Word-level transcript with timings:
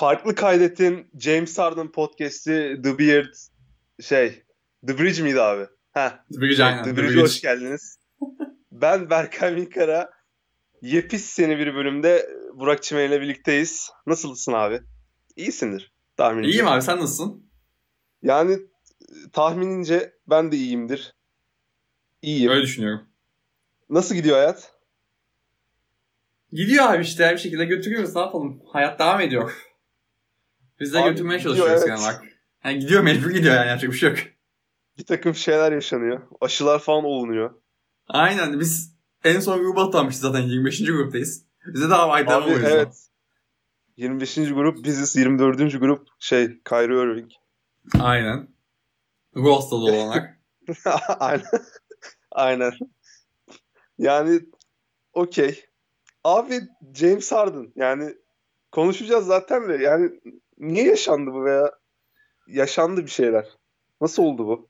farklı 0.00 0.34
kaydettiğin 0.34 1.10
James 1.18 1.58
Harden 1.58 1.92
podcast'i 1.92 2.80
The 2.84 2.98
Beard 2.98 3.34
şey 4.00 4.42
The 4.86 4.98
Bridge 4.98 5.22
miydi 5.22 5.40
abi? 5.40 5.66
Ha. 5.92 6.24
The 6.32 6.40
Bridge 6.40 6.64
aynen. 6.64 6.84
The 6.84 6.96
Bridge'e 6.96 7.22
hoş 7.22 7.40
geldiniz. 7.40 7.98
ben 8.72 9.10
Berkay 9.10 9.54
Minkara. 9.54 10.10
Yepis 10.82 11.24
seni 11.24 11.58
bir 11.58 11.74
bölümde 11.74 12.30
Burak 12.54 12.82
Çimen 12.82 13.08
ile 13.08 13.20
birlikteyiz. 13.20 13.90
Nasılsın 14.06 14.52
abi? 14.52 14.80
İyisindir 15.36 15.92
tahmin 16.16 16.42
İyiyim 16.42 16.68
abi 16.68 16.82
sen 16.82 17.00
nasılsın? 17.00 17.50
Yani 18.22 18.58
tahminince 19.32 20.12
ben 20.26 20.52
de 20.52 20.56
iyiyimdir. 20.56 21.14
İyiyim. 22.22 22.50
Öyle 22.50 22.62
düşünüyorum. 22.62 23.08
Nasıl 23.90 24.14
gidiyor 24.14 24.36
hayat? 24.36 24.72
Gidiyor 26.52 26.84
abi 26.84 27.02
işte 27.02 27.32
bir 27.32 27.38
şekilde 27.38 27.64
götürüyoruz 27.64 28.14
ne 28.14 28.20
yapalım. 28.20 28.62
Hayat 28.72 28.98
devam 28.98 29.20
ediyor. 29.20 29.69
Biz 30.80 30.94
de 30.94 30.98
Abi 30.98 31.10
götürmeye 31.10 31.38
gidiyor, 31.38 31.56
çalışıyoruz 31.56 31.82
evet. 31.82 31.98
genel 31.98 32.00
olarak. 32.00 32.24
Yani 32.64 32.78
gidiyor 32.78 33.02
mecbur 33.02 33.30
gidiyor 33.30 33.54
yani 33.54 33.68
yapacak 33.68 33.92
bir 33.92 33.96
şey 33.96 34.10
yok. 34.10 34.18
Bir 34.98 35.04
takım 35.04 35.34
şeyler 35.34 35.72
yaşanıyor. 35.72 36.20
Aşılar 36.40 36.78
falan 36.78 37.04
olunuyor. 37.04 37.54
Aynen 38.08 38.60
biz 38.60 38.94
en 39.24 39.40
son 39.40 39.58
gruba 39.58 39.86
atlanmışız 39.86 40.20
zaten 40.20 40.40
25. 40.40 40.84
gruptayız. 40.84 41.44
Bize 41.66 41.90
daha 41.90 42.08
var 42.08 42.28
devam 42.28 42.42
Abi 42.42 42.50
o 42.50 42.54
yüzden. 42.54 42.70
evet. 42.70 43.06
25. 43.96 44.34
grup 44.34 44.84
biziz. 44.84 45.16
24. 45.16 45.80
grup 45.80 46.08
şey 46.18 46.62
Kyrie 46.62 47.02
Irving. 47.02 47.30
Aynen. 48.00 48.48
Ruh 49.36 49.56
hastalığı 49.56 49.92
olanlar. 49.92 50.24
Aynen. 51.18 51.44
Aynen. 52.30 52.72
Yani 53.98 54.40
okey. 55.12 55.64
Abi 56.24 56.60
James 56.94 57.32
Harden 57.32 57.72
yani 57.76 58.14
konuşacağız 58.72 59.26
zaten 59.26 59.68
de 59.68 59.74
yani 59.84 60.10
niye 60.60 60.84
yaşandı 60.84 61.30
bu 61.32 61.44
veya 61.44 61.70
yaşandı 62.46 63.02
bir 63.04 63.10
şeyler. 63.10 63.46
Nasıl 64.00 64.22
oldu 64.22 64.46
bu? 64.46 64.68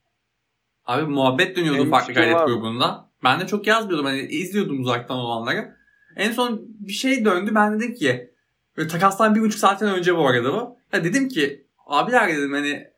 Abi 0.87 1.07
muhabbet 1.07 1.57
dönüyordu 1.57 1.91
farklı 1.91 2.07
fikrim 2.07 2.23
gayret 2.25 2.47
grubunda. 2.47 3.09
Ben 3.25 3.41
de 3.41 3.47
çok 3.47 3.67
yazmıyordum. 3.67 4.07
Hani 4.07 4.21
izliyordum 4.21 4.81
uzaktan 4.81 5.17
olanları. 5.17 5.77
En 6.17 6.33
son 6.33 6.61
bir 6.81 6.93
şey 6.93 7.25
döndü. 7.25 7.55
Ben 7.55 7.81
dedim 7.81 7.95
ki 7.95 8.31
böyle 8.77 8.89
takastan 8.89 9.35
bir 9.35 9.41
buçuk 9.41 9.61
saatten 9.61 9.89
önce 9.89 10.17
bu 10.17 10.29
arada 10.29 10.53
bu. 10.53 10.77
Ya 10.93 11.05
dedim 11.05 11.29
ki 11.29 11.67
abiler 11.87 12.29
dedim 12.29 12.53
hani 12.53 12.91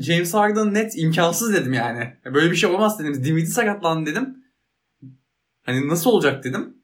James 0.00 0.34
Harden 0.34 0.74
net 0.74 0.98
imkansız 0.98 1.54
dedim 1.54 1.72
yani. 1.72 2.16
Ya 2.24 2.34
Böyle 2.34 2.50
bir 2.50 2.56
şey 2.56 2.70
olmaz 2.70 2.98
dedim. 2.98 3.24
Dimitri 3.24 3.50
sakatlandı 3.50 4.10
dedim. 4.10 4.44
Hani 5.62 5.88
nasıl 5.88 6.10
olacak 6.10 6.44
dedim. 6.44 6.74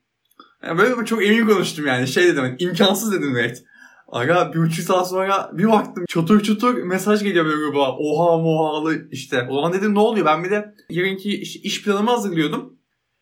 Ya 0.63 0.79
böyle 0.79 1.05
çok 1.05 1.27
emin 1.27 1.47
konuştum 1.47 1.87
yani. 1.87 2.09
Şey 2.09 2.25
dedim 2.25 2.43
hani 2.43 2.57
imkansız 2.59 3.13
dedim 3.13 3.35
net. 3.35 3.65
Aga 4.09 4.53
bir 4.55 4.59
buçuk 4.59 4.85
saat 4.85 5.09
sonra 5.09 5.51
bir 5.53 5.69
baktım 5.69 6.05
çatır 6.09 6.43
çatır 6.43 6.75
mesaj 6.75 7.23
geliyor 7.23 7.45
böyle 7.45 7.57
gruba. 7.57 7.97
Oha 7.99 8.39
mohalı 8.39 9.09
işte. 9.11 9.47
O 9.51 9.55
zaman 9.55 9.73
dedim 9.73 9.95
ne 9.95 9.99
oluyor? 9.99 10.27
Ben 10.27 10.45
bir 10.45 10.51
de 10.51 10.75
yarınki 10.91 11.41
iş, 11.41 11.57
iş 11.57 11.85
planımı 11.85 12.11
hazırlıyordum. 12.11 12.79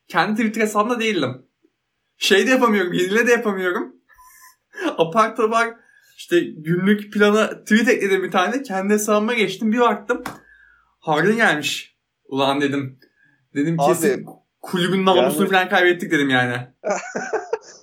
Kendi 0.08 0.36
Twitter 0.36 0.60
hesabımda 0.60 1.00
değildim. 1.00 1.46
Şey 2.16 2.46
de 2.46 2.50
yapamıyorum. 2.50 2.92
Yenile 2.92 3.26
de 3.26 3.30
yapamıyorum. 3.30 3.96
Apar 4.98 5.36
topar 5.36 5.74
işte 6.16 6.40
günlük 6.40 7.12
plana 7.12 7.48
tweet 7.64 7.88
ekledim 7.88 8.22
bir 8.22 8.30
tane. 8.30 8.62
Kendi 8.62 8.94
hesabıma 8.94 9.34
geçtim. 9.34 9.72
Bir 9.72 9.80
baktım. 9.80 10.22
Harden 11.00 11.36
gelmiş. 11.36 11.96
Ulan 12.24 12.60
dedim. 12.60 12.98
Dedim 13.54 13.80
Abi, 13.80 13.88
kesin 13.88 14.26
kulübün 14.62 15.06
namusunu 15.06 15.42
yani- 15.42 15.52
falan 15.52 15.68
kaybettik 15.68 16.10
dedim 16.10 16.30
yani. 16.30 16.56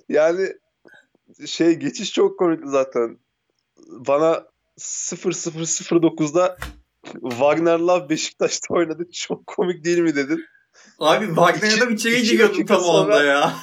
Yani 0.08 0.48
şey 1.46 1.74
geçiş 1.74 2.12
çok 2.12 2.38
komikti 2.38 2.68
zaten. 2.68 3.18
Bana 3.88 4.44
0009'da 4.78 6.56
Wagner 7.20 7.78
Love 7.78 8.08
Beşiktaş'ta 8.08 8.74
oynadı. 8.74 9.10
Çok 9.12 9.46
komik 9.46 9.84
değil 9.84 9.98
mi 9.98 10.16
dedin. 10.16 10.44
Abi 10.98 11.26
Wagner'da 11.26 11.88
bir 11.88 11.94
içeri 11.94 12.14
iki 12.14 12.30
giriyordum 12.30 12.66
tam 12.66 12.80
sonra- 12.80 13.22
ya. 13.22 13.54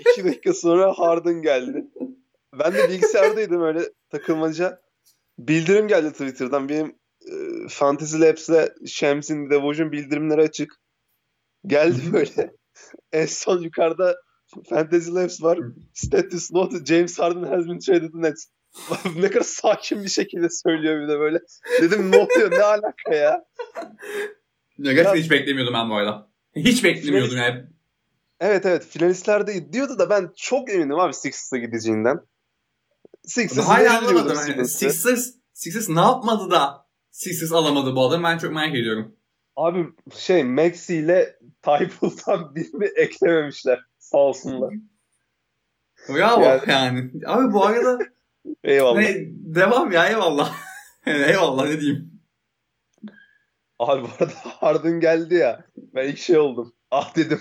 İki 0.00 0.24
dakika 0.24 0.54
sonra 0.54 0.92
Harden 0.92 1.42
geldi. 1.42 1.84
Ben 2.58 2.74
de 2.74 2.88
bilgisayardaydım 2.88 3.62
öyle 3.62 3.90
takılmaca. 4.10 4.80
Bildirim 5.38 5.88
geldi 5.88 6.12
Twitter'dan. 6.12 6.68
Benim 6.68 6.96
e, 7.26 7.32
Fantasy 7.68 8.20
Labs'le 8.20 8.86
Şems'in 8.86 9.50
Devotion 9.50 9.92
bildirimleri 9.92 10.42
açık. 10.42 10.72
Geldi 11.66 12.12
böyle. 12.12 12.54
en 13.12 13.26
son 13.26 13.60
yukarıda 13.60 14.16
Fantasy 14.70 15.10
Labs 15.10 15.42
var. 15.42 15.58
Status 15.94 16.52
note 16.52 16.84
James 16.84 17.18
Harden 17.18 17.42
has 17.42 17.68
been 17.68 17.78
traded 17.78 18.14
Nets. 18.14 18.46
ne 19.16 19.30
kadar 19.30 19.44
sakin 19.44 20.04
bir 20.04 20.08
şekilde 20.08 20.48
söylüyor 20.50 21.02
bir 21.02 21.08
de 21.08 21.18
böyle. 21.18 21.38
Dedim 21.80 22.12
ne 22.12 22.16
oluyor 22.16 22.50
ne 22.50 22.62
alaka 22.62 23.14
ya. 23.14 23.44
Ya 24.78 24.92
gerçekten 24.92 25.20
hiç 25.20 25.30
beklemiyordum 25.30 25.74
ben 25.74 25.90
bu 25.90 25.94
arada. 25.94 26.28
Hiç 26.56 26.84
beklemiyordum 26.84 27.36
yani. 27.36 27.64
Evet 28.40 28.66
evet 28.66 28.86
finalistlerde 28.86 29.72
diyordu 29.72 29.98
da 29.98 30.10
ben 30.10 30.30
çok 30.36 30.70
eminim 30.70 30.98
abi 30.98 31.14
Sixers'a 31.14 31.56
gideceğinden. 31.56 32.20
Sixers 33.22 33.66
Hala 33.66 33.98
anlamadım. 33.98 34.36
Sixers'ı. 34.36 34.78
Sixers, 34.78 35.30
Sixers 35.52 35.88
ne 35.88 36.00
yapmadı 36.00 36.50
da 36.50 36.86
Sixers 37.10 37.52
alamadı 37.52 37.96
bu 37.96 38.08
adam 38.08 38.22
ben 38.22 38.38
çok 38.38 38.52
merak 38.52 38.74
ediyorum. 38.74 39.16
Abi 39.56 39.86
şey 40.16 40.44
Maxi 40.44 40.96
ile 40.96 41.36
Tybull'dan 41.62 42.54
birini 42.54 42.84
eklememişler. 42.84 43.80
Sağ 44.14 44.18
olsunlar. 44.18 44.74
Bravo 46.08 46.42
Yani- 46.42 46.62
yani. 46.68 47.10
Abi 47.26 47.52
bu 47.52 47.64
arada 47.64 47.98
Eyvallah. 48.64 49.00
ne, 49.00 49.14
devam 49.30 49.92
ya 49.92 50.08
eyvallah. 50.08 50.54
eyvallah 51.06 51.68
ne 51.68 51.80
diyeyim. 51.80 52.20
Abi 53.78 54.02
bu 54.02 54.08
arada 54.18 54.32
Harden 54.44 55.00
geldi 55.00 55.34
ya. 55.34 55.64
Ben 55.76 56.08
ilk 56.08 56.18
şey 56.18 56.38
oldum. 56.38 56.72
Ah 56.90 57.16
dedim. 57.16 57.40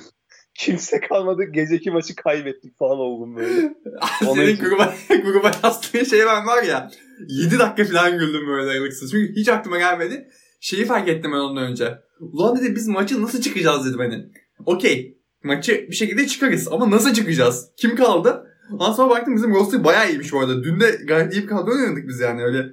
Kimse 0.53 0.99
kalmadı. 0.99 1.43
Geceki 1.43 1.91
maçı 1.91 2.15
kaybettik 2.15 2.77
falan 2.77 2.99
oldum 2.99 3.35
böyle. 3.35 3.73
Senin 4.19 4.57
gruba, 4.57 4.93
gruba 5.09 5.51
yazdığın 5.63 6.03
şey 6.03 6.25
ben 6.25 6.45
var 6.47 6.63
ya 6.63 6.91
7 7.27 7.59
dakika 7.59 7.85
falan 7.85 8.19
güldüm 8.19 8.47
böyle 8.47 8.71
aralıksız. 8.71 9.11
Çünkü 9.11 9.35
hiç 9.35 9.49
aklıma 9.49 9.77
gelmedi. 9.77 10.29
Şeyi 10.59 10.85
fark 10.85 11.07
ettim 11.09 11.31
ben 11.31 11.37
ondan 11.37 11.63
önce. 11.63 11.99
Ulan 12.19 12.57
dedi 12.57 12.75
biz 12.75 12.87
maçı 12.87 13.21
nasıl 13.21 13.41
çıkacağız 13.41 13.85
dedim 13.85 13.99
hani. 13.99 14.25
Okey 14.65 15.22
maçı 15.43 15.87
bir 15.89 15.95
şekilde 15.95 16.27
çıkarız 16.27 16.67
ama 16.67 16.91
nasıl 16.91 17.13
çıkacağız? 17.13 17.69
Kim 17.77 17.95
kaldı? 17.95 18.47
Ondan 18.71 18.93
sonra 18.93 19.09
baktım 19.09 19.35
bizim 19.35 19.53
roster 19.53 19.83
bayağı 19.83 20.09
iyiymiş 20.09 20.33
bu 20.33 20.39
arada. 20.39 20.63
Dün 20.63 20.79
de 20.79 20.91
gayet 21.07 21.33
iyi 21.33 21.43
bir 21.43 21.47
kadro 21.47 21.71
oynadık 21.71 22.07
biz 22.07 22.19
yani 22.19 22.43
öyle. 22.43 22.65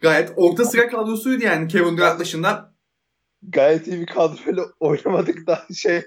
Gayet 0.00 0.32
orta 0.36 0.64
sıra 0.64 0.88
kadrosuydu 0.88 1.44
yani 1.44 1.68
Kevin 1.68 1.96
Durant 1.96 2.20
dışında. 2.20 2.74
Gayet 3.42 3.86
iyi 3.86 4.00
bir 4.00 4.06
kadroyla 4.06 4.64
oynamadık 4.80 5.46
da 5.46 5.66
şey. 5.74 6.02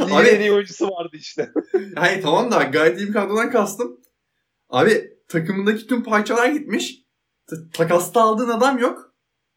Abi- 0.00 0.28
en 0.28 0.40
iyi 0.40 0.52
oyuncusu 0.52 0.88
vardı 0.88 1.16
işte. 1.16 1.50
Hayır 1.96 2.22
tamam 2.22 2.50
da 2.50 2.62
gayet 2.62 2.98
iyi 2.98 3.08
bir 3.08 3.12
kadrodan 3.12 3.50
kastım. 3.50 4.00
Abi 4.68 5.10
takımındaki 5.28 5.86
tüm 5.86 6.02
parçalar 6.02 6.48
gitmiş. 6.48 6.98
Takasta 7.72 8.20
aldığın 8.20 8.48
adam 8.48 8.78
yok. 8.78 9.14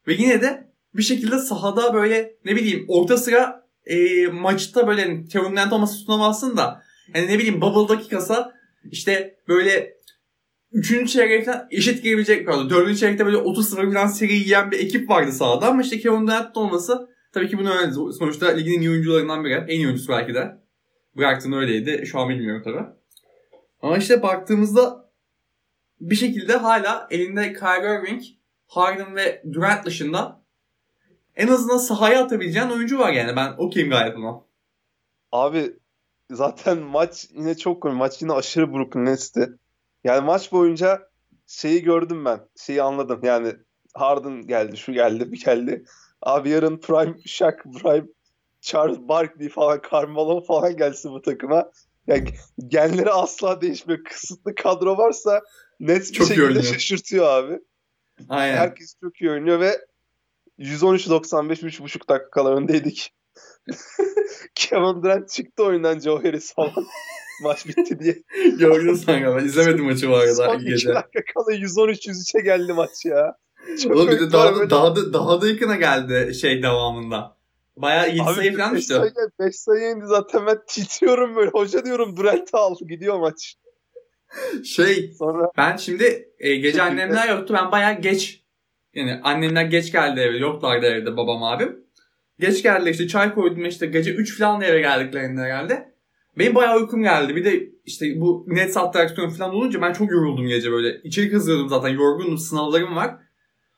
Ve 0.07 0.13
yine 0.13 0.41
de 0.41 0.73
bir 0.93 1.03
şekilde 1.03 1.39
sahada 1.39 1.93
böyle 1.93 2.35
ne 2.45 2.55
bileyim 2.55 2.85
orta 2.87 3.17
sıra 3.17 3.62
e, 3.85 4.27
maçta 4.27 4.87
böyle 4.87 5.25
Kevin 5.25 5.51
Durant 5.51 5.73
olmasa 5.73 5.95
tutunamazsın 5.95 6.57
da 6.57 6.83
yani 7.15 7.27
ne 7.27 7.39
bileyim 7.39 7.61
bubble 7.61 7.95
dakikası 7.95 8.53
işte 8.91 9.39
böyle 9.47 9.97
üçüncü 10.71 11.11
çeyreğe 11.11 11.43
falan 11.43 11.67
eşit 11.71 12.03
girebilecek 12.03 12.47
pardon 12.47 12.69
dördüncü 12.69 12.99
çeyrekte 12.99 13.25
böyle 13.25 13.37
30 13.37 13.69
sıfır 13.69 13.93
falan 13.93 14.07
seri 14.07 14.33
yiyen 14.33 14.71
bir 14.71 14.79
ekip 14.79 15.09
vardı 15.09 15.31
sahada 15.31 15.67
ama 15.67 15.81
işte 15.81 15.99
Kevin 15.99 16.27
Durant 16.27 16.57
olması 16.57 17.09
tabii 17.31 17.49
ki 17.49 17.57
bunu 17.57 17.73
öyle 17.73 17.91
sonuçta 17.91 18.47
ligin 18.47 18.73
en 18.73 18.81
iyi 18.81 18.89
oyuncularından 18.89 19.43
biri 19.43 19.53
en 19.53 19.67
iyi 19.67 19.85
oyuncusu 19.85 20.11
belki 20.11 20.33
de. 20.33 20.63
Brighton 21.17 21.51
öyleydi. 21.51 22.05
Şu 22.05 22.19
an 22.19 22.29
bilmiyorum 22.29 22.61
tabii. 22.65 22.85
Ama 23.81 23.97
işte 23.97 24.23
baktığımızda 24.23 25.11
bir 26.01 26.15
şekilde 26.15 26.55
hala 26.55 27.07
elinde 27.11 27.53
Kyrie 27.53 27.99
Irving, 27.99 28.21
Harden 28.67 29.15
ve 29.15 29.43
Durant 29.53 29.85
dışında 29.85 30.42
en 31.35 31.47
azından 31.47 31.77
sahaya 31.77 32.23
atabileceğin 32.23 32.69
oyuncu 32.69 32.99
var 32.99 33.13
yani. 33.13 33.35
Ben 33.35 33.53
okeyim 33.57 33.89
gayet 33.89 34.17
buna. 34.17 34.41
Abi 35.31 35.73
zaten 36.31 36.77
maç 36.79 37.27
yine 37.29 37.57
çok 37.57 37.81
komik. 37.81 37.97
Maç 37.97 38.21
yine 38.21 38.33
aşırı 38.33 38.73
Brooklyn 38.73 39.05
Nets'ti. 39.05 39.49
Yani 40.03 40.25
maç 40.25 40.51
boyunca 40.51 41.09
şeyi 41.47 41.83
gördüm 41.83 42.25
ben. 42.25 42.39
Şeyi 42.55 42.81
anladım. 42.81 43.19
Yani 43.23 43.53
Harden 43.93 44.47
geldi, 44.47 44.77
şu 44.77 44.93
geldi, 44.93 45.31
bir 45.31 45.43
geldi. 45.45 45.85
Abi 46.21 46.49
yarın 46.49 46.77
Prime 46.77 47.15
Shaq, 47.25 47.55
Prime 47.81 48.07
Charles 48.61 48.97
Barkley 48.99 49.49
falan, 49.49 49.81
Carmelo 49.91 50.41
falan 50.41 50.77
gelsin 50.77 51.11
bu 51.11 51.21
takıma. 51.21 51.71
Yani 52.07 52.29
genleri 52.67 53.09
asla 53.11 53.61
değişmiyor. 53.61 54.03
Kısıtlı 54.03 54.55
kadro 54.55 54.97
varsa 54.97 55.41
Nets 55.79 56.11
bir 56.11 56.15
Çok 56.17 56.27
şekilde 56.27 56.45
oynuyor. 56.45 56.63
şaşırtıyor 56.63 57.25
abi. 57.25 57.59
Aynen. 58.29 58.57
Herkes 58.57 58.95
çok 59.01 59.21
iyi 59.21 59.31
oynuyor 59.31 59.59
ve 59.59 59.85
113-95 60.59 61.65
3,5 61.65 62.09
dakika 62.09 62.29
kala 62.29 62.55
öndeydik. 62.55 63.13
Kevin 64.55 65.03
Durant 65.03 65.29
çıktı 65.29 65.63
oyundan 65.63 65.99
Joe 65.99 66.23
Harris 66.23 66.53
falan. 66.53 66.85
maç 67.43 67.67
bitti 67.67 67.99
diye. 67.99 68.23
Gördün 68.59 68.95
sen 68.95 69.21
galiba. 69.23 69.41
İzlemedim 69.41 69.85
maçı 69.85 70.09
arada 70.09 70.33
Son 70.35 70.55
ilk 70.55 70.61
2 70.61 70.69
gece. 70.69 70.89
dakika 70.89 71.19
kala 71.33 71.55
113-103'e 71.55 72.41
geldi 72.41 72.73
maç 72.73 73.05
ya. 73.05 73.35
Çok 73.83 73.95
Oğlum 73.95 74.07
bir 74.07 74.19
de 74.19 74.31
daha, 74.31 74.45
var 74.45 74.55
da, 74.55 74.69
daha, 74.69 74.95
da, 74.95 75.13
daha 75.13 75.41
da 75.41 75.47
yakına 75.47 75.75
geldi 75.75 76.35
şey 76.35 76.63
devamında. 76.63 77.37
Bayağı 77.77 78.09
7 78.09 78.21
Abi 78.21 78.33
sayı 78.35 78.57
falan 78.57 78.73
5 78.73 78.79
düştü. 78.79 78.93
sayı, 78.93 79.11
5 79.39 79.55
sayı 79.55 79.91
indi 79.91 80.05
zaten 80.05 80.45
ben 80.45 80.57
titriyorum 80.67 81.35
böyle. 81.35 81.51
Hoca 81.51 81.85
diyorum 81.85 82.17
Durant'i 82.17 82.57
al 82.57 82.75
gidiyor 82.89 83.19
maç. 83.19 83.55
Şey 84.65 85.13
Sonra 85.19 85.51
ben 85.57 85.77
şimdi 85.77 86.29
e, 86.39 86.55
gece 86.55 86.81
annemler 86.81 87.29
yoktu. 87.29 87.53
Ben 87.57 87.71
bayağı 87.71 88.01
geç 88.01 88.42
yani 88.93 89.19
annemler 89.23 89.65
geç 89.65 89.91
geldi 89.91 90.19
eve. 90.19 90.37
Yoklardı 90.37 90.85
evde 90.85 91.17
babam 91.17 91.43
abim. 91.43 91.83
Geç 92.39 92.63
geldi 92.63 92.89
işte 92.89 93.07
çay 93.07 93.33
koydum 93.33 93.65
işte 93.65 93.85
gece 93.85 94.13
3 94.13 94.37
falan 94.37 94.61
eve 94.61 94.81
geldiklerinde 94.81 95.41
herhalde. 95.41 95.93
Benim 96.37 96.55
bayağı 96.55 96.77
uykum 96.77 97.03
geldi. 97.03 97.35
Bir 97.35 97.45
de 97.45 97.69
işte 97.85 98.05
bu 98.21 98.45
net 98.47 98.77
atraksiyon 98.77 99.29
falan 99.29 99.55
olunca 99.55 99.81
ben 99.81 99.93
çok 99.93 100.11
yoruldum 100.11 100.47
gece 100.47 100.71
böyle. 100.71 101.01
İçeri 101.03 101.31
kızıyordum 101.31 101.69
zaten 101.69 101.89
yorgundum 101.89 102.37
sınavlarım 102.37 102.95
var. 102.95 103.15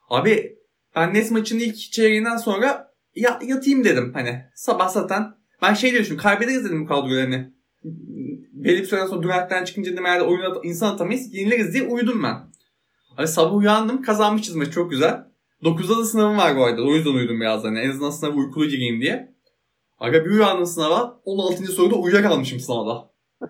Abi 0.09 0.57
ben 0.95 1.13
net 1.13 1.31
maçın 1.31 1.59
ilk 1.59 1.75
çeyreğinden 1.75 2.37
sonra 2.37 2.91
ya, 3.15 3.39
yatayım 3.45 3.83
dedim 3.83 4.11
hani 4.13 4.45
sabah 4.55 4.89
zaten. 4.89 5.23
Ben 5.61 5.73
şey 5.73 5.91
diyorum 5.91 6.17
kaybederiz 6.17 6.65
dedim 6.65 6.83
bu 6.83 6.87
kadrolarını. 6.87 7.53
Belli 8.53 8.81
bir 8.81 8.85
süre 8.85 9.07
sonra 9.07 9.23
Durant'ten 9.23 9.65
çıkınca 9.65 9.91
dedim 9.91 10.05
herhalde 10.05 10.23
oyunu 10.23 10.61
insan 10.63 10.93
atamayız 10.93 11.33
yenileriz 11.33 11.73
diye 11.73 11.83
uyudum 11.83 12.23
ben. 12.23 12.35
Abi 13.17 13.27
sabah 13.27 13.55
uyandım 13.55 14.01
kazanmışız 14.01 14.55
maçı 14.55 14.71
çok 14.71 14.91
güzel. 14.91 15.25
9'da 15.63 15.97
da 15.97 16.05
sınavım 16.05 16.37
var 16.37 16.57
bu 16.57 16.65
arada 16.65 16.81
o 16.83 16.93
yüzden 16.95 17.09
uyudum 17.13 17.41
biraz 17.41 17.63
hani 17.63 17.79
en 17.79 17.89
azından 17.89 18.09
sınava 18.09 18.33
uykulu 18.35 18.65
gireyim 18.65 19.01
diye. 19.01 19.35
Aga 19.99 20.25
bir 20.25 20.29
uyandım 20.29 20.65
sınava 20.65 21.21
16. 21.25 21.63
soruda 21.65 21.95
uyuyakalmışım 21.95 22.59
sınavda. 22.59 23.11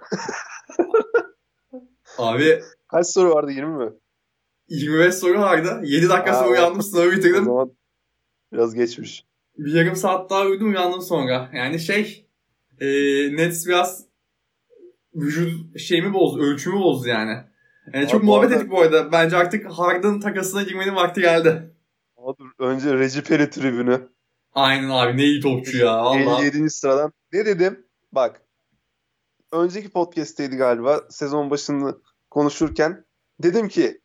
Abi 2.17 2.59
kaç 2.87 3.07
soru 3.07 3.29
vardı 3.35 3.51
20 3.51 3.77
mi? 3.85 3.91
25 4.69 5.15
soru 5.15 5.39
vardı. 5.39 5.81
7 5.83 6.09
dakika 6.09 6.31
Aa, 6.31 6.33
sonra 6.33 6.47
o- 6.49 6.51
uyandım 6.51 6.81
sınavı 6.81 7.07
O 7.07 7.11
bitirdim. 7.11 7.43
zaman 7.45 7.71
biraz 8.53 8.73
geçmiş. 8.75 9.25
Bir 9.57 9.73
yarım 9.73 9.95
saat 9.95 10.29
daha 10.29 10.45
uyudum 10.45 10.69
uyandım 10.69 11.01
sonra. 11.01 11.49
Yani 11.53 11.79
şey 11.79 12.27
e, 12.79 12.87
Nets 13.35 13.67
biraz 13.67 14.05
vücut 15.15 15.79
şeyimi 15.79 16.13
bozdu, 16.13 16.43
ölçümü 16.43 16.75
bozdu 16.79 17.07
yani. 17.07 17.37
Yani 17.93 18.07
çok 18.07 18.19
Abi 18.19 18.25
muhabbet 18.25 18.49
arada- 18.49 18.59
ettik 18.59 18.71
bu 18.71 18.81
arada. 18.81 19.11
Bence 19.11 19.37
artık 19.37 19.65
Harden 19.65 20.19
takasına 20.19 20.63
girmenin 20.63 20.95
vakti 20.95 21.21
geldi. 21.21 21.71
Dur, 22.39 22.49
önce 22.59 22.93
Reggie 22.93 23.21
Perry 23.23 23.49
tribünü. 23.49 24.09
Aynen 24.53 24.89
abi 24.89 25.17
ne 25.17 25.23
iyi 25.23 25.41
topçu 25.41 25.77
ya 25.77 26.03
valla. 26.03 26.41
57. 26.41 26.69
sıradan. 26.69 27.13
Ne 27.33 27.45
dedim? 27.45 27.85
Bak. 28.11 28.41
Önceki 29.51 29.89
podcast'teydi 29.89 30.55
galiba. 30.57 31.01
Sezon 31.09 31.49
başını 31.49 31.97
konuşurken. 32.29 33.05
Dedim 33.43 33.67
ki 33.67 34.01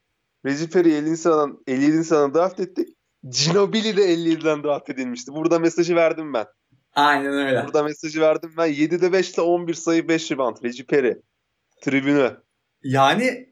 Reggie 0.47 0.69
Perry 0.69 0.95
50. 0.97 1.17
sıradan 1.17 1.63
57. 1.67 2.05
sıradan 2.05 2.35
draft 2.35 2.61
ettik. 2.61 2.89
Ginobili 3.29 3.97
de 3.97 4.03
57'den 4.15 4.65
draft 4.65 4.91
edilmişti. 4.91 5.33
Burada 5.33 5.59
mesajı 5.59 5.97
verdim 5.97 6.35
ben. 6.35 6.47
Aynen 6.95 7.33
öyle. 7.33 7.65
Burada 7.65 7.83
mesajı 7.83 8.21
verdim 8.21 8.53
ben. 8.57 8.69
7'de 8.69 9.13
5 9.13 9.35
ile 9.35 9.43
11 9.43 9.75
sayı 9.75 10.09
5 10.09 10.31
rebound. 10.33 10.57
Perry. 10.89 11.21
Tribünü. 11.81 12.37
Yani 12.83 13.50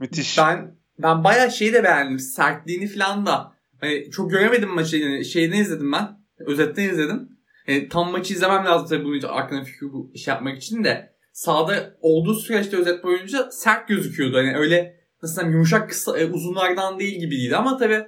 Müthiş. 0.00 0.38
ben 0.38 0.76
ben 0.98 1.24
bayağı 1.24 1.50
şeyi 1.50 1.72
de 1.72 1.84
beğendim. 1.84 2.18
Sertliğini 2.18 2.88
falan 2.88 3.26
da. 3.26 3.52
Hani 3.80 4.10
çok 4.10 4.30
göremedim 4.30 4.68
maçı. 4.68 4.96
Yani 4.96 5.24
şeyden 5.24 5.58
izledim 5.58 5.92
ben. 5.92 6.20
Özetten 6.38 6.88
izledim. 6.88 7.28
Yani 7.66 7.88
tam 7.88 8.10
maçı 8.10 8.34
izlemem 8.34 8.64
lazım 8.64 8.88
tabii 8.88 9.04
bunun 9.04 9.18
için 9.18 9.28
aklına 9.28 9.64
fikir 9.64 9.92
bu 9.92 10.10
iş 10.14 10.28
yapmak 10.28 10.58
için 10.58 10.84
de. 10.84 11.16
Sahada 11.32 11.96
olduğu 12.00 12.34
süreçte 12.34 12.76
özet 12.76 13.04
boyunca 13.04 13.50
sert 13.50 13.88
gözüküyordu. 13.88 14.36
Hani 14.36 14.56
öyle 14.56 14.96
nasıl 15.22 15.36
diyeyim 15.36 15.52
yumuşak 15.52 15.90
kısa, 15.90 16.18
e, 16.18 16.26
uzunlardan 16.26 16.98
değil 16.98 17.20
gibiydi 17.20 17.56
ama 17.56 17.76
tabii 17.76 18.06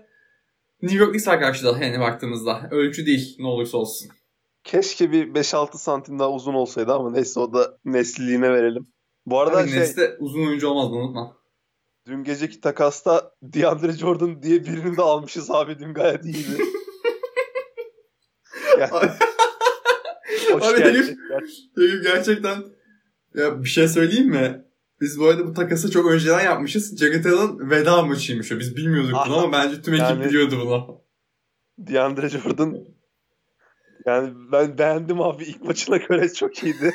New 0.82 0.98
York 0.98 1.10
Knicks 1.10 1.28
var 1.28 1.40
karşıda 1.40 1.84
yani 1.84 2.00
baktığımızda. 2.00 2.68
Ölçü 2.70 3.06
değil 3.06 3.36
ne 3.38 3.46
olursa 3.46 3.78
olsun. 3.78 4.08
Keşke 4.64 5.12
bir 5.12 5.34
5-6 5.34 5.78
santim 5.78 6.18
daha 6.18 6.30
uzun 6.30 6.54
olsaydı 6.54 6.92
ama 6.92 7.10
neyse 7.10 7.40
o 7.40 7.54
da 7.54 7.78
nesliliğine 7.84 8.50
verelim. 8.50 8.86
Bu 9.26 9.40
arada 9.40 9.56
Tabii 9.56 9.70
şey, 9.70 9.80
Nets'te 9.80 10.16
uzun 10.20 10.46
oyuncu 10.46 10.68
olmaz 10.68 10.92
unutma. 10.92 11.41
Dün 12.06 12.24
geceki 12.24 12.60
takasta 12.60 13.32
DeAndre 13.42 13.92
Jordan 13.92 14.42
diye 14.42 14.64
birini 14.64 14.96
de 14.96 15.02
almışız 15.02 15.50
abi 15.50 15.78
dün 15.78 15.94
gayet 15.94 16.24
iyiydi. 16.24 16.62
Yani, 18.78 18.90
hoş 20.52 20.62
Abi 20.64 20.80
herif- 20.80 21.16
Herif 21.76 22.02
gerçekten 22.04 22.64
ya 23.34 23.62
bir 23.62 23.68
şey 23.68 23.88
söyleyeyim 23.88 24.28
mi? 24.28 24.64
Biz 25.00 25.18
bu 25.20 25.26
arada 25.26 25.46
bu 25.46 25.52
takası 25.52 25.90
çok 25.90 26.10
önceden 26.10 26.40
yapmışız. 26.40 26.96
Jared 26.98 27.24
Allen 27.24 27.70
veda 27.70 28.02
maçıymış 28.02 28.52
o. 28.52 28.58
Biz 28.58 28.76
bilmiyorduk 28.76 29.18
bunu 29.26 29.36
ama 29.38 29.52
bence 29.52 29.82
tüm 29.82 29.94
ekip 29.94 30.06
Yani- 30.06 30.24
biliyordu 30.24 30.58
bunu. 30.60 31.02
DeAndre 31.78 32.28
Jordan 32.28 32.76
yani 34.06 34.32
ben 34.52 34.78
beğendim 34.78 35.20
abi 35.20 35.44
ilk 35.44 35.64
maçına 35.64 35.96
göre 35.96 36.32
çok 36.32 36.62
iyiydi. 36.62 36.92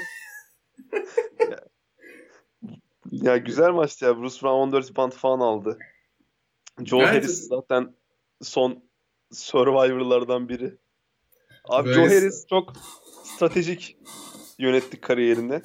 ya, 3.27 3.37
güzel 3.37 3.71
maçtı 3.71 4.05
ya. 4.05 4.17
Bruce 4.17 4.41
Brown 4.41 4.47
14 4.47 4.91
rebound 4.91 5.11
falan 5.11 5.39
aldı. 5.39 5.77
Joe 6.83 7.01
Evet. 7.01 7.09
Harris 7.09 7.47
zaten 7.47 7.95
son 8.41 8.83
Survivor'lardan 9.31 10.49
biri. 10.49 10.77
Abi 11.65 11.87
Böyle- 11.89 11.95
Joe 11.95 12.03
Harris 12.05 12.47
çok 12.49 12.73
stratejik 13.23 13.97
yönetti 14.59 15.01
kariyerini. 15.01 15.61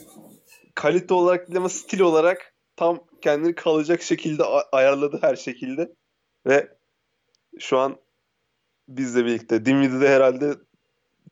Kalite 0.75 1.14
olarak 1.14 1.47
değil 1.47 1.56
ama 1.56 1.69
stil 1.69 2.00
olarak 2.00 2.55
tam 2.76 3.00
kendini 3.20 3.55
kalacak 3.55 4.03
şekilde 4.03 4.44
ayarladı 4.73 5.19
her 5.23 5.37
şekilde. 5.37 5.93
Ve 6.47 6.76
şu 7.59 7.79
an 7.79 7.97
bizle 8.88 9.25
birlikte. 9.25 9.64
Dinwiddie 9.64 10.00
de 10.00 10.09
herhalde 10.09 10.55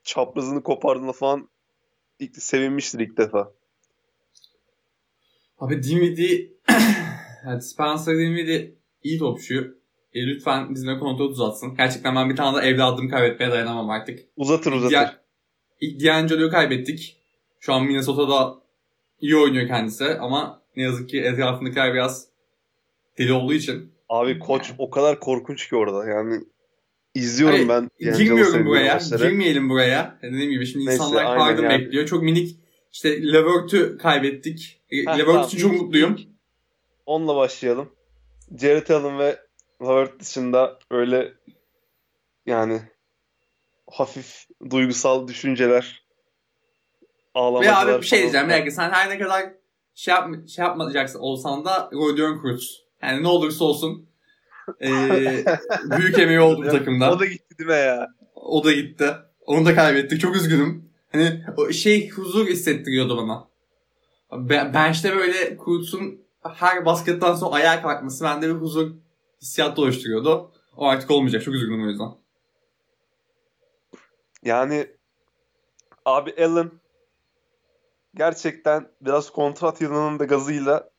çaprazını 0.03 0.63
kopardığında 0.63 1.13
falan 1.13 1.49
ilk, 2.19 2.37
sevinmiştir 2.43 3.01
ilk 3.01 3.17
defa. 3.17 3.53
Abi 5.61 5.83
Dinwiddie 5.83 6.53
yani 7.47 7.63
Spencer 7.63 8.19
Dinwiddie 8.19 8.75
iyi 9.03 9.19
topçu. 9.19 9.81
E, 10.15 10.27
lütfen 10.27 10.75
bizimle 10.75 10.99
kontrol 10.99 11.29
uzatsın. 11.29 11.77
Gerçekten 11.77 12.17
ben 12.17 12.31
bir 12.31 12.37
tane 12.37 12.63
de 12.63 12.67
evladımı 12.67 13.11
kaybetmeye 13.11 13.53
dayanamam 13.53 13.91
artık. 13.91 14.19
Uzatır 14.37 14.73
uzatır. 14.73 14.91
Diğer, 14.91 15.17
ilk 15.81 16.05
D'Angelo'yu 16.05 16.51
kaybettik. 16.51 17.17
Şu 17.61 17.73
an 17.73 17.85
Minnesota'da 17.85 18.55
iyi 19.21 19.37
oynuyor 19.37 19.69
kendisi 19.69 20.05
ama 20.05 20.63
ne 20.77 20.83
yazık 20.83 21.09
ki 21.09 21.21
etrafındakiler 21.21 21.95
biraz 21.95 22.27
deli 23.19 23.33
olduğu 23.33 23.55
için. 23.55 23.93
Abi 24.09 24.39
koç 24.39 24.73
o 24.79 24.91
kadar 24.91 25.21
korkunç 25.21 25.69
ki 25.69 25.77
orada. 25.77 26.07
Yani 26.07 26.41
izliyorum 27.15 27.69
Hayır, 27.69 27.69
ben. 27.69 28.15
Girmiyorum 28.19 28.67
buraya. 28.67 28.99
Girmeyelim 29.11 29.69
buraya. 29.69 30.19
Dediğim 30.23 30.51
gibi 30.51 30.67
şimdi 30.67 30.87
Neyse, 30.87 31.05
insanlar 31.05 31.39
Harden 31.39 31.63
yani. 31.63 31.81
bekliyor. 31.81 32.07
Çok 32.07 32.23
minik 32.23 32.57
işte 32.93 33.33
Levert'ü 33.33 33.99
kaybettik. 33.99 34.83
E, 34.91 34.97
Heh, 34.97 35.19
Levert 35.19 35.27
tamam. 35.27 35.49
çok 35.49 35.73
mutluyum. 35.73 36.21
Onunla 37.07 37.37
başlayalım. 37.37 37.93
Jared 38.61 38.89
Allen 38.89 39.19
ve 39.19 39.39
Lillard 39.83 40.21
dışında 40.21 40.79
öyle 40.91 41.35
yani 42.47 42.81
hafif 43.91 44.47
duygusal 44.71 45.29
düşünceler 45.29 46.05
Ve 47.03 47.09
ağlamalar 47.35 47.89
abi 47.89 48.03
bir 48.03 48.07
şey 48.07 48.21
diyeceğim. 48.21 48.49
Bir 48.49 48.53
dakika, 48.53 48.71
sen 48.71 48.91
her 48.91 49.11
ne 49.11 49.19
kadar 49.19 49.53
şey, 49.95 50.15
yap, 50.15 50.29
şey 50.49 50.65
yapmayacaksın 50.65 51.19
olsan 51.19 51.65
da 51.65 51.91
Rodion 51.93 52.43
Cruz. 52.43 52.87
Yani 53.03 53.23
ne 53.23 53.29
olursa 53.29 53.65
olsun 53.65 54.09
e, 54.83 54.89
büyük 55.99 56.19
emeği 56.19 56.41
oldu 56.41 56.63
bu 56.67 56.71
takımda. 56.71 57.13
O 57.13 57.21
da 57.21 57.27
gitti 57.27 57.59
değil 57.59 57.71
mi 57.71 57.77
ya? 57.77 58.09
O 58.35 58.65
da 58.65 58.73
gitti. 58.73 59.11
Onu 59.41 59.67
da 59.67 59.75
kaybettik. 59.75 60.21
Çok 60.21 60.37
üzgünüm. 60.37 60.90
Hani 61.13 61.45
o 61.57 61.73
şey 61.73 62.09
huzur 62.09 62.47
hissettiriyordu 62.47 63.17
bana. 63.17 63.49
Ben, 64.33 64.75
bench'te 64.75 65.17
böyle 65.17 65.57
Cruz'un 65.65 66.21
her 66.43 66.87
basketten 66.87 67.35
sonra 67.35 67.55
ayağa 67.55 67.83
kalkması 67.83 68.25
bende 68.25 68.49
bir 68.49 68.61
huzur 68.61 68.91
hissiyatı 69.43 69.83
oluşturuyordu. 69.83 70.53
O 70.77 70.87
artık 70.87 71.11
olmayacak. 71.11 71.43
Çok 71.43 71.55
üzgünüm 71.55 71.85
o 71.85 71.87
yüzden. 71.87 72.11
Yani 74.43 74.87
abi 76.05 76.35
Allen 76.45 76.71
gerçekten 78.15 78.89
biraz 79.01 79.31
kontrat 79.31 79.81
yılının 79.81 80.19
da 80.19 80.25
gazıyla 80.25 80.91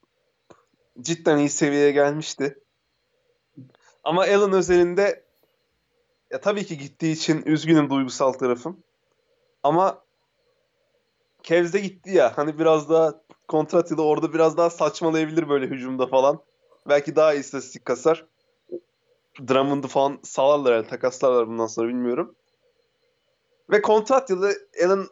cidden 1.01 1.37
iyi 1.37 1.49
seviyeye 1.49 1.91
gelmişti. 1.91 2.59
Ama 4.03 4.21
Allen 4.21 4.53
özelinde 4.53 5.23
ya 6.31 6.41
tabii 6.41 6.65
ki 6.65 6.77
gittiği 6.77 7.11
için 7.11 7.43
üzgünüm 7.45 7.89
duygusal 7.89 8.33
tarafım. 8.33 8.83
Ama 9.63 10.03
Cavs'de 11.43 11.79
gitti 11.79 12.11
ya 12.11 12.37
hani 12.37 12.59
biraz 12.59 12.89
daha 12.89 13.21
kontrat 13.47 13.91
yılı 13.91 14.03
orada 14.03 14.33
biraz 14.33 14.57
daha 14.57 14.69
saçmalayabilir 14.69 15.49
böyle 15.49 15.67
hücumda 15.67 16.07
falan. 16.07 16.41
Belki 16.89 17.15
daha 17.15 17.33
iyi 17.33 17.39
istatistik 17.39 17.85
kasar. 17.85 18.25
Drummond'u 19.47 19.87
falan 19.87 20.19
sağlarlar 20.23 20.75
yani 20.75 20.87
takaslarlar 20.87 21.47
bundan 21.47 21.67
sonra 21.67 21.87
bilmiyorum. 21.87 22.35
Ve 23.69 23.81
kontrat 23.81 24.29
yılı 24.29 24.53
Allen 24.85 25.07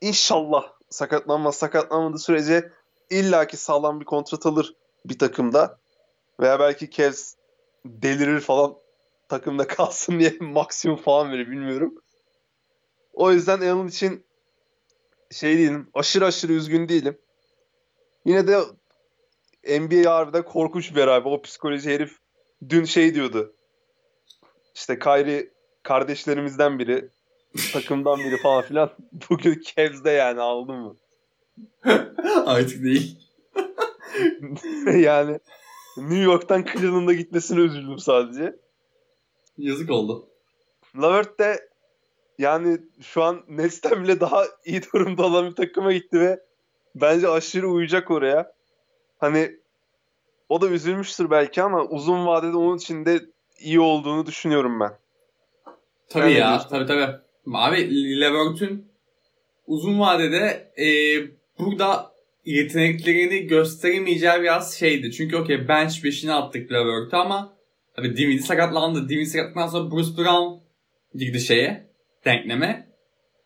inşallah 0.00 0.72
sakatlanmaz 0.90 1.56
sakatlanmadığı 1.56 2.18
sürece 2.18 2.72
illaki 3.10 3.56
sağlam 3.56 4.00
bir 4.00 4.04
kontrat 4.04 4.46
alır 4.46 4.74
bir 5.04 5.18
takımda. 5.18 5.78
Veya 6.40 6.60
belki 6.60 6.90
Cavs 6.90 7.34
delirir 7.84 8.40
falan 8.40 8.74
takımda 9.28 9.66
kalsın 9.66 10.20
diye 10.20 10.36
maksimum 10.40 10.96
falan 10.96 11.32
verir 11.32 11.50
bilmiyorum. 11.50 11.94
O 13.12 13.32
yüzden 13.32 13.60
Allen 13.60 13.86
için 13.86 14.24
şey 15.30 15.58
değilim. 15.58 15.88
Aşırı 15.94 16.26
aşırı 16.26 16.52
üzgün 16.52 16.88
değilim. 16.88 17.18
Yine 18.24 18.46
de 18.46 18.58
NBA 19.80 20.14
harbiden 20.14 20.44
korkunç 20.44 20.90
bir 20.90 20.96
beraber. 20.96 21.30
O 21.30 21.42
psikoloji 21.42 21.90
herif 21.90 22.18
dün 22.68 22.84
şey 22.84 23.14
diyordu. 23.14 23.54
İşte 24.74 24.98
Kyrie 24.98 25.50
kardeşlerimizden 25.82 26.78
biri, 26.78 27.10
takımdan 27.72 28.18
biri 28.18 28.36
falan 28.36 28.62
filan. 28.62 28.90
Bugün 29.30 29.62
Cavs'de 29.76 30.10
yani 30.10 30.40
aldın 30.40 30.76
mı? 30.76 30.96
Artık 32.46 32.84
değil. 32.84 33.18
yani 34.98 35.40
New 35.96 36.18
York'tan 36.18 36.64
Cleveland'a 36.64 37.12
gitmesine 37.12 37.60
üzüldüm 37.60 37.98
sadece. 37.98 38.56
Yazık 39.58 39.90
oldu. 39.90 40.28
Lavert 40.96 41.40
de 41.40 41.68
yani 42.38 42.78
şu 43.00 43.22
an 43.22 43.44
Nets'ten 43.48 44.04
bile 44.04 44.20
daha 44.20 44.44
iyi 44.64 44.82
durumda 44.92 45.22
olan 45.22 45.50
bir 45.50 45.54
takıma 45.54 45.92
gitti 45.92 46.20
ve 46.20 46.40
bence 46.94 47.28
aşırı 47.28 47.68
uyacak 47.68 48.10
oraya. 48.10 48.52
Hani 49.18 49.56
o 50.48 50.60
da 50.60 50.68
üzülmüştür 50.68 51.30
belki 51.30 51.62
ama 51.62 51.84
uzun 51.84 52.26
vadede 52.26 52.56
onun 52.56 52.76
için 52.76 53.06
de 53.06 53.20
iyi 53.58 53.80
olduğunu 53.80 54.26
düşünüyorum 54.26 54.80
ben. 54.80 54.92
Tabii 56.08 56.26
ne 56.26 56.30
ya. 56.30 56.48
diyorsun? 56.48 56.68
Tabii 56.68 56.86
tabii. 56.86 57.16
Abi 57.54 58.20
Levert'ün 58.20 58.86
uzun 59.66 60.00
vadede 60.00 60.72
e, 60.78 60.86
burada 61.58 62.12
yeteneklerini 62.44 63.46
gösteremeyeceği 63.46 64.42
biraz 64.42 64.74
şeydi. 64.74 65.12
Çünkü 65.12 65.36
okey 65.36 65.68
bench 65.68 65.92
5'ini 65.92 66.32
attık 66.32 66.72
Levert'e 66.72 67.16
ama 67.16 67.56
tabii 67.96 68.16
Dinwiddie 68.16 68.46
sakatlandı. 68.46 69.08
Dinwiddie 69.08 69.26
sakatlandıktan 69.26 69.68
sonra 69.68 69.90
Bruce 69.90 70.16
Brown 70.16 70.64
girdi 71.14 71.40
şeye 71.40 71.87
denkleme. 72.28 72.88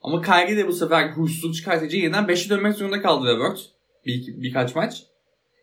Ama 0.02 0.22
Kyrie 0.22 0.56
de 0.56 0.68
bu 0.68 0.72
sefer 0.72 1.08
huysuzluk 1.08 1.54
çıkartıcı 1.54 1.96
yeniden 1.96 2.24
5'e 2.24 2.50
dönmek 2.50 2.74
zorunda 2.74 3.02
kaldı 3.02 3.26
Levert. 3.26 3.58
Bir, 4.06 4.26
birkaç 4.26 4.74
maç. 4.74 5.02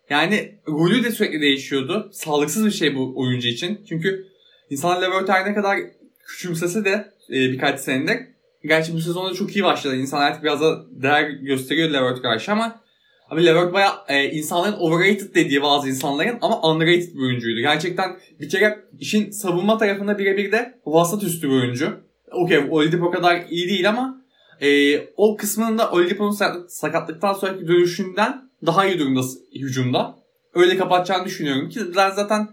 Yani 0.09 0.55
rolü 0.67 1.03
de 1.03 1.11
sürekli 1.11 1.41
değişiyordu. 1.41 2.09
Sağlıksız 2.13 2.65
bir 2.65 2.71
şey 2.71 2.95
bu 2.95 3.13
oyuncu 3.15 3.47
için. 3.47 3.81
Çünkü 3.89 4.27
insanlar 4.69 5.01
Levert 5.01 5.47
ne 5.47 5.53
kadar 5.53 5.79
küçümsese 6.27 6.85
de 6.85 7.13
e, 7.29 7.33
birkaç 7.33 7.79
senedir. 7.79 8.17
Gerçi 8.63 8.93
bu 8.93 9.01
sezonda 9.01 9.33
çok 9.33 9.55
iyi 9.55 9.63
başladı. 9.63 9.95
İnsanlar 9.95 10.27
artık 10.27 10.43
biraz 10.43 10.61
da 10.61 10.85
değer 10.91 11.29
gösteriyor 11.29 11.89
Levert 11.89 12.21
karşı 12.21 12.51
ama 12.51 12.81
Abi 13.29 13.45
Levert 13.45 13.73
baya 13.73 14.05
e, 14.07 14.31
insanların 14.31 14.75
overrated 14.79 15.35
dediği 15.35 15.61
bazı 15.61 15.89
insanların 15.89 16.37
ama 16.41 16.61
underrated 16.61 17.15
bir 17.15 17.19
oyuncuydu. 17.19 17.59
Gerçekten 17.59 18.17
bir 18.39 18.49
kere 18.49 18.79
işin 18.99 19.31
savunma 19.31 19.77
tarafında 19.77 20.19
birebir 20.19 20.51
de 20.51 20.79
vasat 20.85 21.23
üstü 21.23 21.49
bir 21.49 21.53
oyuncu. 21.53 22.08
Okey 22.31 22.57
Oladipo 22.69 23.11
kadar 23.11 23.45
iyi 23.49 23.69
değil 23.69 23.89
ama 23.89 24.21
e, 24.61 24.99
o 25.17 25.37
kısmında 25.37 25.91
Oladipo'nun 25.91 26.31
sa- 26.31 26.69
sakatlıktan 26.69 27.33
sonraki 27.33 27.67
dönüşünden 27.67 28.49
daha 28.65 28.85
iyi 28.85 28.99
durumda 28.99 29.21
hücumda. 29.55 30.15
Öyle 30.53 30.77
kapatacağını 30.77 31.25
düşünüyorum 31.25 31.69
ki 31.69 31.79
ben 31.95 32.09
zaten 32.09 32.47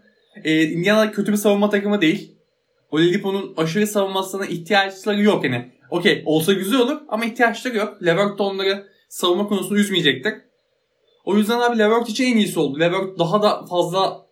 e, 0.45 0.63
Indiana 0.63 1.13
kötü 1.13 1.33
bir 1.33 1.37
savunma 1.37 1.71
takımı 1.71 2.01
değil. 2.01 2.37
Oladipo'nun 2.91 3.55
aşırı 3.57 3.87
savunmasına 3.87 4.47
ihtiyaçları 4.47 5.23
yok 5.23 5.45
yani. 5.45 5.73
Okey 5.91 6.23
olsa 6.27 6.53
güzel 6.53 6.81
olur 6.81 6.99
ama 7.09 7.25
ihtiyaçları 7.25 7.77
yok. 7.77 8.03
Levert 8.05 8.39
de 8.39 8.43
onları 8.43 8.87
savunma 9.09 9.49
konusunda 9.49 9.79
üzmeyecektir. 9.79 10.35
O 11.25 11.37
yüzden 11.37 11.59
abi 11.61 11.79
Levert 11.79 12.09
için 12.09 12.25
en 12.25 12.37
iyisi 12.37 12.61
oldu. 12.61 12.81
Levert 12.81 13.19
daha 13.19 13.43
da 13.43 13.65
fazla 13.67 14.27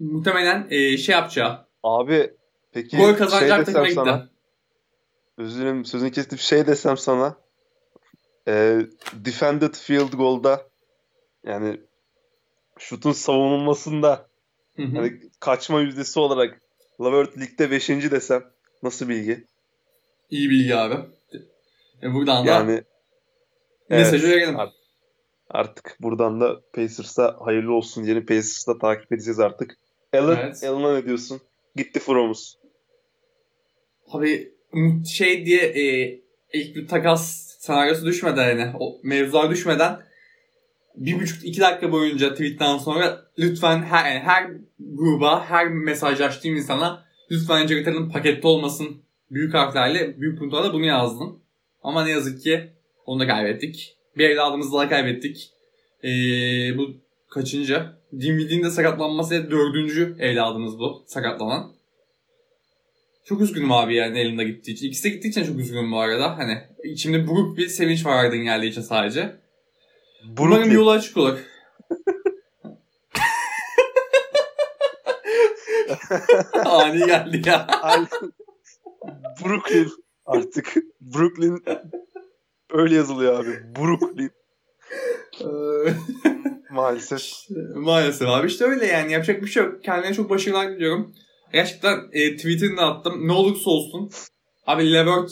muhtemelen 0.00 0.66
e, 0.70 0.96
şey 0.96 1.12
yapacağı. 1.12 1.58
Abi 1.82 2.30
peki 2.72 2.96
Gol 2.96 3.04
şey 3.06 3.16
kazanacak 3.16 3.66
desem 3.66 3.84
takıma 3.84 3.88
gitti. 4.16 4.33
Özür 5.38 5.60
dilerim 5.60 5.84
sözünü 5.84 6.10
kestim. 6.12 6.38
Şey 6.38 6.66
desem 6.66 6.96
sana. 6.96 7.36
E, 8.48 8.80
defended 9.12 9.74
field 9.74 10.12
goal'da 10.12 10.66
yani 11.44 11.80
şutun 12.78 13.12
savunulmasında 13.12 14.28
hani 14.76 15.20
kaçma 15.40 15.80
yüzdesi 15.80 16.20
olarak 16.20 16.60
Lavert 17.00 17.38
ligde 17.38 17.70
5. 17.70 17.88
desem 17.88 18.44
nasıl 18.82 19.08
bilgi? 19.08 19.44
İyi 20.30 20.50
bilgi 20.50 20.76
abi. 20.76 20.94
E, 22.02 22.14
buradan 22.14 22.46
da 22.46 22.50
Yani 22.50 22.82
mesajı 23.90 24.26
evet, 24.26 24.36
verelim. 24.36 24.58
Artık, 24.58 24.76
artık 25.48 25.96
buradan 26.00 26.40
da 26.40 26.60
Pacers'a 26.72 27.36
hayırlı 27.40 27.74
olsun. 27.74 28.02
Yeni 28.02 28.26
Pacers'da 28.26 28.78
takip 28.78 29.12
edeceğiz 29.12 29.40
artık. 29.40 29.78
Allen, 30.12 30.36
Evet. 30.36 30.64
Allen'a 30.64 30.94
ne 30.94 31.04
diyorsun? 31.06 31.40
Gitti 31.76 32.00
Fromuz. 32.00 32.58
Abi 34.08 34.53
şey 35.04 35.46
diye 35.46 35.62
e, 35.62 36.14
ilk 36.52 36.76
bir 36.76 36.88
takas 36.88 37.44
senaryosu 37.58 38.06
düşmeden 38.06 38.58
yani 38.58 38.72
o 38.80 39.00
mevzular 39.02 39.50
düşmeden 39.50 40.00
bir 40.96 41.20
buçuk 41.20 41.44
iki 41.44 41.60
dakika 41.60 41.92
boyunca 41.92 42.32
tweetten 42.32 42.78
sonra 42.78 43.26
lütfen 43.38 43.82
her, 43.82 44.12
yani 44.12 44.20
her 44.20 44.50
gruba 44.78 45.44
her 45.44 45.68
mesajlaştığım 45.68 46.56
insana 46.56 47.04
lütfen 47.30 47.66
Jared 47.66 48.12
pakette 48.12 48.48
olmasın 48.48 49.02
büyük 49.30 49.54
harflerle 49.54 50.20
büyük 50.20 50.38
puntolarla 50.38 50.72
bunu 50.72 50.84
yazdım. 50.84 51.40
Ama 51.82 52.04
ne 52.04 52.10
yazık 52.10 52.42
ki 52.42 52.70
onu 53.06 53.20
da 53.20 53.26
kaybettik. 53.26 53.96
Bir 54.16 54.30
evladımızı 54.30 54.72
daha 54.72 54.88
kaybettik. 54.88 55.50
Ee, 56.04 56.08
bu 56.78 56.90
kaçıncı? 57.30 57.82
Dinwiddie'nin 58.12 58.64
de 58.64 58.70
sakatlanması 58.70 59.50
dördüncü 59.50 60.16
evladımız 60.18 60.78
bu 60.78 61.04
sakatlanan. 61.06 61.73
Çok 63.24 63.40
üzgünüm 63.40 63.72
abi 63.72 63.94
yani 63.94 64.18
elinde 64.18 64.44
gittiği 64.44 64.72
için. 64.72 64.88
İkisi 64.88 65.04
de 65.04 65.08
gittiği 65.08 65.28
için 65.28 65.44
çok 65.44 65.58
üzgünüm 65.58 65.92
bu 65.92 66.00
arada. 66.00 66.38
Hani 66.38 66.58
içimde 66.84 67.26
buruk 67.26 67.56
bir 67.58 67.68
sevinç 67.68 68.06
var 68.06 68.24
Aydın 68.24 68.38
geldiği 68.38 68.68
için 68.68 68.82
sadece. 68.82 69.36
Umarım 70.38 70.52
Brooklyn. 70.52 70.70
yolu 70.74 70.90
açık 70.90 71.16
olur. 71.16 71.38
Ani 76.64 77.06
geldi 77.06 77.42
ya. 77.46 77.66
Brooklyn 79.44 79.90
artık. 80.26 80.74
Brooklyn 81.00 81.64
öyle 82.70 82.94
yazılıyor 82.94 83.44
abi. 83.44 83.74
Brooklyn 83.78 84.30
maalesef. 86.70 87.22
Maalesef 87.74 88.28
abi 88.28 88.46
işte 88.46 88.64
öyle 88.64 88.86
yani 88.86 89.12
yapacak 89.12 89.42
bir 89.42 89.46
şey 89.46 89.64
yok. 89.64 89.84
Kendine 89.84 90.14
çok 90.14 90.30
başarılar 90.30 90.70
diliyorum. 90.70 91.14
Gerçekten 91.54 91.98
e, 92.12 92.36
tweetini 92.36 92.76
de 92.76 92.80
attım. 92.80 93.28
Ne 93.28 93.32
olursa 93.32 93.70
olsun. 93.70 94.10
Abi 94.66 94.92
Levert 94.92 95.30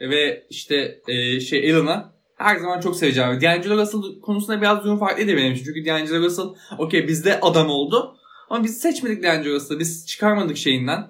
ve 0.00 0.46
işte 0.50 1.00
e, 1.08 1.40
şey 1.40 1.72
Allen'a 1.72 2.12
her 2.36 2.56
zaman 2.56 2.80
çok 2.80 2.96
seveceğim. 2.96 3.40
D'Angelo 3.40 3.76
Russell 3.76 4.20
konusunda 4.22 4.60
biraz 4.60 4.84
durum 4.84 4.98
farklıydı 4.98 5.36
benim 5.36 5.52
için. 5.52 5.64
Çünkü 5.64 5.86
D'Angelo 5.86 6.24
Russell 6.24 6.46
okey 6.78 7.08
bizde 7.08 7.40
adam 7.40 7.70
oldu. 7.70 8.16
Ama 8.50 8.64
biz 8.64 8.78
seçmedik 8.78 9.22
D'Angelo 9.22 9.54
Russell'ı. 9.54 9.78
Biz 9.78 10.06
çıkarmadık 10.06 10.56
şeyinden. 10.56 11.06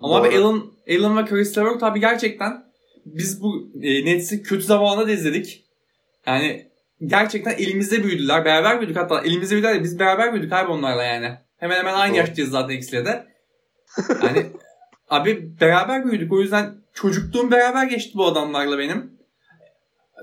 Ama 0.00 0.16
abi 0.16 0.32
Doğru. 0.32 0.46
Allen, 0.46 0.62
Allen 0.98 1.16
ve 1.16 1.24
Chris 1.24 1.58
Levert 1.58 1.82
abi 1.82 2.00
gerçekten 2.00 2.64
biz 3.06 3.42
bu 3.42 3.70
e, 3.82 4.04
Nets'i 4.04 4.42
kötü 4.42 4.62
zamanında 4.62 5.06
da 5.06 5.12
izledik. 5.12 5.64
Yani 6.26 6.66
gerçekten 7.06 7.52
elimizde 7.52 8.04
büyüdüler. 8.04 8.44
Beraber 8.44 8.80
büyüdük 8.80 8.96
hatta. 8.96 9.20
Elimizde 9.20 9.54
büyüdüler 9.54 9.74
de 9.74 9.82
biz 9.82 9.98
beraber 9.98 10.32
büyüdük 10.32 10.52
abi 10.52 10.70
onlarla 10.70 11.04
yani. 11.04 11.30
Hemen 11.56 11.76
hemen 11.76 11.94
aynı 11.94 12.12
Doğru. 12.12 12.18
yaştayız 12.18 12.50
zaten 12.50 12.74
ikisiyle 12.74 13.04
de. 13.04 13.31
Yani 14.22 14.52
abi 15.10 15.60
beraber 15.60 16.04
büyüdük. 16.04 16.32
O 16.32 16.40
yüzden 16.40 16.74
çocukluğum 16.92 17.50
beraber 17.50 17.84
geçti 17.86 18.12
bu 18.14 18.26
adamlarla 18.26 18.78
benim. 18.78 19.18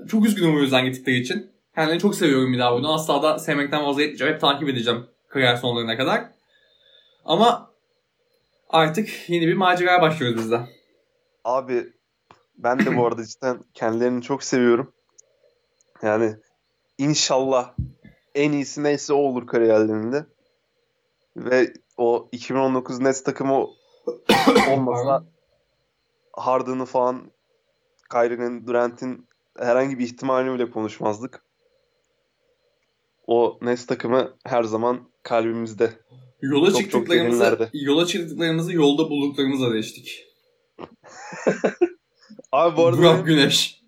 Çok 0.08 0.26
üzgünüm 0.26 0.56
o 0.56 0.60
yüzden 0.60 0.84
gittikleri 0.84 1.16
için. 1.16 1.50
Kendilerini 1.74 2.00
çok 2.00 2.14
seviyorum 2.14 2.52
bir 2.52 2.58
daha 2.58 2.74
bunu. 2.74 2.94
Asla 2.94 3.22
da 3.22 3.38
sevmekten 3.38 3.84
vazgeçmeyeceğim. 3.84 4.34
Hep 4.34 4.40
takip 4.40 4.68
edeceğim 4.68 5.06
kariyer 5.28 5.56
sonlarına 5.56 5.96
kadar. 5.96 6.30
Ama 7.24 7.70
artık 8.68 9.28
yeni 9.28 9.46
bir 9.46 9.54
maceraya 9.54 10.02
başlıyoruz 10.02 10.38
biz 10.38 10.50
de. 10.50 10.60
Abi 11.44 11.92
ben 12.58 12.86
de 12.86 12.96
bu 12.96 13.06
arada 13.06 13.24
cidden 13.26 13.64
kendilerini 13.74 14.22
çok 14.22 14.44
seviyorum. 14.44 14.92
Yani 16.02 16.36
inşallah 16.98 17.74
en 18.34 18.52
iyisi 18.52 18.82
neyse 18.82 19.12
o 19.12 19.16
olur 19.16 19.46
kariyerlerinde. 19.46 20.26
Ve 21.36 21.72
o 22.00 22.28
2019 22.32 23.00
Nets 23.00 23.22
takımı 23.22 23.66
olmasa 24.70 25.24
Harden'ı 26.32 26.84
falan 26.84 27.30
Kyrie'nin, 28.12 28.66
Durant'in 28.66 29.28
herhangi 29.58 29.98
bir 29.98 30.04
ihtimalini 30.04 30.54
bile 30.54 30.70
konuşmazdık. 30.70 31.42
O 33.26 33.58
Nets 33.62 33.86
takımı 33.86 34.34
her 34.46 34.62
zaman 34.62 35.08
kalbimizde. 35.22 35.92
Yola 36.42 36.66
Çok 36.66 36.74
çok 36.80 36.82
çıktıklarımızı, 36.90 37.40
derinlerde. 37.40 37.70
yola 37.72 38.06
çıktıklarımızı 38.06 38.72
yolda 38.72 39.10
bulduklarımızla 39.10 39.72
değiştik. 39.72 40.26
Abi 42.52 42.76
bu 42.76 42.86
arada 42.86 42.98
Burak 42.98 43.14
benim, 43.14 43.24
Güneş. 43.24 43.80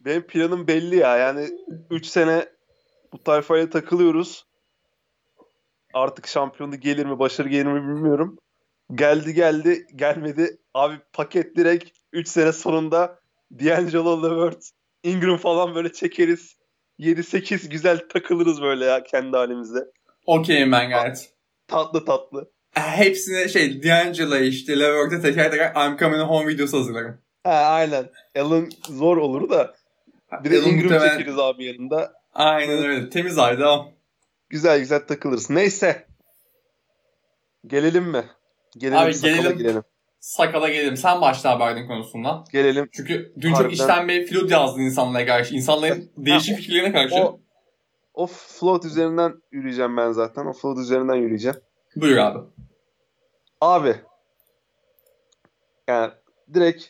benim 0.00 0.22
planım 0.26 0.66
belli 0.66 0.96
ya. 0.96 1.16
Yani 1.16 1.48
3 1.90 2.06
sene 2.06 2.48
bu 3.12 3.22
tayfaya 3.22 3.70
takılıyoruz. 3.70 4.46
Artık 5.96 6.26
şampiyonu 6.26 6.80
gelir 6.80 7.06
mi, 7.06 7.18
başarı 7.18 7.48
gelir 7.48 7.64
mi 7.66 7.88
bilmiyorum. 7.94 8.38
Geldi 8.94 9.34
geldi, 9.34 9.86
gelmedi. 9.94 10.58
Abi 10.74 10.94
paket 11.12 11.56
direkt 11.56 11.90
3 12.12 12.28
sene 12.28 12.52
sonunda 12.52 13.18
D'Angelo 13.50 14.22
Levert, 14.22 14.70
Ingram 15.02 15.36
falan 15.36 15.74
böyle 15.74 15.92
çekeriz. 15.92 16.56
7-8 16.98 17.68
güzel 17.68 18.08
takılırız 18.08 18.62
böyle 18.62 18.84
ya 18.84 19.02
kendi 19.02 19.36
halimizde. 19.36 19.78
Okeyim 20.26 20.72
ben 20.72 20.90
gayet. 20.90 21.30
Tatlı 21.68 22.04
tatlı. 22.04 22.50
Hepsine 22.74 23.48
şey 23.48 23.82
D'Angelo 23.82 24.36
işte 24.36 24.80
Levert'e 24.80 25.20
teker 25.20 25.50
teker 25.50 25.72
I'm 25.86 25.96
coming 25.96 26.22
home 26.22 26.48
videosu 26.48 26.78
hazırlarım. 26.78 27.18
Ha 27.44 27.50
aynen. 27.52 28.10
Allen 28.38 28.68
zor 28.88 29.16
olur 29.16 29.50
da. 29.50 29.74
Bir 30.44 30.50
de 30.50 30.58
Allen 30.58 30.68
Ingram 30.68 30.82
muhtemelen- 30.92 31.18
çekeriz 31.18 31.38
abi 31.38 31.64
yanında. 31.64 32.12
Aynen 32.34 32.84
öyle. 32.84 33.10
Temiz 33.10 33.38
ay 33.38 33.58
devam. 33.58 33.95
Güzel 34.48 34.78
güzel 34.78 35.06
takılırız. 35.06 35.50
Neyse. 35.50 36.06
Gelelim 37.66 38.04
mi? 38.04 38.24
Gelelim 38.78 38.98
Abi 38.98 39.14
sakala 39.14 39.36
gelelim. 39.36 39.58
girelim. 39.58 39.82
Sakala 40.20 40.68
gelelim. 40.68 40.96
Sen 40.96 41.20
başla 41.20 41.50
haberdin 41.50 41.86
konusundan. 41.86 42.44
Gelelim. 42.52 42.88
Çünkü 42.92 43.32
dün 43.40 43.48
çok 43.50 43.58
Harbiden. 43.58 43.74
içten 43.74 44.08
bir 44.08 44.26
flüt 44.26 44.50
yazdın 44.50 44.80
insanlara 44.80 45.26
karşı. 45.26 45.54
İnsanların 45.54 46.10
değişik 46.16 46.56
fikirlerine 46.56 46.92
karşı. 46.92 47.14
O, 47.14 47.40
o 48.14 48.26
float 48.26 48.84
üzerinden 48.84 49.42
yürüyeceğim 49.50 49.96
ben 49.96 50.12
zaten. 50.12 50.46
O 50.46 50.52
float 50.52 50.78
üzerinden 50.78 51.14
yürüyeceğim. 51.14 51.56
Buyur 51.96 52.16
abi. 52.16 52.38
Abi. 53.60 53.96
Yani 55.88 56.12
direkt 56.54 56.84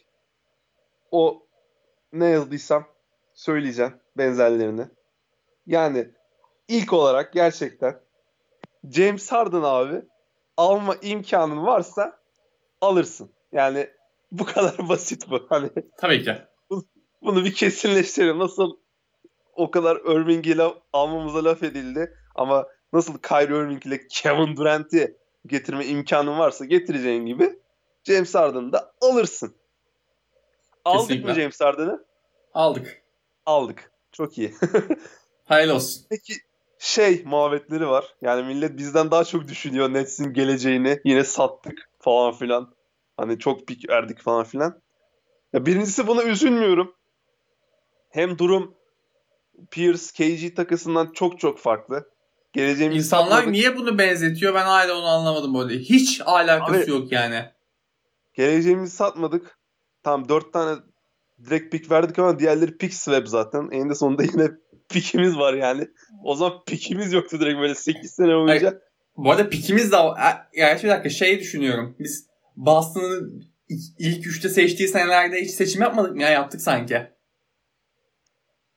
o 1.11 1.47
ne 2.13 2.27
yazdıysam 2.27 2.85
söyleyeceğim 3.35 3.95
benzerlerini. 4.19 4.87
Yani 5.67 6.09
ilk 6.69 6.93
olarak 6.93 7.33
gerçekten 7.33 8.01
James 8.91 9.33
Harden 9.33 9.63
abi 9.63 10.03
alma 10.57 10.97
imkanın 11.03 11.67
varsa 11.67 12.19
alırsın. 12.81 13.31
Yani 13.53 13.91
bu 14.33 14.45
kadar 14.45 14.79
basit 14.89 15.31
bu. 15.31 15.47
Hani 15.49 15.71
Tabii 15.99 16.25
ki. 16.25 16.35
bunu 17.23 17.45
bir 17.45 17.55
kesinleştirelim. 17.55 18.39
Nasıl 18.39 18.77
o 19.55 19.71
kadar 19.71 19.97
Irving'i 19.97 20.57
laf, 20.57 20.77
almamıza 20.93 21.45
laf 21.45 21.63
edildi 21.63 22.15
ama 22.35 22.67
nasıl 22.93 23.19
Kyrie 23.19 23.57
Irving 23.59 23.87
ile 23.87 24.09
Kevin 24.09 24.57
Durant'i 24.57 25.17
getirme 25.47 25.87
imkanın 25.87 26.39
varsa 26.39 26.65
getireceğin 26.65 27.27
gibi 27.27 27.59
James 28.05 28.35
Harden'ı 28.35 28.73
da 28.73 28.93
alırsın. 29.01 29.55
Aldık 30.85 31.09
Kesinlikle. 31.09 31.33
mı 31.33 31.41
James 31.41 31.61
Harden'ı? 31.61 32.05
Aldık. 32.55 33.03
Aldık. 33.47 33.91
Çok 34.13 34.39
iyi. 34.39 34.55
Hayırlı 35.45 35.75
olsun. 35.75 36.07
Peki 36.11 36.35
şey 36.79 37.23
muhabbetleri 37.25 37.89
var. 37.89 38.15
Yani 38.23 38.47
millet 38.47 38.77
bizden 38.79 39.11
daha 39.11 39.25
çok 39.25 39.49
düşünüyor 39.49 39.93
Nets'in 39.93 40.33
geleceğini. 40.33 41.01
Yine 41.05 41.25
sattık 41.25 41.91
falan 41.99 42.33
filan. 42.33 42.75
Hani 43.17 43.39
çok 43.39 43.67
pik 43.67 43.89
verdik 43.89 44.21
falan 44.21 44.45
filan. 44.45 44.81
Ya 45.53 45.67
birincisi 45.67 46.07
buna 46.07 46.23
üzülmüyorum. 46.23 46.95
Hem 48.09 48.39
durum 48.39 48.75
Pierce 49.71 50.05
KG 50.17 50.57
takısından 50.57 51.13
çok 51.13 51.41
çok 51.41 51.59
farklı. 51.59 52.11
Geleceğimizi 52.53 52.99
İnsanlar 52.99 53.31
satmadık. 53.31 53.49
niye 53.49 53.77
bunu 53.77 53.99
benzetiyor 53.99 54.55
ben 54.55 54.65
hala 54.65 54.99
onu 54.99 55.07
anlamadım 55.07 55.55
böyle. 55.55 55.79
Hiç 55.79 56.21
alakası 56.25 56.83
Abi- 56.83 56.91
yok 56.91 57.13
yani. 57.13 57.45
Geleceğimizi 58.35 58.97
satmadık. 58.97 59.59
Tam 60.03 60.29
4 60.29 60.53
tane 60.53 60.77
direkt 61.45 61.73
pik 61.73 61.91
verdik 61.91 62.19
ama 62.19 62.39
diğerleri 62.39 62.77
pick 62.79 62.95
swap 62.95 63.29
zaten. 63.29 63.69
Eninde 63.73 63.95
sonunda 63.95 64.23
yine 64.23 64.51
pikimiz 64.91 65.37
var 65.37 65.55
yani. 65.55 65.89
O 66.25 66.35
zaman 66.35 66.65
pikimiz 66.67 67.13
yoktu 67.13 67.41
direkt 67.41 67.61
böyle 67.61 67.75
8 67.75 68.11
sene 68.11 68.35
boyunca. 68.35 68.81
Bu 69.17 69.31
arada 69.31 69.49
pikimiz 69.49 69.93
de 69.93 69.97
var. 69.97 70.47
Gerçi 70.55 70.85
bir 70.85 70.89
dakika 70.89 71.09
şey 71.11 71.41
düşünüyorum. 71.41 71.97
Biz 71.99 72.27
Boston'ın 72.57 73.45
ilk- 73.69 73.95
ilk 73.99 74.27
üçte 74.27 74.49
seçtiği 74.49 74.89
senelerde 74.89 75.41
hiç 75.43 75.51
seçim 75.51 75.83
yapmadık 75.83 76.17
mı 76.17 76.23
ya? 76.23 76.31
Yaptık 76.31 76.61
sanki. 76.61 76.95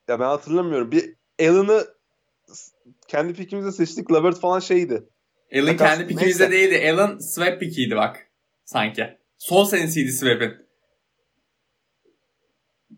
Ya 0.07 0.19
ben 0.19 0.25
hatırlamıyorum. 0.25 0.91
Bir 0.91 1.15
Allen'ı 1.39 1.88
kendi 3.07 3.33
pikimizde 3.33 3.71
seçtik. 3.71 4.12
Lavert 4.12 4.39
falan 4.39 4.60
şeydi. 4.60 5.03
Alan 5.55 5.67
Takas- 5.67 5.77
kendi 5.77 6.07
pikimizde 6.07 6.49
neyse. 6.49 6.71
değildi. 6.71 6.91
Alan 6.91 7.17
swap 7.19 7.60
pikiydi 7.60 7.95
bak. 7.95 8.27
Sanki. 8.65 9.17
Son 9.38 9.63
senesiydi 9.63 10.12
swap'in. 10.12 10.53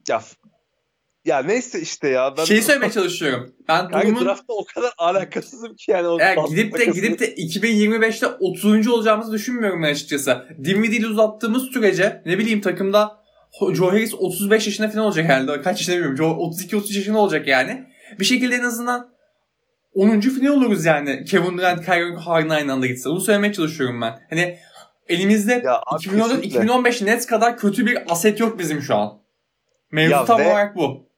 Ya 0.09 0.21
ya 1.25 1.39
neyse 1.39 1.81
işte 1.81 2.09
ya. 2.09 2.33
Ben 2.37 2.43
Şeyi 2.45 2.61
söylemeye 2.61 2.91
çalışıyorum. 2.91 3.55
Ben 3.67 3.89
Kanka 3.89 4.07
durumun 4.07 4.25
draftta 4.25 4.53
o 4.53 4.65
kadar 4.65 4.93
alakasızım 4.97 5.75
ki 5.75 5.91
yani. 5.91 6.07
O 6.07 6.19
Boston 6.19 6.45
gidip 6.55 6.77
de 6.79 6.85
gidip 6.85 7.19
de 7.19 7.35
2025'te 7.35 8.27
30. 8.27 8.87
olacağımızı 8.87 9.31
düşünmüyorum 9.31 9.83
ben 9.83 9.91
açıkçası. 9.91 10.45
Dinwiddie'yi 10.63 11.07
uzattığımız 11.07 11.63
sürece 11.63 12.21
ne 12.25 12.37
bileyim 12.37 12.61
takımda 12.61 13.21
Joe 13.73 13.87
Harris 13.91 14.13
35 14.13 14.67
yaşında 14.67 14.89
falan 14.89 15.05
olacak 15.05 15.25
herhalde. 15.25 15.61
Kaç 15.61 15.79
yaşında 15.79 15.95
bilmiyorum. 15.95 16.17
Joe 16.17 16.77
32-33 16.77 16.97
yaşında 16.97 17.17
olacak 17.17 17.47
yani. 17.47 17.83
Bir 18.19 18.25
şekilde 18.25 18.55
en 18.55 18.63
azından 18.63 19.11
10. 19.93 20.19
final 20.19 20.53
oluruz 20.53 20.85
yani. 20.85 21.25
Kevin 21.25 21.57
Durant, 21.57 21.85
Kyrie 21.85 21.99
Irving, 22.01 22.19
Harden 22.19 22.49
aynı 22.49 22.73
anda 22.73 22.87
gitse. 22.87 23.09
Bunu 23.09 23.21
söylemeye 23.21 23.53
çalışıyorum 23.53 24.01
ben. 24.01 24.19
Hani 24.29 24.57
elimizde 25.09 25.61
Ya 25.65 25.81
abi 25.85 25.97
2014 26.03 26.29
kesinlikle. 26.29 26.59
2015 26.59 27.01
Nets 27.01 27.25
kadar 27.25 27.57
kötü 27.57 27.85
bir 27.85 28.11
aset 28.11 28.39
yok 28.39 28.59
bizim 28.59 28.81
şu 28.81 28.95
an. 28.95 29.21
Mevzu 29.91 30.11
Ya 30.11 30.25
tam 30.25 30.39
ve- 30.39 30.47
olarak 30.47 30.75
bu. 30.75 31.10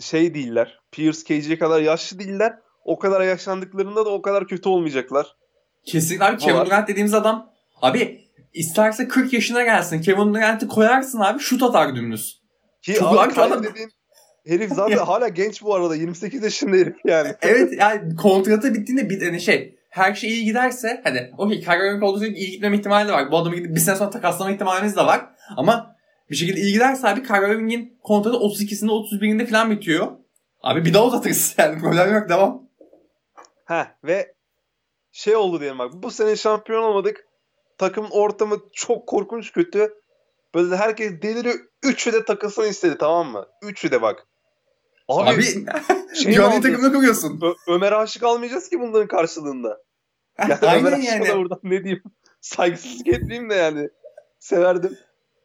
Şey 0.00 0.34
değiller. 0.34 0.78
Pierce 0.92 1.18
KG'ye 1.24 1.58
kadar 1.58 1.80
yaşlı 1.80 2.18
değiller. 2.18 2.58
O 2.84 2.98
kadar 2.98 3.20
yaşlandıklarında 3.20 4.06
da 4.06 4.10
o 4.10 4.22
kadar 4.22 4.46
kötü 4.46 4.68
olmayacaklar. 4.68 5.26
Kesinlikle 5.86 6.24
abi 6.24 6.38
Kevin. 6.38 6.66
Durant 6.66 6.88
dediğimiz 6.88 7.14
adam 7.14 7.50
abi 7.82 8.20
isterse 8.54 9.08
40 9.08 9.32
yaşına 9.32 9.62
gelsin. 9.64 10.00
Kevin 10.00 10.34
Durant'i 10.34 10.68
koyarsın 10.68 11.20
abi 11.20 11.38
şut 11.38 11.62
atar 11.62 11.96
dümdüz. 11.96 12.42
Ki 12.82 12.94
Çok 12.94 13.18
abi 13.18 13.40
adam- 13.40 13.62
dediğin 13.64 13.90
herif 14.46 14.72
zaten 14.72 14.96
hala 15.06 15.28
genç 15.28 15.62
bu 15.62 15.74
arada. 15.74 15.94
28 15.96 16.42
yaşında 16.42 16.76
herif 16.76 16.96
yani. 17.04 17.34
Evet 17.42 17.72
yani 17.80 18.16
kontratı 18.16 18.74
bittiğinde 18.74 19.10
bir 19.10 19.22
hani 19.22 19.40
şey 19.40 19.78
her 19.90 20.14
şey 20.14 20.30
iyi 20.30 20.44
giderse 20.44 21.00
hadi 21.04 21.32
okey 21.38 21.60
Kyrie 21.60 21.88
Irving 21.88 22.02
olduğu 22.02 22.24
için 22.24 22.34
iyi 22.34 22.50
gitmeme 22.50 22.76
ihtimali 22.76 23.08
de 23.08 23.12
var. 23.12 23.30
Bu 23.32 23.38
adamı 23.38 23.56
gidip 23.56 23.74
bir 23.74 23.80
sene 23.80 23.96
sonra 23.96 24.10
takaslama 24.10 24.50
ihtimalimiz 24.50 24.96
de 24.96 25.00
var. 25.00 25.26
Ama 25.56 25.96
bir 26.30 26.36
şekilde 26.36 26.60
iyi 26.60 26.72
giderse 26.72 27.08
abi 27.08 27.22
Kyrie 27.22 27.54
Irving'in 27.54 27.98
kontratı 28.02 28.36
32'sinde 28.36 28.90
31'inde 28.90 29.46
falan 29.46 29.70
bitiyor. 29.70 30.08
Abi 30.62 30.84
bir 30.84 30.94
daha 30.94 31.06
uzatırız 31.06 31.54
yani 31.58 31.80
problem 31.80 32.14
yok 32.14 32.28
devam. 32.28 32.68
Ha 33.64 33.98
ve 34.04 34.34
şey 35.12 35.36
oldu 35.36 35.60
diyelim 35.60 35.78
bak. 35.78 35.92
Bu 35.94 36.10
sene 36.10 36.36
şampiyon 36.36 36.82
olmadık. 36.82 37.24
Takımın 37.78 38.10
ortamı 38.10 38.58
çok 38.72 39.06
korkunç 39.06 39.52
kötü. 39.52 39.94
Böyle 40.54 40.76
herkes 40.76 41.22
deliriyor. 41.22 41.54
Üçü 41.82 42.12
de 42.12 42.24
takılsın 42.24 42.62
istedi 42.62 42.96
tamam 43.00 43.28
mı? 43.32 43.46
Üçü 43.62 43.90
de 43.90 44.02
bak. 44.02 44.26
Abi, 45.08 45.30
Abi, 45.30 45.42
şey 46.14 46.38
alacağız? 46.38 46.62
takımına 46.62 46.92
koyuyorsun. 46.92 47.40
Ö- 47.42 47.72
Ömer 47.74 47.92
Aşık 47.92 48.22
almayacağız 48.22 48.68
ki 48.68 48.80
bunların 48.80 49.08
karşılığında. 49.08 49.78
Yani 50.38 50.54
Ömer 50.62 50.72
Aynen 50.72 50.92
Aşık'a 50.92 51.14
yani. 51.14 51.28
da 51.28 51.36
buradan 51.36 51.60
ne 51.62 51.84
diyeyim. 51.84 52.02
Saygısızlık 52.40 53.08
etmeyeyim 53.08 53.50
de 53.50 53.54
yani. 53.54 53.88
Severdim. 54.38 54.98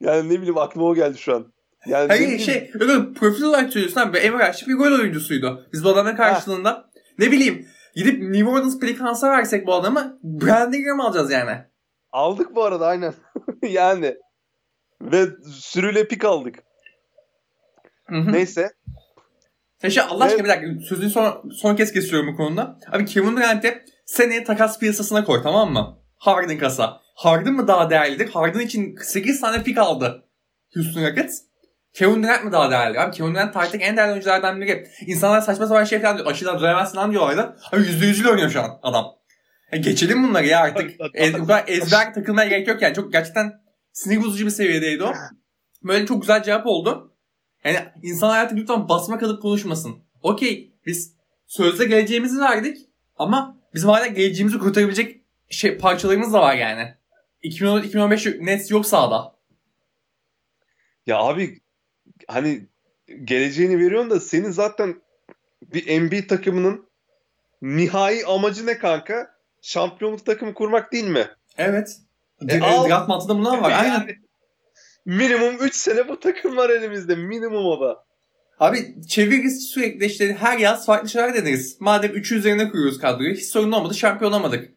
Yani 0.04 0.30
ne 0.30 0.38
bileyim 0.38 0.58
aklıma 0.58 0.88
o 0.88 0.96
geldi 0.96 1.18
şu 1.18 1.36
an. 1.36 1.54
Yani 1.86 2.08
Hayır 2.08 2.40
şey 2.40 2.72
öyle 2.80 3.14
profil 3.14 3.44
olarak 3.44 3.74
söylüyorsun 3.74 4.02
abi. 4.02 4.18
Emre 4.18 4.44
Aşık 4.44 4.68
bir 4.68 4.74
gol 4.74 4.92
oyuncusuydu. 4.92 5.68
Biz 5.74 5.84
bu 5.84 5.90
adamın 5.90 6.16
karşılığında 6.16 6.90
ne 7.20 7.32
bileyim 7.32 7.68
gidip 7.96 8.22
New 8.22 8.50
Orleans 8.50 8.80
Pelicans'a 8.80 9.32
versek 9.32 9.68
bu 9.68 9.74
adamı 9.74 10.20
Brandon 10.24 10.78
Ingram 10.78 11.02
alacağız 11.02 11.32
yani. 11.32 11.58
Aldık 12.12 12.56
bu 12.56 12.64
arada 12.64 12.88
aynen. 12.88 13.14
yani. 13.64 14.16
Ve 15.02 15.26
sürüyle 15.52 16.08
pik 16.08 16.26
aldık. 16.26 16.56
Hı 18.06 18.16
hı. 18.16 18.32
Neyse. 18.32 18.72
Ya 19.84 19.90
şey 19.90 20.04
Allah 20.10 20.24
aşkına 20.24 20.42
Evet. 20.42 20.44
bir 20.44 20.50
dakika 20.50 20.86
sözünü 20.90 21.10
son, 21.10 21.50
son 21.50 21.76
kez 21.76 21.92
kesiyorum 21.92 22.34
bu 22.34 22.38
konuda. 22.38 22.80
Abi 22.92 23.06
Kevin 23.06 23.38
Durant'i 23.38 23.86
seneye 24.06 24.44
takas 24.44 24.80
piyasasına 24.80 25.24
koy 25.24 25.44
tamam 25.44 25.74
mı? 25.74 26.03
Harden 26.24 26.58
kasa. 26.58 27.02
Harden 27.16 27.54
mı 27.54 27.68
daha 27.68 27.90
değerlidir? 27.90 28.30
Harden 28.30 28.60
için 28.60 28.96
8 29.02 29.42
tane 29.42 29.64
pik 29.64 29.78
aldı 29.78 30.26
Houston 30.76 31.04
Rockets. 31.04 31.42
Kevin 31.94 32.24
Durant 32.24 32.44
mi 32.44 32.52
daha 32.52 32.72
değerli? 32.72 33.00
Abi 33.00 33.16
Kevin 33.16 33.36
Durant 33.36 33.54
tarihteki 33.54 33.84
en 33.84 33.98
değerli 33.98 34.12
oyunculardan 34.12 34.62
biri. 34.62 34.88
İnsanlar 35.06 35.42
saçma 35.42 35.68
sapan 35.68 35.84
şey 35.84 36.02
falan 36.02 36.18
diyor. 36.18 36.28
Aşırı 36.28 36.60
dönemezsin 36.60 36.98
lan 36.98 37.12
diyorlardı. 37.12 37.58
Abi 37.72 37.82
yüzde 37.82 38.06
yüzüyle 38.06 38.30
oynuyor 38.30 38.50
şu 38.50 38.62
an 38.62 38.80
adam. 38.84 39.06
Ya 39.72 39.80
geçelim 39.80 40.24
bunları 40.24 40.48
ya 40.48 40.60
artık. 40.60 40.92
Ez, 41.14 41.34
bu 41.34 41.48
kadar 41.48 41.64
ezber 41.68 42.14
takılmaya 42.14 42.50
gerek 42.50 42.68
yok 42.68 42.82
yani. 42.82 42.94
Çok 42.94 43.12
gerçekten 43.12 43.54
sinir 43.92 44.24
bozucu 44.24 44.46
bir 44.46 44.52
seviyedeydi 44.52 45.04
o. 45.04 45.14
Böyle 45.84 46.06
çok 46.06 46.22
güzel 46.22 46.44
cevap 46.44 46.68
oldu. 46.68 47.16
Yani 47.66 47.78
insan 48.04 48.30
hayatı 48.30 48.56
lütfen 48.56 48.90
basma 48.90 49.18
kalıp 49.18 49.42
konuşmasın. 49.42 49.96
Okey 50.22 50.74
biz 50.86 51.14
sözde 51.48 51.86
geleceğimizi 51.86 52.40
verdik 52.40 52.78
ama 53.16 53.58
bizim 53.74 53.90
hala 53.90 54.08
geleceğimizi 54.08 54.60
kurtarabilecek 54.60 55.23
şey, 55.54 55.78
parçalarımız 55.78 56.34
da 56.34 56.42
var 56.42 56.56
yani. 56.56 56.96
2014-2015 57.44 58.46
Nets 58.46 58.72
yok 58.72 58.86
sahada. 58.86 59.36
Ya 61.06 61.18
abi 61.18 61.60
hani 62.28 62.68
geleceğini 63.24 63.80
veriyorsun 63.80 64.10
da 64.10 64.20
senin 64.20 64.52
zaten 64.52 65.02
bir 65.62 66.02
NBA 66.02 66.28
takımının 66.28 66.88
nihai 67.62 68.26
amacı 68.26 68.66
ne 68.66 68.78
kanka? 68.78 69.34
Şampiyonluk 69.62 70.26
takımı 70.26 70.54
kurmak 70.54 70.92
değil 70.92 71.08
mi? 71.08 71.28
Evet. 71.58 71.98
E, 72.50 72.60
al. 72.60 72.90
Draft 72.90 73.10
mantığında 73.10 73.38
bunlar 73.38 73.58
var. 73.58 73.72
Aynen. 73.72 73.94
Yani 73.94 74.16
minimum 75.06 75.56
3 75.60 75.76
sene 75.76 76.08
bu 76.08 76.20
takım 76.20 76.58
var 76.58 76.70
elimizde. 76.70 77.16
Minimum 77.16 77.66
o 77.66 77.82
da. 77.82 78.06
Abi 78.60 78.96
çeviririz 79.08 79.64
sürekli 79.64 80.06
işte 80.06 80.34
her 80.34 80.58
yaz 80.58 80.86
farklı 80.86 81.10
şeyler 81.10 81.34
deneriz. 81.34 81.82
Madem 81.82 82.12
3'ü 82.12 82.36
üzerine 82.36 82.70
kuruyoruz 82.70 83.00
kadroyu 83.00 83.34
hiç 83.34 83.46
sorun 83.46 83.72
olmadı 83.72 83.96
şampiyon 83.96 84.32
olamadık. 84.32 84.73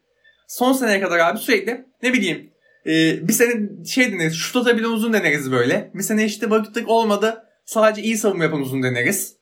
Son 0.46 0.72
seneye 0.72 1.00
kadar 1.00 1.18
abi 1.18 1.38
sürekli 1.38 1.84
ne 2.02 2.12
bileyim 2.12 2.50
e, 2.86 3.28
bir 3.28 3.32
sene 3.32 3.84
şey 3.86 4.12
deneriz 4.12 4.34
şut 4.34 4.56
atabilen 4.56 4.88
uzun 4.88 5.12
deneriz 5.12 5.52
böyle. 5.52 5.90
Bir 5.94 6.02
sene 6.02 6.24
işte 6.24 6.50
baktık 6.50 6.88
olmadı 6.88 7.44
sadece 7.64 8.02
iyi 8.02 8.16
savunma 8.18 8.44
yapan 8.44 8.60
uzun 8.60 8.82
deneriz. 8.82 9.36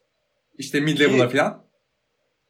İşte 0.59 0.81
mid 0.81 1.01
level'a 1.01 1.29
Ki- 1.29 1.37
falan. 1.37 1.65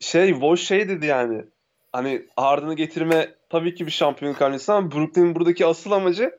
Şey, 0.00 0.30
Woj 0.30 0.60
şey 0.60 0.88
dedi 0.88 1.06
yani. 1.06 1.44
Hani 1.92 2.22
Harden'ı 2.36 2.74
getirme 2.74 3.34
tabii 3.50 3.74
ki 3.74 3.86
bir 3.86 3.90
şampiyonluk 3.90 4.40
hamlesi 4.40 4.72
ama 4.72 4.90
Brooklyn'in 4.92 5.34
buradaki 5.34 5.66
asıl 5.66 5.90
amacı 5.90 6.30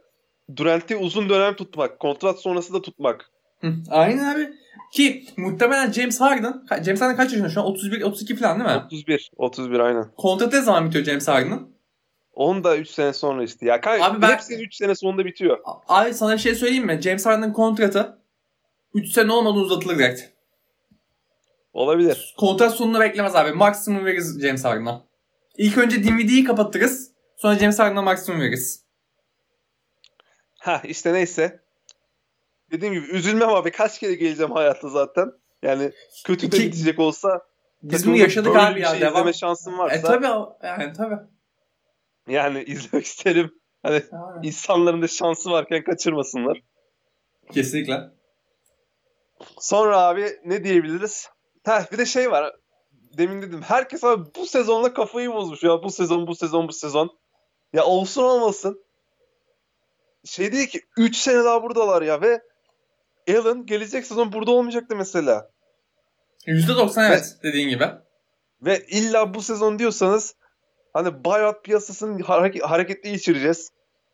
Durant'i 0.56 0.96
uzun 0.96 1.30
dönem 1.30 1.56
tutmak. 1.56 2.00
Kontrat 2.00 2.40
sonrası 2.40 2.74
da 2.74 2.82
tutmak. 2.82 3.32
Hı, 3.62 3.74
Aynen 3.90 4.36
abi. 4.36 4.50
Ki 4.94 5.26
muhtemelen 5.38 5.92
James 5.92 6.22
Harden, 6.22 6.62
James 6.86 7.02
Harden 7.02 7.16
kaç 7.16 7.32
yaşında 7.32 7.50
şu 7.50 7.62
an? 7.62 7.68
31-32 7.68 8.36
falan 8.36 8.60
değil 8.60 8.70
mi? 8.70 8.84
31. 8.86 9.32
31 9.38 9.80
aynen. 9.80 10.06
Kontratı 10.18 10.58
ne 10.58 10.62
zaman 10.62 10.86
bitiyor 10.86 11.06
James 11.06 11.28
Harden'ın? 11.28 11.75
Onun 12.36 12.64
da 12.64 12.78
3 12.78 12.90
sene 12.90 13.14
sonra 13.14 13.44
işte. 13.44 13.66
Ya 13.66 13.82
kanka 13.82 14.06
Abi 14.06 14.22
ben- 14.22 14.32
hepsinin 14.34 14.60
3 14.60 14.76
sene 14.76 14.96
sonunda 14.96 15.26
bitiyor. 15.26 15.60
Abi 15.88 16.14
sana 16.14 16.34
bir 16.34 16.38
şey 16.38 16.56
söyleyeyim 16.56 16.86
mi? 16.86 17.00
James 17.02 17.26
Harden'ın 17.26 17.54
kontratı 17.54 18.20
3 18.94 19.12
sene 19.12 19.32
olmadan 19.32 19.58
uzatılır 19.58 19.98
direkt. 19.98 20.22
Olabilir. 21.74 22.36
Kontrat 22.38 22.74
sonunu 22.76 23.00
beklemez 23.00 23.36
abi. 23.36 23.52
Maksimum 23.52 24.06
veririz 24.06 24.42
James 24.42 24.66
Harden'a. 24.66 25.02
İlk 25.58 25.78
önce 25.78 26.04
DVD'yi 26.04 26.44
kapatırız. 26.44 27.12
Sonra 27.38 27.56
James 27.60 27.80
Harden'a 27.80 28.02
maksimum 28.02 28.42
veririz. 28.42 28.84
Ha 30.60 30.82
işte 30.86 31.14
neyse. 31.14 31.60
Dediğim 32.72 32.94
gibi 32.94 33.06
üzülmem 33.06 33.50
abi. 33.50 33.72
Kaç 33.72 34.00
kere 34.00 34.14
geleceğim 34.14 34.52
hayatta 34.52 34.90
zaten. 34.90 35.32
Yani 35.64 35.92
kötü 36.26 36.52
de 36.52 36.58
İki- 36.58 36.68
bitecek 36.68 37.00
olsa 37.00 37.42
Biz 37.84 38.08
bunu 38.08 38.18
yaşadık 38.18 38.56
abi 38.56 38.82
ya. 38.82 38.90
şey 38.90 39.02
devam. 39.02 39.14
izleme 39.14 39.34
şansım 39.34 39.78
varsa 39.78 39.96
E 39.96 40.02
tabi 40.02 40.26
yani 40.64 40.94
tabi. 40.94 41.16
Yani 42.28 42.64
izlemek 42.68 43.06
isterim. 43.06 43.52
Hani 43.84 44.04
insanların 44.44 45.02
da 45.02 45.08
şansı 45.08 45.52
varken 45.52 45.84
kaçırmasınlar. 45.84 46.62
Kesinlikle. 47.54 48.00
Sonra 49.60 50.00
abi 50.00 50.40
ne 50.46 50.64
diyebiliriz? 50.64 51.30
Ha 51.66 51.86
bir 51.92 51.98
de 51.98 52.06
şey 52.06 52.32
var. 52.32 52.56
Demin 53.18 53.42
dedim. 53.42 53.62
Herkes 53.62 54.04
abi 54.04 54.24
bu 54.36 54.46
sezonla 54.46 54.94
kafayı 54.94 55.34
bozmuş 55.34 55.64
ya. 55.64 55.84
Bu 55.84 55.92
sezon, 55.92 56.28
bu 56.28 56.36
sezon, 56.36 56.68
bu 56.68 56.74
sezon. 56.74 57.20
Ya 57.74 57.86
olsun 57.86 58.24
olmasın. 58.24 58.86
Şey 60.26 60.52
değil 60.52 60.68
ki 60.68 60.82
3 60.98 61.16
sene 61.16 61.44
daha 61.44 61.64
buradalar 61.64 62.02
ya 62.02 62.22
ve 62.22 62.42
Allen 63.30 63.66
gelecek 63.66 64.06
sezon 64.06 64.34
burada 64.34 64.52
olmayacaktı 64.52 64.96
mesela. 64.96 65.50
%90 66.48 67.08
evet 67.08 67.38
dediğin 67.44 67.70
gibi. 67.70 67.86
Ve 68.62 68.86
illa 68.88 69.34
bu 69.34 69.42
sezon 69.42 69.80
diyorsanız 69.80 70.36
hani 70.96 71.26
buyout 71.26 71.64
piyasasını 71.64 72.24
hareket, 72.24 72.64
hareketli 72.64 73.12
geçireceğiz. 73.12 73.72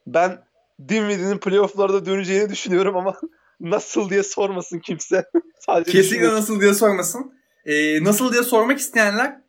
Ben 0.07 0.43
Dinwiddie'nin 0.89 1.37
playoff'larda 1.37 2.05
döneceğini 2.05 2.49
düşünüyorum 2.49 2.97
ama 2.97 3.15
nasıl 3.59 4.09
diye 4.09 4.23
sormasın 4.23 4.79
kimse. 4.79 5.25
Sadece 5.59 5.91
Kesinlikle 5.91 6.27
nasıl 6.27 6.61
diye 6.61 6.73
sormasın. 6.73 7.33
Ee, 7.65 8.03
nasıl 8.03 8.33
diye 8.33 8.43
sormak 8.43 8.79
isteyenler 8.79 9.41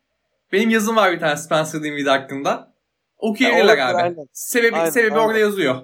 benim 0.51 0.69
yazım 0.69 0.95
var 0.95 1.11
bir 1.11 1.19
tane 1.19 1.37
Spencer 1.37 1.83
Dinwiddie 1.83 2.09
hakkında. 2.11 2.73
Okuyabilirler 3.17 3.77
Ya, 3.77 3.89
abi. 3.89 3.97
aynen. 3.97 4.27
Sebebi, 4.33 4.75
Aynen, 4.75 4.89
sebebi 4.89 5.13
aynen. 5.13 5.25
orada 5.27 5.39
yazıyor. 5.39 5.81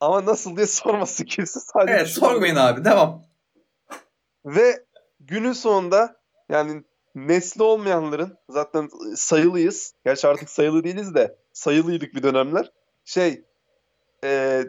Ama 0.00 0.24
nasıl 0.26 0.56
diye 0.56 0.66
sormasın 0.66 1.24
kimse. 1.24 1.60
Sadece 1.60 1.92
Evet 1.94 2.08
sormayın 2.08 2.56
abi 2.56 2.84
devam. 2.84 3.22
Ve 4.44 4.84
günün 5.20 5.52
sonunda 5.52 6.16
yani 6.48 6.84
nesli 7.14 7.62
olmayanların 7.62 8.38
zaten 8.48 8.88
sayılıyız. 9.16 9.94
Gerçi 10.04 10.28
artık 10.28 10.50
sayılı 10.50 10.84
değiliz 10.84 11.14
de 11.14 11.36
sayılıydık 11.52 12.14
bir 12.14 12.22
dönemler. 12.22 12.72
Şey 13.04 13.44
e, 14.24 14.62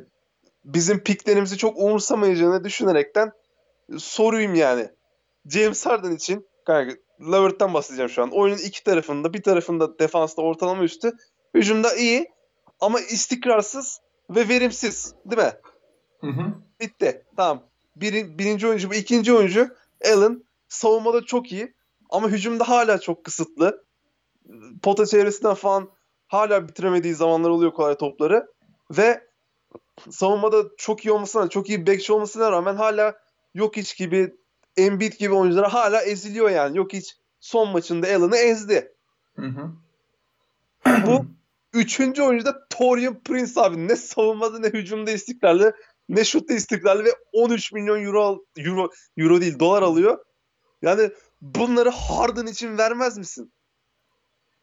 bizim 0.66 1.00
piklerimizi 1.00 1.58
çok 1.58 1.78
umursamayacağını 1.78 2.64
düşünerekten 2.64 3.32
soruyum 3.98 4.56
yani. 4.56 4.90
James 5.46 5.86
Harden 5.86 6.12
için 6.12 6.48
kanka 6.66 6.96
Levert'tan 7.32 7.74
bahsedeceğim 7.74 8.10
şu 8.10 8.24
an. 8.24 8.32
Oyunun 8.32 8.58
iki 8.58 8.84
tarafında 8.84 9.34
bir 9.34 9.44
tarafında 9.44 10.00
defansta 10.00 10.42
ortalama 10.42 10.84
üstü. 10.84 11.12
Hücumda 11.54 11.96
iyi 11.96 12.32
ama 12.80 13.00
istikrarsız 13.00 14.02
ve 14.30 14.50
verimsiz. 14.50 15.14
Değil 15.26 15.42
mi? 15.42 15.54
Hı 16.22 16.28
hı. 16.28 16.54
Bitti. 16.82 17.26
Tamam. 17.38 17.64
Biri, 17.96 18.40
birinci 18.40 18.68
oyuncu 18.68 18.90
bu. 18.90 18.94
ikinci 18.94 19.34
oyuncu 19.34 19.76
Allen. 20.06 20.44
Savunmada 20.68 21.26
çok 21.26 21.52
iyi. 21.52 21.75
Ama 22.10 22.30
hücumda 22.30 22.70
hala 22.70 23.00
çok 23.00 23.24
kısıtlı. 23.24 23.86
Pota 24.84 25.06
çevresinden 25.06 25.54
falan 25.54 25.90
hala 26.28 26.68
bitiremediği 26.68 27.14
zamanlar 27.14 27.50
oluyor 27.50 27.74
kolay 27.74 27.98
topları. 27.98 28.48
Ve 28.92 29.28
savunmada 30.10 30.64
çok 30.78 31.06
iyi 31.06 31.12
olmasına, 31.12 31.50
çok 31.50 31.70
iyi 31.70 31.88
bekçi 31.88 32.14
olmasına 32.14 32.52
rağmen 32.52 32.76
hala 32.76 33.16
yok 33.54 33.78
hiç 33.78 33.98
gibi 33.98 34.36
Embiid 34.78 35.14
gibi 35.14 35.34
oyunculara 35.34 35.74
hala 35.74 36.02
eziliyor 36.02 36.50
yani. 36.50 36.78
Yok 36.78 36.94
hiç 36.94 37.16
son 37.40 37.70
maçında 37.70 38.08
Allen'ı 38.08 38.38
ezdi. 38.38 38.94
Hı 39.36 39.46
hı. 39.46 39.72
Bu 41.08 41.26
üçüncü 41.74 42.22
oyuncu 42.22 42.46
da 42.46 42.68
Torian 42.70 43.20
Prince 43.24 43.62
abi. 43.62 43.88
Ne 43.88 43.96
savunmada 43.96 44.60
ne 44.60 44.68
hücumda 44.68 45.12
istikrarlı 45.12 45.74
ne 46.10 46.24
şutta 46.24 46.54
istikrarlı 46.54 47.06
ve 47.06 47.10
13 47.34 47.72
milyon 47.72 48.04
euro 48.04 48.46
euro 48.58 48.90
euro 49.18 49.42
değil 49.42 49.60
dolar 49.60 49.82
alıyor. 49.82 50.26
Yani 50.82 51.12
bunları 51.42 51.90
Harden 51.90 52.46
için 52.46 52.78
vermez 52.78 53.18
misin? 53.18 53.52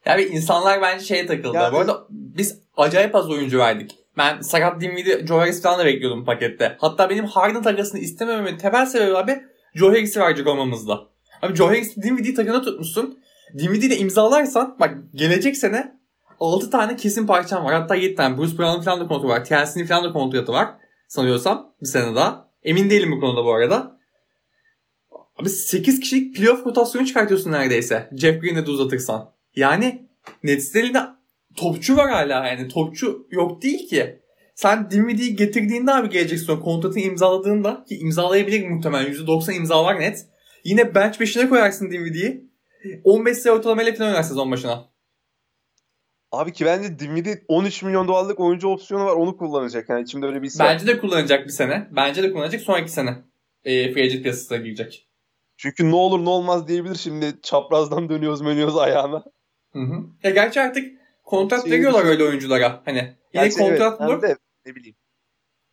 Yani 0.07 0.23
insanlar 0.23 0.83
bence 0.83 1.05
şeye 1.05 1.27
takıldı. 1.27 1.57
Yani- 1.57 1.73
Bu 1.73 1.79
arada 1.79 2.07
biz 2.11 2.59
acayip 2.77 3.15
az 3.15 3.31
oyuncu 3.31 3.59
verdik. 3.59 3.99
Ben 4.19 4.41
sakat 4.41 4.81
Dinwiddie, 4.81 5.27
Joe 5.27 5.39
Harris 5.39 5.63
falan 5.63 5.79
da 5.79 5.85
bekliyordum 5.85 6.25
pakette. 6.25 6.77
Hatta 6.81 7.11
benim 7.11 7.25
Harden 7.25 7.63
takasını 7.63 8.01
istemememin 8.01 8.59
temel 8.59 8.87
sebebi 8.87 9.17
abi 9.17 9.43
Joe 9.75 9.89
Harris'i 9.91 10.21
verecek 10.21 10.47
olmamızda. 10.47 11.01
Abi 11.43 11.55
Joe 11.57 11.67
Harris 11.69 11.97
Dinwiddie'yi 11.97 12.35
takına 12.35 12.63
tutmuşsun. 12.63 13.19
Dinwiddie'yi 13.59 13.91
de 13.91 13.97
imzalarsan 13.97 14.77
bak 14.81 14.95
gelecek 15.15 15.57
sene 15.57 15.97
6 16.41 16.71
tane 16.71 16.97
kesin 16.97 17.27
parçam 17.27 17.65
var. 17.65 17.75
Hatta 17.75 17.95
7 17.95 18.15
tane. 18.15 18.39
Bruce 18.39 18.59
Brown'un 18.59 18.83
falan 18.83 19.01
da 19.01 19.07
kontratı 19.09 19.29
var. 19.29 19.45
TLC'nin 19.45 19.87
falan 19.87 20.05
da 20.05 20.13
kontratı 20.13 20.53
var. 20.53 20.69
Sanıyorsam 21.09 21.73
bir 21.83 21.87
sene 21.87 22.15
daha. 22.15 22.49
Emin 22.63 22.91
değilim 22.91 23.13
bu 23.13 23.21
konuda 23.21 23.45
bu 23.45 23.55
arada. 23.55 23.99
Abi 25.43 25.49
8 25.49 26.01
kişilik 26.01 26.37
playoff 26.37 26.67
rotasyonu 26.67 27.07
çıkartıyorsun 27.07 27.53
neredeyse. 27.53 28.09
Jeff 28.17 28.41
Green'e 28.41 28.67
de 28.67 28.71
uzatırsan. 28.71 29.35
Yani 29.57 30.09
Nets'in 30.43 30.79
elinde 30.81 31.01
topçu 31.57 31.97
var 31.97 32.11
hala 32.11 32.47
yani. 32.47 32.69
Topçu 32.69 33.27
yok 33.31 33.63
değil 33.63 33.89
ki. 33.89 34.21
Sen 34.55 34.91
Dinwiddie'yi 34.91 35.37
getirdiğinde 35.37 35.93
abi 35.93 36.09
gelecek 36.09 36.39
sezon 36.39 36.61
kontratını 36.61 37.03
imzaladığında 37.03 37.85
ki 37.89 37.99
imzalayabilir 37.99 38.69
muhtemelen 38.69 39.13
%90 39.13 39.53
imza 39.53 39.85
var 39.85 40.01
net. 40.01 40.27
Yine 40.65 40.95
bench 40.95 41.17
5'ine 41.17 41.49
koyarsın 41.49 41.91
Dinwiddie'yi. 41.91 42.53
15 43.05 43.39
sayı 43.39 43.55
ortalamayla 43.55 43.95
falan 43.95 44.11
oynar 44.11 44.23
sezon 44.23 44.51
başına. 44.51 44.85
Abi 46.33 46.53
ki 46.53 46.65
bence 46.65 46.99
Dinwiddie 46.99 47.43
13 47.49 47.83
milyon 47.83 48.09
dolarlık 48.09 48.41
oyuncu 48.41 48.69
opsiyonu 48.69 49.05
var 49.05 49.17
onu 49.17 49.37
kullanacak. 49.37 49.89
Yani 49.89 50.03
içimde 50.03 50.27
öyle 50.27 50.43
bir 50.43 50.47
his. 50.47 50.61
Bence 50.61 50.87
de 50.87 50.99
kullanacak 51.01 51.47
bir 51.47 51.53
sene. 51.53 51.89
Bence 51.97 52.23
de 52.23 52.33
kullanacak 52.33 52.61
sonraki 52.61 52.93
sene. 52.93 53.19
E, 53.65 53.93
free 53.93 54.05
agent 54.05 54.23
piyasasına 54.23 54.59
girecek. 54.59 55.12
Çünkü 55.63 55.91
ne 55.91 55.95
olur 55.95 56.25
ne 56.25 56.29
olmaz 56.29 56.69
diyebilir 56.69 56.95
şimdi 56.95 57.41
çaprazdan 57.43 58.09
dönüyoruz 58.09 58.41
menüyoruz 58.41 58.77
ayağına. 58.77 59.25
Hı 59.73 59.79
hı. 59.79 60.05
Ya 60.23 60.31
gerçi 60.31 60.61
artık 60.61 60.99
kontrat 61.25 61.63
Şey- 61.63 61.73
veriyorlar 61.73 62.05
öyle 62.05 62.25
oyunculara. 62.25 62.83
Hani 62.85 63.17
yine 63.35 63.51
kontrat 63.51 64.01
evet, 64.01 64.11
bulur. 64.11 64.23
de 64.23 64.37
ne 64.67 64.75
bileyim. 64.75 64.97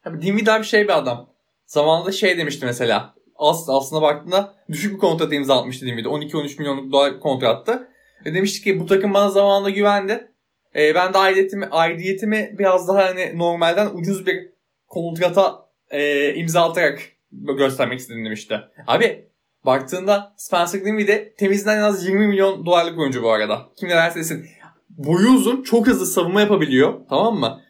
Abi 0.06 0.22
Dinwiddie 0.22 0.54
abi 0.54 0.64
şey 0.64 0.84
bir 0.84 0.98
adam. 0.98 1.30
Zamanında 1.66 2.12
şey 2.12 2.38
demişti 2.38 2.66
mesela. 2.66 3.14
Aslında, 3.36 3.78
aslında 3.78 4.02
baktığında 4.02 4.56
düşük 4.72 4.94
bir 4.94 4.98
kontrat 4.98 5.34
imza 5.34 5.60
atmıştı 5.60 5.86
Dinwiddie. 5.86 6.12
12-13 6.12 6.60
milyonluk 6.60 6.92
dolar 6.92 7.20
kontrattı. 7.20 7.90
Ve 8.26 8.34
demişti 8.34 8.64
ki 8.64 8.80
bu 8.80 8.86
takım 8.86 9.14
bana 9.14 9.30
zamanında 9.30 9.70
güvendi. 9.70 10.32
Ee, 10.76 10.96
ben 10.96 11.14
de 11.14 11.18
aidiyetimi, 11.18 11.66
aidiyetimi 11.66 12.56
biraz 12.60 12.88
daha 12.88 13.06
hani 13.06 13.38
normalden 13.38 13.90
ucuz 13.94 14.26
bir 14.26 14.50
kontrata 14.88 15.70
e, 15.92 16.34
imza 16.36 16.70
atarak 16.70 17.02
göstermek 17.32 18.00
istedim 18.00 18.26
demişti. 18.26 18.60
Abi 18.88 19.29
baktığında 19.70 20.34
Spencer 20.38 20.86
Dinwiddie 20.86 21.34
temizden 21.38 21.78
en 21.78 21.82
az 21.82 22.06
20 22.08 22.28
milyon 22.28 22.66
dolarlık 22.66 23.00
oyuncu 23.00 23.24
bu 23.24 23.32
arada. 23.32 23.70
Kim 23.80 23.90
ne 23.90 23.94
derse 23.94 24.20
desin. 24.20 24.46
Boyu 24.90 25.30
uzun, 25.30 25.64
çok 25.64 25.88
hızlı 25.88 26.06
savunma 26.06 26.42
yapabiliyor. 26.42 26.94
Tamam 27.10 27.40
mı? 27.40 27.62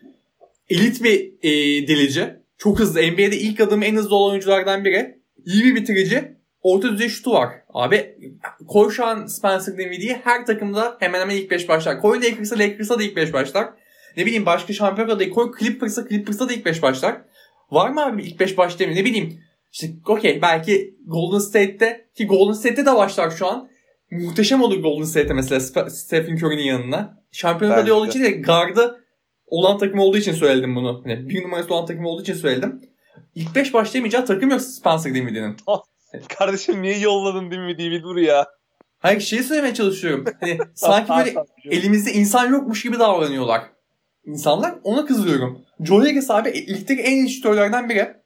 Elit 0.69 1.03
bir 1.03 1.33
e, 1.41 1.51
delici. 1.87 2.35
Çok 2.57 2.79
hızlı. 2.79 2.99
NBA'de 3.01 3.37
ilk 3.37 3.59
adımı 3.59 3.85
en 3.85 3.95
hızlı 3.95 4.15
olan 4.15 4.31
oyunculardan 4.31 4.85
biri. 4.85 5.19
iyi 5.45 5.63
bir 5.63 5.75
bitirici, 5.75 6.35
orta 6.61 6.91
düzey 6.91 7.09
şutu 7.09 7.33
var. 7.33 7.49
Abi 7.73 8.15
koy 8.67 8.91
şu 8.91 9.05
an 9.05 9.25
Spencer 9.25 9.77
Dinwiddie'yi 9.77 10.17
her 10.23 10.45
takımda 10.45 10.97
hemen 10.99 11.19
hemen 11.19 11.35
ilk 11.35 11.51
5 11.51 11.69
başlar. 11.69 12.01
Koy 12.01 12.21
Lakers'a 12.21 12.59
Lakers'a 12.59 12.99
da 12.99 13.03
ilk 13.03 13.15
5 13.15 13.33
başlar. 13.33 13.69
Ne 14.17 14.25
bileyim 14.25 14.45
başka 14.45 14.73
şampiyon 14.73 15.09
adayı 15.09 15.29
koy 15.29 15.51
Clippers'a 15.59 16.07
Clippers'a 16.09 16.49
da 16.49 16.53
ilk 16.53 16.65
5 16.65 16.81
başlar. 16.81 17.21
Var 17.71 17.89
mı 17.89 18.05
abi 18.05 18.23
ilk 18.23 18.39
5 18.39 18.57
başlayayım 18.57 18.99
ne 18.99 19.05
bileyim. 19.05 19.41
İşte 19.71 19.87
okey 20.07 20.41
belki 20.41 20.95
Golden 21.07 21.39
State'te 21.39 22.09
ki 22.15 22.27
Golden 22.27 22.53
State'te 22.53 22.85
de 22.85 22.95
başlar 22.95 23.31
şu 23.31 23.47
an. 23.47 23.69
Muhteşem 24.11 24.61
olur 24.61 24.81
Golden 24.83 25.05
State'te 25.05 25.33
mesela 25.33 25.89
Stephen 25.89 26.35
Curry'nin 26.35 26.63
yanına. 26.63 27.23
Şampiyon 27.31 27.71
adayı 27.71 27.93
olduğu 27.93 28.07
için 28.07 28.23
de 28.23 28.29
gardı 28.29 29.03
olan 29.47 29.77
takım 29.77 29.99
olduğu 29.99 30.17
için 30.17 30.33
söyledim 30.33 30.75
bunu. 30.75 31.03
Yani 31.05 31.29
bir 31.29 31.43
numarası 31.43 31.73
olan 31.73 31.85
takım 31.85 32.05
olduğu 32.05 32.21
için 32.21 32.33
söyledim. 32.33 32.81
İlk 33.35 33.55
5 33.55 33.73
başlayamayacağı 33.73 34.25
takım 34.25 34.49
yok 34.49 34.61
Spencer 34.61 35.13
Dinwiddie'nin. 35.13 35.57
Kardeşim 36.37 36.81
niye 36.81 36.99
yolladın 36.99 37.51
Dinwiddie'yi 37.51 37.91
bir 37.91 38.03
dur 38.03 38.17
ya. 38.17 38.47
Hayır 38.99 39.19
şeyi 39.19 39.43
söylemeye 39.43 39.73
çalışıyorum. 39.73 40.25
Hani 40.39 40.57
sanki 40.75 41.09
böyle 41.09 41.33
elimizde 41.71 42.13
insan 42.13 42.51
yokmuş 42.51 42.83
gibi 42.83 42.99
davranıyorlar. 42.99 43.61
İnsanlar 44.25 44.75
ona 44.83 45.05
kızıyorum. 45.05 45.65
Joe 45.79 45.99
Harris 45.99 46.31
abi 46.31 46.67
ligdeki 46.67 47.01
en 47.01 47.15
iyi 47.15 47.29
şütörlerden 47.29 47.89
biri. 47.89 48.18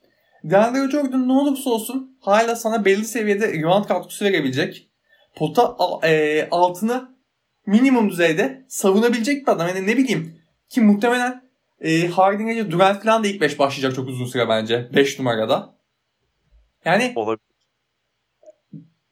DeAndre 0.43 0.91
Jordan 0.91 1.27
ne 1.27 1.32
olursa 1.34 1.69
olsun 1.69 2.17
hala 2.21 2.56
sana 2.56 2.86
belli 2.86 3.06
seviyede 3.06 3.53
rebound 3.53 3.86
katkısı 3.86 4.25
verebilecek. 4.25 4.89
Pota 5.36 5.75
e, 6.03 6.47
altını 6.51 7.10
minimum 7.65 8.10
düzeyde 8.10 8.65
savunabilecek 8.67 9.47
bir 9.47 9.51
adam. 9.51 9.67
Yani 9.67 9.88
ne 9.88 9.97
bileyim 9.97 10.41
ki 10.69 10.82
muhtemelen 10.82 11.43
e, 11.82 12.08
Harden'e 12.08 12.71
Durant 12.71 13.03
falan 13.03 13.23
da 13.23 13.27
ilk 13.27 13.41
5 13.41 13.60
başlayacak 13.60 13.95
çok 13.95 14.08
uzun 14.08 14.25
süre 14.25 14.49
bence. 14.49 14.89
5 14.95 15.19
numarada. 15.19 15.75
Yani 16.86 17.13
Olabilir. 17.15 17.43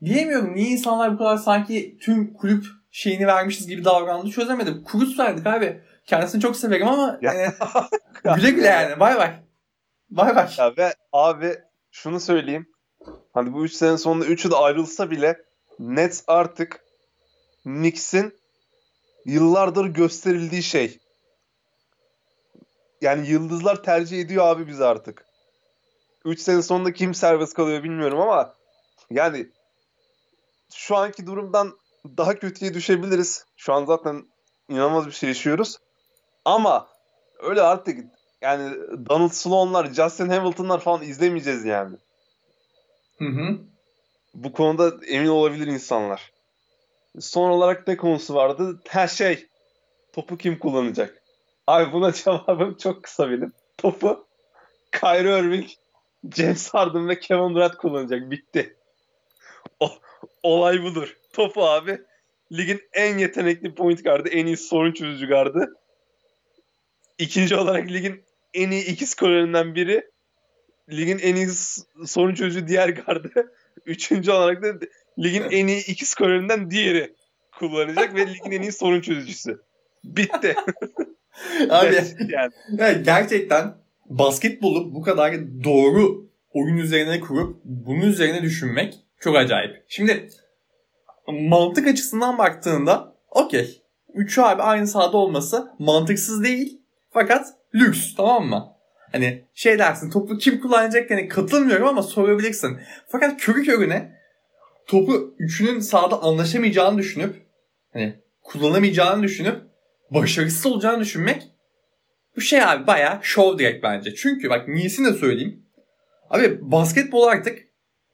Diyemiyorum 0.05 0.55
niye 0.55 0.67
insanlar 0.69 1.13
bu 1.13 1.17
kadar 1.17 1.37
sanki 1.37 1.97
tüm 2.01 2.33
kulüp 2.33 2.65
şeyini 2.91 3.27
vermişiz 3.27 3.67
gibi 3.67 3.85
davrandı 3.85 4.29
çözemedim. 4.29 4.83
Kurus 4.83 5.19
verdik 5.19 5.47
abi. 5.47 5.81
Kendisini 6.05 6.41
çok 6.41 6.57
severim 6.57 6.87
ama 6.87 7.19
Ya. 7.21 7.33
e, 7.33 7.53
güle 8.35 8.51
güle 8.51 8.67
yani. 8.67 8.99
Bay 8.99 9.15
bay. 9.15 9.31
Bay 10.11 10.35
bay. 10.35 10.49
Ya 10.57 10.77
ve 10.77 10.95
abi 11.13 11.59
şunu 11.91 12.19
söyleyeyim. 12.19 12.67
Hani 13.33 13.53
bu 13.53 13.65
3 13.65 13.73
sene 13.73 13.97
sonunda 13.97 14.25
3'ü 14.25 14.51
de 14.51 14.55
ayrılsa 14.55 15.11
bile 15.11 15.41
Nets 15.79 16.23
artık 16.27 16.85
Knicks'in 17.63 18.39
yıllardır 19.25 19.85
gösterildiği 19.85 20.63
şey. 20.63 20.99
Yani 23.01 23.27
yıldızlar 23.27 23.83
tercih 23.83 24.21
ediyor 24.21 24.47
abi 24.47 24.67
biz 24.67 24.81
artık. 24.81 25.25
3 26.25 26.39
sene 26.39 26.61
sonunda 26.61 26.93
kim 26.93 27.13
serbest 27.13 27.53
kalıyor 27.53 27.83
bilmiyorum 27.83 28.21
ama 28.21 28.53
yani 29.09 29.49
şu 30.73 30.95
anki 30.95 31.27
durumdan 31.27 31.77
daha 32.17 32.39
kötüye 32.39 32.73
düşebiliriz. 32.73 33.45
Şu 33.55 33.73
an 33.73 33.85
zaten 33.85 34.25
inanılmaz 34.69 35.07
bir 35.07 35.11
şey 35.11 35.29
yaşıyoruz. 35.29 35.77
Ama 36.45 36.87
öyle 37.39 37.61
artık 37.61 38.05
yani 38.41 38.75
Donald 39.09 39.31
Sloan'lar, 39.31 39.93
Justin 39.93 40.29
Hamilton'lar 40.29 40.79
falan 40.79 41.01
izlemeyeceğiz 41.01 41.65
yani. 41.65 41.97
Hı 43.17 43.25
hı. 43.25 43.57
Bu 44.33 44.51
konuda 44.51 45.05
emin 45.07 45.27
olabilir 45.27 45.67
insanlar. 45.67 46.31
Son 47.19 47.49
olarak 47.49 47.87
ne 47.87 47.97
konusu 47.97 48.35
vardı? 48.35 48.81
Her 48.87 49.07
şey. 49.07 49.47
Topu 50.13 50.37
kim 50.37 50.59
kullanacak? 50.59 51.21
Abi 51.67 51.93
buna 51.93 52.11
cevabım 52.23 52.77
çok 52.77 53.03
kısa 53.03 53.29
benim. 53.29 53.53
Topu 53.77 54.27
Kyrie 54.91 55.39
Irving, 55.39 55.67
James 56.35 56.69
Harden 56.69 57.09
ve 57.09 57.19
Kevin 57.19 57.55
Durant 57.55 57.77
kullanacak. 57.77 58.31
Bitti. 58.31 58.75
O, 59.79 59.91
olay 60.43 60.83
budur. 60.83 61.17
Topu 61.33 61.65
abi 61.65 62.01
ligin 62.51 62.81
en 62.93 63.17
yetenekli 63.17 63.75
point 63.75 64.03
gardı, 64.03 64.29
en 64.29 64.45
iyi 64.45 64.57
sorun 64.57 64.91
çözücü 64.91 65.27
gardı. 65.27 65.75
İkinci 67.17 67.55
olarak 67.55 67.87
ligin 67.89 68.23
en 68.53 68.71
iyi 68.71 68.85
iki 68.85 69.05
skorerinden 69.05 69.75
biri. 69.75 70.11
Ligin 70.91 71.19
en 71.19 71.35
iyi 71.35 71.47
s- 71.47 71.81
sorun 72.05 72.33
çözücü 72.35 72.67
diğer 72.67 72.89
gardı. 72.89 73.29
Üçüncü 73.85 74.31
olarak 74.31 74.63
da 74.63 74.67
ligin 75.19 75.43
en 75.51 75.67
iyi 75.67 75.85
iki 75.87 76.05
skorerinden 76.05 76.71
diğeri 76.71 77.15
kullanacak 77.59 78.15
ve 78.15 78.27
ligin 78.27 78.51
en 78.51 78.61
iyi 78.61 78.71
sorun 78.71 79.01
çözücüsü. 79.01 79.61
Bitti. 80.03 80.55
Abi 81.69 81.95
yani. 82.29 82.51
ya 82.77 82.91
gerçekten 82.91 83.73
basketbolu 84.05 84.95
bu 84.95 85.01
kadar 85.01 85.33
doğru 85.63 86.29
oyun 86.53 86.77
üzerine 86.77 87.19
kurup 87.19 87.61
bunun 87.63 88.01
üzerine 88.01 88.41
düşünmek 88.41 88.99
çok 89.19 89.35
acayip. 89.37 89.83
Şimdi 89.87 90.29
mantık 91.27 91.87
açısından 91.87 92.37
baktığında 92.37 93.15
okey. 93.29 93.81
Üçü 94.13 94.41
abi 94.41 94.61
aynı 94.61 94.87
sahada 94.87 95.17
olması 95.17 95.71
mantıksız 95.79 96.43
değil. 96.43 96.81
Fakat 97.11 97.47
lüks 97.75 98.15
tamam 98.15 98.47
mı? 98.47 98.67
Hani 99.11 99.45
şey 99.53 99.79
dersin 99.79 100.09
topu 100.09 100.37
kim 100.37 100.61
kullanacak 100.61 101.11
hani 101.11 101.27
katılmıyorum 101.27 101.87
ama 101.87 102.03
sorabilirsin. 102.03 102.77
Fakat 103.07 103.41
körü 103.41 103.63
körüne 103.63 104.21
topu 104.87 105.35
üçünün 105.39 105.79
sahada 105.79 106.21
anlaşamayacağını 106.21 106.97
düşünüp 106.97 107.35
hani 107.93 108.19
kullanamayacağını 108.41 109.23
düşünüp 109.23 109.61
başarısız 110.11 110.65
olacağını 110.65 110.99
düşünmek 110.99 111.47
bu 112.35 112.41
şey 112.41 112.63
abi 112.63 112.87
bayağı 112.87 113.19
şov 113.21 113.57
direkt 113.57 113.83
bence. 113.83 114.15
Çünkü 114.15 114.49
bak 114.49 114.67
niyesini 114.67 115.07
de 115.07 115.13
söyleyeyim. 115.13 115.65
Abi 116.29 116.57
basketbol 116.61 117.27
artık 117.27 117.59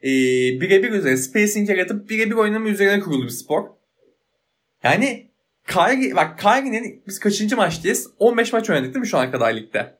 e, 0.03 0.09
birebir 0.61 0.91
üzerine 0.91 1.17
spacing 1.17 1.69
yaratıp 1.69 2.09
birebir 2.09 2.35
oynama 2.35 2.69
üzerine 2.69 2.99
kurulu 2.99 3.23
bir 3.23 3.29
spor. 3.29 3.63
Yani 4.83 5.26
Kyrie, 5.67 6.15
bak 6.15 6.39
Kyrie'nin 6.39 7.03
biz 7.07 7.19
kaçıncı 7.19 7.57
maçtayız? 7.57 8.09
15 8.19 8.53
maç 8.53 8.69
oynadık 8.69 8.93
değil 8.93 9.01
mi 9.01 9.07
şu 9.07 9.17
ana 9.17 9.31
kadar 9.31 9.53
ligde? 9.53 9.97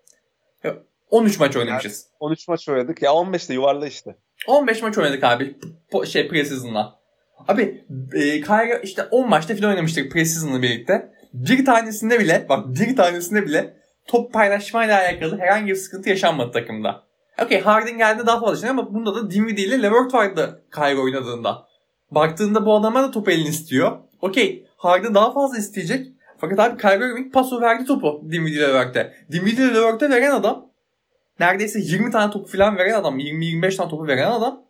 13 1.10 1.39
maç 1.39 1.56
oynamışız. 1.56 2.08
13 2.19 2.47
maç 2.47 2.69
oynadık. 2.69 3.01
Ya 3.01 3.13
15 3.13 3.49
de 3.49 3.53
yuvarla 3.53 3.88
işte. 3.88 4.15
15 4.47 4.82
maç 4.82 4.97
oynadık 4.97 5.23
abi 5.23 5.58
po- 5.91 6.08
şey 6.08 6.27
preseason'la. 6.27 6.99
Abi 7.47 7.86
e, 8.13 8.41
Kyrie 8.41 8.82
işte 8.84 9.03
10 9.03 9.30
maçta 9.30 9.56
falan 9.56 9.69
oynamıştık 9.69 10.12
preseason'la 10.12 10.62
birlikte. 10.62 11.12
Bir 11.34 11.65
tanesinde 11.65 12.19
bile 12.19 12.45
bak 12.49 12.67
bir 12.67 12.95
tanesinde 12.95 13.45
bile 13.45 13.77
top 14.06 14.34
paylaşmayla 14.34 14.99
alakalı 14.99 15.39
herhangi 15.39 15.67
bir 15.67 15.75
sıkıntı 15.75 16.10
yaşanmadı 16.10 16.51
takımda. 16.51 17.03
Okey 17.43 17.62
Harden 17.62 17.97
geldi 17.97 18.25
daha 18.25 18.39
fazla 18.39 18.62
şey 18.62 18.69
ama 18.69 18.93
bunda 18.93 19.15
da 19.15 19.32
Dinwiddie 19.32 19.65
ile 19.65 19.82
Levert 19.82 20.13
vardı 20.13 20.63
Kyrie 20.75 21.01
oynadığında. 21.01 21.67
Baktığında 22.12 22.65
bu 22.65 22.75
adamlar 22.75 23.03
da 23.03 23.12
top 23.12 23.30
elini 23.30 23.47
istiyor. 23.47 23.97
Okey 24.21 24.66
Harden 24.78 25.16
daha 25.16 25.34
fazla 25.34 25.58
isteyecek. 25.58 26.08
Fakat 26.38 26.60
abi 26.60 26.82
Kyrie 26.82 27.08
Irving 27.08 27.34
paso 27.34 27.62
verdi 27.62 27.86
topu 27.86 28.22
Levert'e. 28.32 29.13
Dinwiddie 29.32 29.66
ile 29.66 29.74
Levert'e 29.74 30.10
veren 30.10 30.32
adam 30.32 30.70
neredeyse 31.40 31.80
20 31.80 32.12
tane 32.12 32.32
topu 32.32 32.52
falan 32.52 32.78
veren 32.78 32.94
adam. 32.94 33.20
20-25 33.20 33.76
tane 33.78 33.90
topu 33.90 34.08
veren 34.08 34.32
adam. 34.32 34.63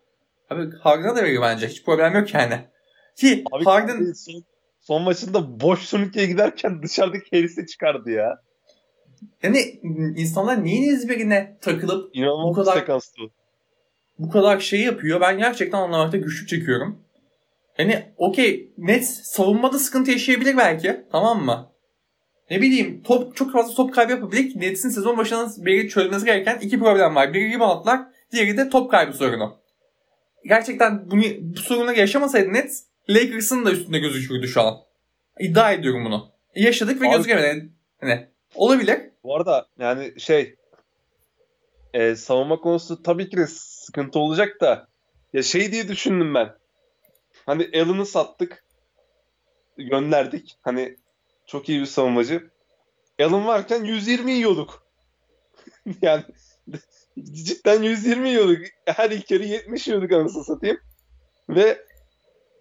Abi 0.50 0.70
Harden'a 0.80 1.16
da 1.16 1.22
veriyor 1.22 1.42
bence. 1.42 1.68
Hiç 1.68 1.84
problem 1.84 2.14
yok 2.14 2.34
yani. 2.34 2.54
Ki 3.16 3.44
Abi 3.52 3.64
Harden 3.64 4.12
son, 4.12 4.44
son 4.80 5.02
maçında 5.02 5.60
boş 5.60 5.90
turnike'ye 5.90 6.26
giderken 6.26 6.82
dışarıdaki 6.82 7.36
Harris'i 7.36 7.66
çıkardı 7.66 8.10
ya. 8.10 8.42
yani 9.42 9.80
insanlar 10.16 10.64
neyin 10.64 10.94
ezberine 10.94 11.58
takılıp 11.60 12.16
İnanılmaz 12.16 12.50
Bu 12.50 12.52
kadar- 12.52 12.74
bu 14.18 14.30
kadar 14.30 14.60
şey 14.60 14.80
yapıyor. 14.80 15.20
Ben 15.20 15.38
gerçekten 15.38 15.78
anlamakta 15.78 16.16
güçlük 16.16 16.48
çekiyorum. 16.48 16.98
Yani 17.78 18.12
okey 18.16 18.72
Nets 18.78 19.20
savunmada 19.22 19.78
sıkıntı 19.78 20.10
yaşayabilir 20.10 20.56
belki. 20.56 21.04
Tamam 21.12 21.44
mı? 21.44 21.72
Ne 22.50 22.60
bileyim 22.62 23.02
top 23.02 23.36
çok 23.36 23.52
fazla 23.52 23.74
top 23.74 23.94
kaybı 23.94 24.12
yapabilir 24.12 24.50
ki 24.50 24.60
Nets'in 24.60 24.88
sezon 24.88 25.18
başından 25.18 25.50
beri 25.58 25.88
çözmesi 25.88 26.24
gereken 26.24 26.58
iki 26.60 26.78
problem 26.78 27.14
var. 27.14 27.34
Biri 27.34 27.54
reboundlar, 27.54 28.00
diğeri 28.32 28.56
de 28.56 28.68
top 28.68 28.90
kaybı 28.90 29.12
sorunu. 29.12 29.56
Gerçekten 30.44 31.10
bunu, 31.10 31.22
bu 31.40 31.58
sorunu 31.58 31.92
yaşamasaydı 31.92 32.52
Nets 32.52 32.82
Lakers'ın 33.08 33.64
da 33.64 33.72
üstünde 33.72 33.98
gözükürdü 33.98 34.48
şu 34.48 34.62
an. 34.62 34.76
İddia 35.40 35.72
ediyorum 35.72 36.04
bunu. 36.04 36.28
Yaşadık 36.54 37.00
ve 37.02 37.08
Abi- 37.08 37.16
gözükemedi. 37.16 37.68
Hani 38.00 38.26
olabilir. 38.54 38.98
Bu 39.24 39.36
arada 39.36 39.66
yani 39.78 40.20
şey 40.20 40.54
e, 41.94 42.16
savunma 42.16 42.56
konusu 42.56 43.02
tabii 43.02 43.28
ki 43.30 43.36
de 43.36 43.46
sıkıntı 43.46 44.18
olacak 44.18 44.60
da 44.60 44.88
ya 45.32 45.42
şey 45.42 45.72
diye 45.72 45.88
düşündüm 45.88 46.34
ben. 46.34 46.57
Hani 47.48 47.70
Allen'ı 47.74 48.06
sattık 48.06 48.64
gönderdik. 49.78 50.58
Hani 50.62 50.96
çok 51.46 51.68
iyi 51.68 51.80
bir 51.80 51.86
savunmacı. 51.86 52.50
Allen 53.20 53.46
varken 53.46 53.84
120 53.84 54.32
yiyorduk. 54.32 54.86
yani 56.02 56.24
cidden 57.18 57.82
120 57.82 58.28
yiyorduk. 58.28 58.58
Her 58.86 59.10
ilk 59.10 59.30
yarı 59.30 59.44
70 59.44 59.88
yiyorduk 59.88 60.12
anasını 60.12 60.44
satayım. 60.44 60.78
Ve 61.48 61.86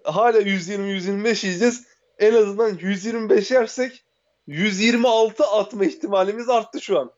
hala 0.04 0.42
120-125 0.42 1.46
yiyeceğiz. 1.46 1.88
En 2.20 2.34
azından 2.34 2.78
125 2.78 3.52
yersek 3.52 4.06
126 4.48 5.44
atma 5.44 5.86
ihtimalimiz 5.86 6.50
arttı 6.50 6.82
şu 6.82 7.00
an. 7.00 7.12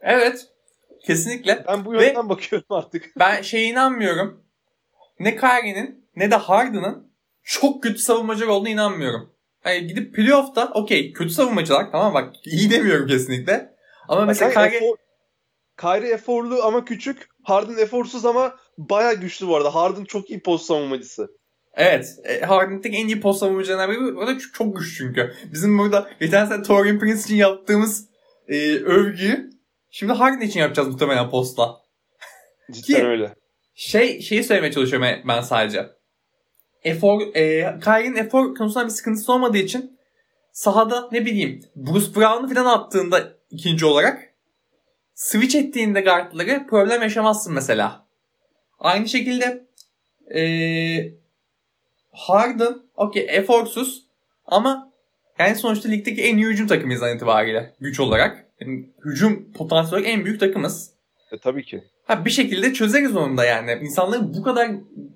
Evet. 0.00 0.46
Kesinlikle. 1.06 1.64
Ben 1.66 1.84
bu 1.84 1.92
Ve- 1.92 2.06
yönden 2.06 2.28
bakıyorum 2.28 2.66
artık. 2.70 3.12
Ben 3.18 3.42
şeye 3.42 3.64
inanmıyorum. 3.66 4.44
ne 5.20 5.36
Kyrie'nin 5.36 6.08
ne 6.16 6.30
de 6.30 6.34
Harden'ın 6.34 7.07
çok 7.48 7.82
kötü 7.82 7.98
savunmacı 7.98 8.52
olduğunu 8.52 8.68
inanmıyorum. 8.68 9.32
Yani 9.64 9.86
gidip 9.86 10.14
playoff'ta 10.14 10.70
okey 10.74 11.12
kötü 11.12 11.30
savunmacılar 11.30 11.90
tamam 11.92 12.14
bak 12.14 12.34
iyi 12.44 12.70
demiyorum 12.70 13.06
kesinlikle. 13.06 13.70
Ama 14.08 14.24
mesela 14.24 14.50
Kyrie, 14.50 14.76
efor, 14.76 14.96
Kyrie 15.80 16.10
eforlu 16.10 16.62
ama 16.62 16.84
küçük. 16.84 17.28
Harden 17.42 17.82
eforsuz 17.82 18.24
ama 18.24 18.56
baya 18.78 19.12
güçlü 19.12 19.48
bu 19.48 19.56
arada. 19.56 19.74
Harden 19.74 20.04
çok 20.04 20.30
iyi 20.30 20.40
post 20.40 20.66
savunmacısı. 20.66 21.28
Evet. 21.74 22.06
E, 22.24 22.40
Harden'daki 22.40 22.96
en 22.96 23.06
iyi 23.06 23.20
post 23.20 23.40
savunmacılarından 23.40 23.90
biri. 23.90 24.18
O 24.18 24.26
da 24.26 24.38
çok, 24.38 24.76
güçlü 24.76 24.96
çünkü. 24.96 25.34
Bizim 25.52 25.78
burada 25.78 26.10
geçen 26.20 26.46
sene 26.46 26.62
Torian 26.62 26.98
Prince 26.98 27.20
için 27.20 27.36
yaptığımız 27.36 28.08
e, 28.48 28.74
övgüyü 28.74 29.50
şimdi 29.90 30.12
Harden 30.12 30.40
için 30.40 30.60
yapacağız 30.60 30.88
muhtemelen 30.88 31.30
posta. 31.30 31.76
Cidden 32.70 33.00
Ki- 33.00 33.06
öyle. 33.06 33.34
Şey 33.74 34.20
şeyi 34.20 34.44
söylemeye 34.44 34.72
çalışıyorum 34.72 35.22
ben 35.28 35.40
sadece. 35.40 35.97
Efor, 36.84 37.20
e, 37.34 37.74
Kyrie'nin 37.84 38.16
efor 38.16 38.54
konusunda 38.54 38.84
bir 38.84 38.90
sıkıntısı 38.90 39.32
olmadığı 39.32 39.58
için 39.58 39.98
sahada 40.52 41.08
ne 41.12 41.26
bileyim 41.26 41.60
Bruce 41.76 42.14
Brown'u 42.14 42.54
falan 42.54 42.78
attığında 42.78 43.32
ikinci 43.50 43.86
olarak 43.86 44.34
switch 45.14 45.56
ettiğinde 45.56 46.00
guardları 46.00 46.66
problem 46.66 47.02
yaşamazsın 47.02 47.54
mesela. 47.54 48.06
Aynı 48.78 49.08
şekilde 49.08 49.66
e, 50.34 50.42
Harden 52.12 52.74
okey 52.96 53.26
eforsuz 53.28 54.06
ama 54.46 54.92
yani 55.38 55.56
sonuçta 55.56 55.88
ligdeki 55.88 56.22
en 56.22 56.36
iyi 56.36 56.46
hücum 56.46 56.66
takımıyız 56.66 57.02
an 57.02 57.16
itibariyle 57.16 57.74
güç 57.80 58.00
olarak. 58.00 58.46
Yani 58.60 58.88
hücum 59.04 59.52
potansiyeli 59.52 59.96
olarak 59.96 60.18
en 60.18 60.24
büyük 60.24 60.40
takımız. 60.40 60.97
E, 61.32 61.38
tabii 61.38 61.64
ki. 61.64 61.84
Ha 62.06 62.24
bir 62.24 62.30
şekilde 62.30 62.72
çözeriz 62.72 63.16
onu 63.16 63.36
da 63.36 63.44
yani. 63.44 63.72
İnsanların 63.82 64.34
bu 64.34 64.42
kadar 64.42 64.70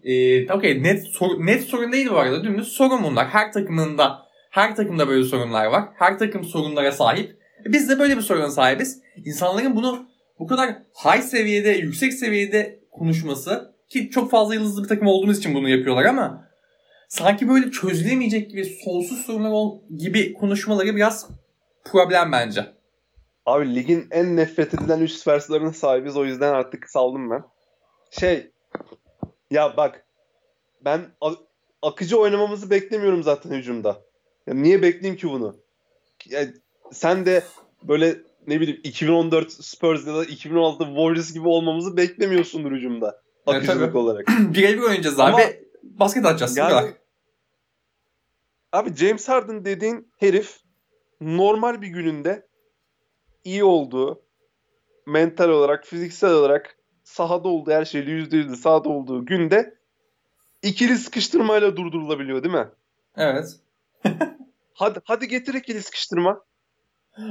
e, 0.04 0.52
okey 0.52 0.82
net 0.82 1.04
sor- 1.06 1.46
net 1.46 1.62
sorun 1.62 1.92
değil 1.92 2.10
bu 2.10 2.18
arada. 2.18 2.44
Dümdüz 2.44 2.68
sorun 2.68 3.02
bunlar. 3.04 3.26
Her 3.28 3.52
takımında 3.52 4.18
her 4.50 4.76
takımda 4.76 5.08
böyle 5.08 5.24
sorunlar 5.24 5.66
var. 5.66 5.84
Her 5.98 6.18
takım 6.18 6.44
sorunlara 6.44 6.92
sahip. 6.92 7.36
E, 7.66 7.72
Biz 7.72 7.88
de 7.88 7.98
böyle 7.98 8.16
bir 8.16 8.22
soruna 8.22 8.50
sahibiz. 8.50 9.00
İnsanların 9.24 9.76
bunu 9.76 10.06
bu 10.38 10.46
kadar 10.46 10.70
high 11.04 11.22
seviyede, 11.22 11.68
yüksek 11.70 12.12
seviyede 12.12 12.80
konuşması 12.90 13.72
ki 13.88 14.10
çok 14.10 14.30
fazla 14.30 14.54
yıldızlı 14.54 14.82
bir 14.82 14.88
takım 14.88 15.06
olduğumuz 15.06 15.38
için 15.38 15.54
bunu 15.54 15.68
yapıyorlar 15.68 16.04
ama 16.04 16.48
sanki 17.08 17.48
böyle 17.48 17.70
çözülemeyecek 17.70 18.50
gibi 18.50 18.64
sonsuz 18.64 19.18
sorunlar 19.26 19.50
ol- 19.50 19.80
gibi 19.98 20.32
konuşmaları 20.32 20.96
biraz 20.96 21.28
problem 21.84 22.32
bence. 22.32 22.66
Abi 23.46 23.74
ligin 23.74 24.08
en 24.10 24.36
nefret 24.36 24.74
edilen 24.74 25.00
üst 25.00 25.28
versiyonlarına 25.28 25.72
sahibiz. 25.72 26.16
O 26.16 26.24
yüzden 26.24 26.52
artık 26.52 26.90
saldım 26.90 27.30
ben. 27.30 27.42
Şey 28.10 28.50
ya 29.50 29.76
bak 29.76 30.06
ben 30.84 31.00
akıcı 31.82 32.18
oynamamızı 32.18 32.70
beklemiyorum 32.70 33.22
zaten 33.22 33.50
hücumda. 33.50 34.02
Ya 34.46 34.54
niye 34.54 34.82
bekleyeyim 34.82 35.16
ki 35.16 35.28
bunu? 35.30 35.56
Ya 36.28 36.46
sen 36.92 37.26
de 37.26 37.42
böyle 37.82 38.16
ne 38.46 38.60
bileyim 38.60 38.80
2014 38.84 39.52
Spurs 39.52 40.06
ya 40.06 40.14
da 40.14 40.24
2016 40.24 40.84
Warriors 40.84 41.32
gibi 41.32 41.48
olmamızı 41.48 41.96
beklemiyorsundur 41.96 42.72
hücumda. 42.72 43.22
Evet, 43.46 43.56
Akıcılık 43.56 43.80
tabii. 43.88 43.98
olarak. 43.98 44.26
Birebir 44.54 44.82
oynayacağız 44.82 45.20
Ama- 45.20 45.36
abi. 45.36 45.62
Basket 45.82 46.26
atacağız. 46.26 46.56
Yani 46.56 46.92
abi 48.72 48.94
James 48.94 49.28
Harden 49.28 49.64
dediğin 49.64 50.12
herif 50.18 50.60
normal 51.20 51.82
bir 51.82 51.86
gününde 51.88 52.46
iyi 53.44 53.64
olduğu, 53.64 54.22
mental 55.06 55.48
olarak, 55.48 55.86
fiziksel 55.86 56.30
olarak 56.32 56.76
sahada 57.04 57.48
olduğu 57.48 57.70
her 57.70 57.84
şeyle 57.84 58.10
yüzde 58.10 58.36
yüzde 58.36 58.56
sahada 58.56 58.88
olduğu 58.88 59.26
günde 59.26 59.74
ikili 60.62 60.96
sıkıştırmayla 60.96 61.76
durdurulabiliyor 61.76 62.42
değil 62.42 62.54
mi? 62.54 62.68
Evet. 63.16 63.56
Hadi 64.74 64.98
hadi 65.04 65.28
getir 65.28 65.54
ikili 65.54 65.82
sıkıştırma. 65.82 66.44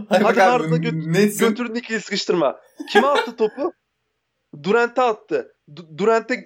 Hadi, 0.10 0.24
Hadi. 0.24 0.40
Harden'a 0.40 0.76
gö- 0.78 1.14
Netsin. 1.14 1.50
Götürün 1.50 1.76
ikili 1.76 2.02
sıkıştırma. 2.02 2.60
Kime 2.90 3.08
attı 3.08 3.36
topu? 3.36 3.74
Durant'e 4.64 5.02
attı. 5.02 5.56
Du- 5.74 5.98
Durant'e 5.98 6.46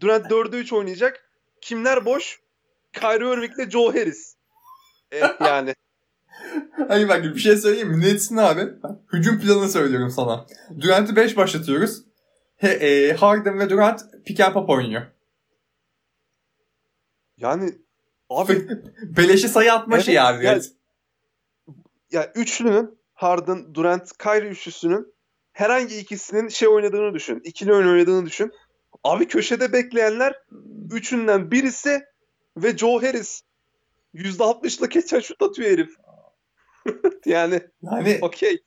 Durant 0.00 0.26
4'e 0.26 0.58
3 0.58 0.72
oynayacak. 0.72 1.30
Kimler 1.60 2.04
boş? 2.04 2.40
Kyrie 2.92 3.32
Irving'le 3.32 3.70
Joe 3.70 3.88
Harris. 3.94 4.36
E, 5.12 5.20
yani 5.40 5.74
Hayır 6.88 7.08
bak 7.08 7.24
bir 7.24 7.38
şey 7.40 7.56
söyleyeyim 7.56 7.88
mi? 7.88 8.00
Netsin 8.00 8.36
abi. 8.36 8.60
Hücum 9.12 9.40
planını 9.40 9.68
söylüyorum 9.68 10.10
sana. 10.10 10.46
Durant'ı 10.80 11.16
5 11.16 11.36
başlatıyoruz. 11.36 12.02
He, 12.56 12.68
e, 12.68 13.12
Harden 13.12 13.58
ve 13.58 13.70
Durant 13.70 14.00
pick 14.24 14.40
and 14.40 14.52
pop 14.54 14.70
oynuyor. 14.70 15.02
yani 17.36 17.70
abi 18.30 18.68
Beleşi 19.16 19.48
sayı 19.48 19.72
atma 19.72 19.94
Evet, 19.96 20.04
şeyi 20.04 20.20
abi. 20.20 20.44
ya- 20.44 20.60
ya 22.12 22.32
üçlünün 22.34 22.98
Harden, 23.14 23.74
Durant, 23.74 24.18
Kyrie 24.18 24.48
üçlüsünün 24.48 25.14
herhangi 25.52 25.98
ikisinin 25.98 26.48
şey 26.48 26.68
oynadığını 26.68 27.14
düşün. 27.14 27.40
İkili 27.44 27.72
oyun 27.74 27.88
oynadığını 27.88 28.26
düşün. 28.26 28.52
Abi 29.04 29.28
köşede 29.28 29.72
bekleyenler 29.72 30.34
üçünden 30.92 31.50
birisi 31.50 32.00
ve 32.56 32.76
Joe 32.78 33.02
Harris. 33.02 33.42
%60'lık 34.14 34.90
geçen 34.92 35.20
şut 35.20 35.42
atıyor 35.42 35.70
herif. 35.70 35.96
yani 37.26 37.60
Yani 37.82 38.18
okey. 38.22 38.58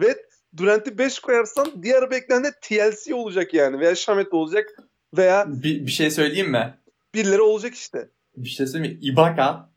Ve 0.00 0.16
Durant'i 0.56 0.98
5 0.98 1.18
koyarsan 1.18 1.82
diğer 1.82 2.10
beklenen 2.10 2.44
de 2.44 2.52
TLC 2.62 3.14
olacak 3.14 3.54
yani. 3.54 3.80
Veya 3.80 3.94
Şamet 3.94 4.34
olacak. 4.34 4.68
Veya 5.16 5.44
bir, 5.48 5.86
bir 5.86 5.90
şey 5.90 6.10
söyleyeyim 6.10 6.50
mi? 6.50 6.78
birileri 7.14 7.40
olacak 7.40 7.74
işte. 7.74 8.10
Bir 8.36 8.48
şey 8.48 8.66
söyleyeyim 8.66 8.96
mi? 8.96 9.06
Ibaka 9.06 9.70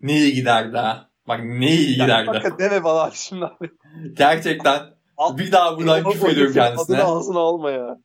neye 0.00 0.30
giderdi 0.30 0.76
ha? 0.76 1.10
Bak 1.28 1.40
neye 1.44 1.82
Yani 1.82 1.86
giderdi? 1.92 2.26
bak 2.26 2.58
deme 2.58 2.84
bana 2.84 3.10
şimdi 3.14 3.44
abi. 3.44 3.70
Gerçekten 4.12 4.80
Al- 5.16 5.38
bir 5.38 5.52
daha 5.52 5.78
buradan 5.78 6.10
küfür 6.10 6.28
ediyorum 6.28 6.52
Adını 6.52 6.64
kendisine. 6.64 7.02
ağzına 7.02 7.38
alma 7.38 7.70
ya. 7.70 7.98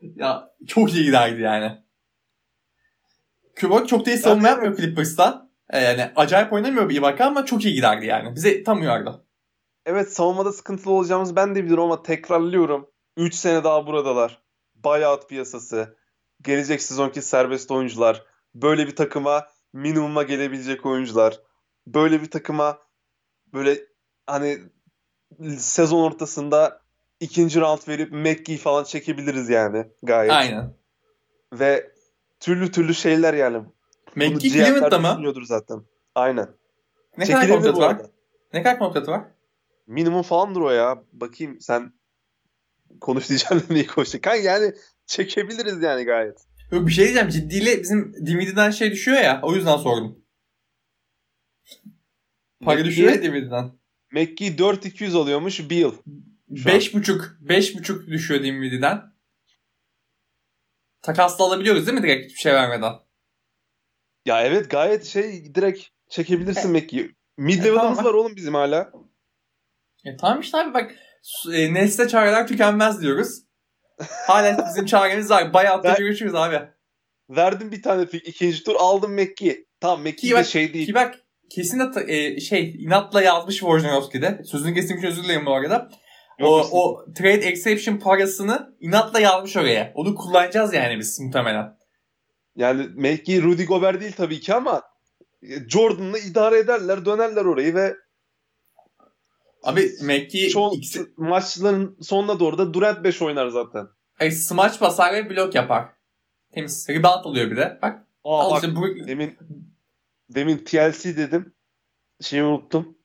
Ya 0.00 0.50
çok 0.66 0.94
iyi 0.94 1.04
giderdi 1.04 1.40
yani. 1.40 1.72
Kubot 3.60 3.88
çok 3.88 4.06
da 4.06 4.10
iyi 4.10 4.18
savunma 4.18 4.48
Yani 4.48 4.54
yapmıyor 4.54 4.76
Clippers'ta. 4.76 5.50
Ee, 5.72 5.80
yani 5.80 6.10
acayip 6.16 6.52
oynamıyor 6.52 6.88
bir 6.88 6.96
Ibaka 6.96 7.26
ama 7.26 7.44
çok 7.44 7.64
iyi 7.64 7.74
giderdi 7.74 8.06
yani. 8.06 8.34
Bize 8.34 8.62
tam 8.64 8.80
uyardı. 8.80 9.26
Evet 9.86 10.12
savunmada 10.12 10.52
sıkıntılı 10.52 10.92
olacağımız 10.92 11.36
ben 11.36 11.54
de 11.54 11.64
biliyorum 11.64 11.84
ama 11.84 12.02
tekrarlıyorum. 12.02 12.90
3 13.16 13.34
sene 13.34 13.64
daha 13.64 13.86
buradalar. 13.86 14.42
Buyout 14.74 15.28
piyasası. 15.28 15.96
Gelecek 16.42 16.82
sezonki 16.82 17.22
serbest 17.22 17.70
oyuncular. 17.70 18.24
Böyle 18.54 18.86
bir 18.86 18.96
takıma 18.96 19.46
minimuma 19.72 20.22
gelebilecek 20.22 20.86
oyuncular. 20.86 21.40
Böyle 21.86 22.22
bir 22.22 22.30
takıma 22.30 22.78
böyle 23.54 23.78
hani 24.26 24.58
sezon 25.58 26.02
ortasında 26.02 26.82
ikinci 27.20 27.60
round 27.60 27.88
verip 27.88 28.12
McGee 28.12 28.56
falan 28.56 28.84
çekebiliriz 28.84 29.48
yani 29.48 29.86
gayet. 30.02 30.32
Aynen. 30.32 30.74
Ve 31.52 31.92
türlü 32.40 32.72
türlü 32.72 32.94
şeyler 32.94 33.34
yani. 33.34 33.62
GM'ler 34.14 34.66
Cleveland'da 34.66 34.98
mı? 34.98 35.46
zaten. 35.46 35.82
Aynen. 36.14 36.48
Ne 37.18 37.26
kadar 37.26 37.48
kontratı 37.48 37.80
var? 37.80 37.90
arada. 37.90 38.10
Ne 38.52 38.62
kadar 38.62 38.78
kontratı 38.78 39.10
var? 39.10 39.24
Minimum 39.86 40.22
falandır 40.22 40.60
o 40.60 40.70
ya. 40.70 41.02
Bakayım 41.12 41.60
sen 41.60 41.92
konuş 43.00 43.28
diyeceğim 43.28 43.64
neyi 43.70 43.86
konuşacak. 43.86 44.22
Kanka 44.22 44.38
yani 44.38 44.72
çekebiliriz 45.06 45.82
yani 45.82 46.04
gayet. 46.04 46.38
Yok 46.72 46.86
bir 46.86 46.92
şey 46.92 47.04
diyeceğim. 47.04 47.28
Ciddiyle 47.28 47.82
bizim 47.82 48.14
DVD'den 48.26 48.70
şey 48.70 48.90
düşüyor 48.90 49.18
ya. 49.18 49.40
O 49.42 49.54
yüzden 49.54 49.76
sordum. 49.76 50.18
Para 52.64 52.84
düşüyor 52.84 53.12
ya 53.12 53.22
DVD'den. 53.22 53.72
McGee 54.12 54.58
4200 54.58 55.14
alıyormuş 55.14 55.70
bir 55.70 55.76
yıl. 55.76 55.94
Şu 56.56 56.70
an. 56.70 56.76
5.5 56.76 57.20
5.5 57.46 58.06
düşüyor 58.06 58.40
DVD'den. 58.40 59.12
Takasla 61.02 61.44
alabiliyoruz 61.44 61.86
değil 61.86 61.98
mi 61.98 62.02
direkt 62.04 62.26
hiçbir 62.26 62.40
şey 62.40 62.52
vermeden? 62.54 62.92
Ya 64.26 64.42
evet 64.42 64.70
gayet 64.70 65.04
şey 65.04 65.54
direkt 65.54 65.82
çekebilirsin 66.08 66.70
McGee. 66.70 67.08
Mid 67.36 67.60
E, 67.60 67.64
level'ımız 67.64 67.96
tamam. 67.98 68.04
var 68.04 68.14
oğlum 68.14 68.36
bizim 68.36 68.54
hala. 68.54 68.92
E 70.04 70.16
tamam 70.16 70.40
işte 70.40 70.58
abi 70.58 70.74
bak 70.74 70.94
e, 71.54 71.74
nesle 71.74 72.08
çareler 72.08 72.46
tükenmez 72.48 73.00
diyoruz. 73.02 73.38
Hala 74.26 74.66
bizim 74.68 74.86
çaremiz 74.86 75.30
var. 75.30 75.54
Bayağı 75.54 75.82
da 75.82 75.94
görüşürüz 75.98 76.34
abi. 76.34 76.60
Verdim 77.30 77.72
bir 77.72 77.82
tane 77.82 78.06
pick 78.06 78.28
ikinci 78.28 78.64
tur 78.64 78.74
aldım 78.78 79.12
McGee. 79.12 79.64
Tamam 79.80 80.00
McGee 80.00 80.16
Ki 80.16 80.30
de 80.30 80.34
bak- 80.34 80.46
şey 80.46 80.74
değil. 80.74 80.86
Ki 80.86 80.94
bak 80.94 81.14
kesin 81.50 81.80
de 81.80 82.12
e, 82.14 82.40
şey 82.40 82.70
inatla 82.78 83.22
yazmış 83.22 83.56
Wojnarowski'de. 83.56 84.42
Sözünü 84.44 84.74
kestim 84.74 84.98
için 84.98 85.06
özür 85.08 85.24
dilerim 85.24 85.46
bu 85.46 85.54
arada. 85.54 85.88
O, 86.42 86.68
o 86.72 87.04
trade 87.18 87.32
exception 87.46 87.96
parasını 87.96 88.76
inatla 88.80 89.20
yazmış 89.20 89.56
oraya. 89.56 89.92
Onu 89.94 90.14
kullanacağız 90.14 90.74
yani 90.74 90.98
biz 90.98 91.20
muhtemelen. 91.20 91.76
Yani 92.56 92.82
McGee 92.94 93.42
Rudy 93.42 93.64
Gobert 93.64 94.00
değil 94.00 94.12
tabii 94.16 94.40
ki 94.40 94.54
ama 94.54 94.82
Jordan'la 95.68 96.18
idare 96.18 96.58
ederler 96.58 97.04
dönerler 97.04 97.44
orayı 97.44 97.74
ve 97.74 97.96
Abi 99.62 99.90
çoğu 100.52 100.74
ikisi- 100.74 101.12
maçların 101.16 101.98
sonuna 102.00 102.40
doğru 102.40 102.58
da 102.58 102.74
Durant 102.74 103.04
5 103.04 103.22
oynar 103.22 103.48
zaten. 103.48 103.88
Ay, 104.20 104.30
smaç 104.30 104.80
basar 104.80 105.14
ve 105.14 105.30
blok 105.30 105.54
yapar. 105.54 105.88
Temiz. 106.52 106.88
Rebound 106.88 107.24
oluyor 107.24 107.50
bir 107.50 107.56
de. 107.56 107.78
Bak. 107.82 108.06
Aa, 108.24 108.50
bak 108.50 108.62
işte 108.64 108.76
bu... 108.76 109.06
demin 109.06 109.38
demin 110.30 110.58
TLC 110.58 111.16
dedim. 111.16 111.54
Şeyi 112.20 112.42
unuttum. 112.42 112.98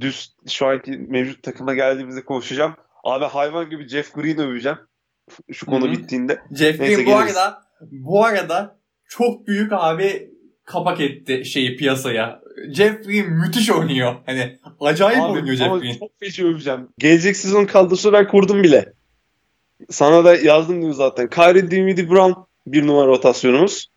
Düz 0.00 0.36
şu 0.48 0.66
anki 0.66 0.90
mevcut 0.90 1.42
takıma 1.42 1.74
geldiğimizde 1.74 2.24
konuşacağım. 2.24 2.76
Abi 3.04 3.24
hayvan 3.24 3.70
gibi 3.70 3.88
Jeff 3.88 4.14
Green 4.14 4.38
öveceğim. 4.38 4.78
Şu 5.52 5.66
konu 5.66 5.84
Hı 5.84 5.88
hı. 5.88 5.92
bittiğinde. 5.92 6.42
Jeff 6.54 6.80
Neyse, 6.80 6.94
Green 6.94 7.06
bu 7.06 7.10
geliriz. 7.10 7.36
arada 7.36 7.65
bu 7.80 8.24
arada 8.24 8.76
çok 9.08 9.46
büyük 9.46 9.72
abi 9.72 10.30
kapak 10.64 11.00
etti 11.00 11.44
şeyi 11.44 11.76
piyasaya. 11.76 12.40
Jeff 12.72 13.04
Green 13.04 13.30
müthiş 13.30 13.70
oynuyor. 13.70 14.14
Hani 14.26 14.58
acayip 14.80 15.22
Abi, 15.22 15.32
oynuyor 15.32 15.56
Jeff 15.56 15.80
Green. 15.80 15.98
çok 15.98 16.20
feci 16.20 16.46
öveceğim. 16.46 16.88
Gelecek 16.98 17.36
sezon 17.36 17.64
kadrosu 17.64 18.12
ben 18.12 18.28
kurdum 18.28 18.62
bile. 18.62 18.92
Sana 19.90 20.24
da 20.24 20.36
yazdım 20.36 20.82
diyor 20.82 20.92
zaten. 20.92 21.30
Kyrie 21.30 21.70
Dinwiddie 21.70 22.10
Brown 22.10 22.32
bir 22.66 22.86
numara 22.86 23.06
rotasyonumuz. 23.06 23.90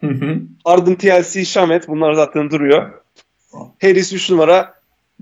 Hı 0.00 0.06
hı. 0.06 0.40
Harden, 0.64 0.94
TLC, 0.94 1.44
Shamet 1.44 1.88
bunlar 1.88 2.12
zaten 2.12 2.50
duruyor. 2.50 2.92
Harris 3.80 4.12
3 4.12 4.30
numara. 4.30 4.74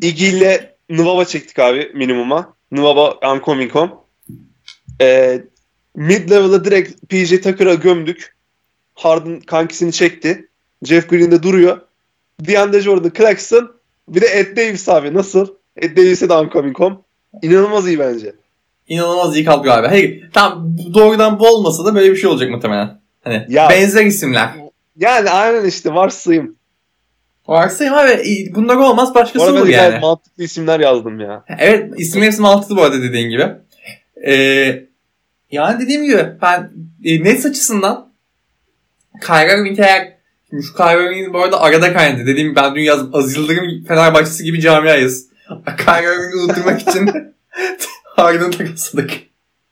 Iggy 0.02 0.28
ile 0.28 0.74
Nvaba 0.90 1.24
çektik 1.24 1.58
abi 1.58 1.90
minimuma. 1.94 2.54
Nvaba 2.72 3.18
I'm 3.22 3.40
coming 3.44 3.72
home. 3.72 3.92
Ee, 5.00 5.44
mid 5.96 6.30
level'a 6.30 6.64
direkt 6.64 7.08
PJ 7.08 7.30
Tucker'a 7.40 7.74
gömdük. 7.74 8.34
Harden 8.94 9.40
kankisini 9.40 9.92
çekti. 9.92 10.48
Jeff 10.84 11.08
Green 11.10 11.30
de 11.30 11.42
duruyor. 11.42 11.80
DeAndre 12.40 12.80
Jordan, 12.80 13.12
Claxton 13.16 13.72
bir 14.08 14.20
de 14.20 14.26
Ed 14.26 14.56
Davis 14.56 14.88
abi 14.88 15.14
nasıl? 15.14 15.48
Ed 15.76 15.96
Davis'e 15.96 16.28
de 16.28 16.34
I'm 16.34 16.50
coming 16.50 16.78
home. 16.78 16.96
İnanılmaz 17.42 17.88
iyi 17.88 17.98
bence. 17.98 18.32
İnanılmaz 18.88 19.36
iyi 19.36 19.44
kadro 19.44 19.70
abi. 19.70 19.86
Hayır, 19.86 20.30
tam 20.32 20.76
doğrudan 20.94 21.38
bu 21.38 21.48
olmasa 21.48 21.84
da 21.84 21.94
böyle 21.94 22.12
bir 22.12 22.16
şey 22.16 22.30
olacak 22.30 22.50
muhtemelen. 22.50 23.00
Hani 23.24 23.46
Ya- 23.48 23.68
benzer 23.70 24.04
isimler. 24.04 24.50
Yani 24.96 25.30
aynen 25.30 25.64
işte 25.64 25.94
varsayım. 25.94 26.56
Varsayım 27.48 27.94
abi 27.94 28.22
iyi, 28.24 28.54
bunlar 28.54 28.76
olmaz 28.76 29.14
başkası 29.14 29.52
olur 29.52 29.68
yani. 29.68 29.98
mantıklı 30.00 30.44
isimler 30.44 30.80
yazdım 30.80 31.20
ya. 31.20 31.44
Evet 31.58 31.92
isim 31.96 32.22
hepsi 32.22 32.40
mantıklı 32.40 32.76
bu 32.76 32.82
arada 32.82 33.02
dediğin 33.02 33.30
gibi. 33.30 33.48
Ee, 34.26 34.84
yani 35.54 35.84
dediğim 35.84 36.04
gibi 36.04 36.26
ben 36.42 36.72
e, 37.04 37.24
Nets 37.24 37.46
açısından 37.46 38.12
Kyrie 39.26 39.60
Irving 39.60 39.78
eğer 39.78 40.14
şu 40.50 40.76
Kyrie 40.76 41.06
Irving'in 41.06 41.32
bu 41.32 41.42
arada 41.42 41.60
arada 41.60 41.92
kaynadı. 41.92 42.26
Dediğim 42.26 42.56
ben 42.56 42.74
dün 42.74 42.82
yazdım. 42.82 43.10
Aziz 43.12 43.36
Yıldırım 43.36 43.84
Fenerbahçesi 43.84 44.44
gibi 44.44 44.60
camiayız. 44.60 45.28
Kyrie 45.78 46.14
Irving'i 46.14 46.44
unutturmak 46.44 46.80
için 46.80 47.10
Harden 48.04 48.50
takasladık. 48.50 49.10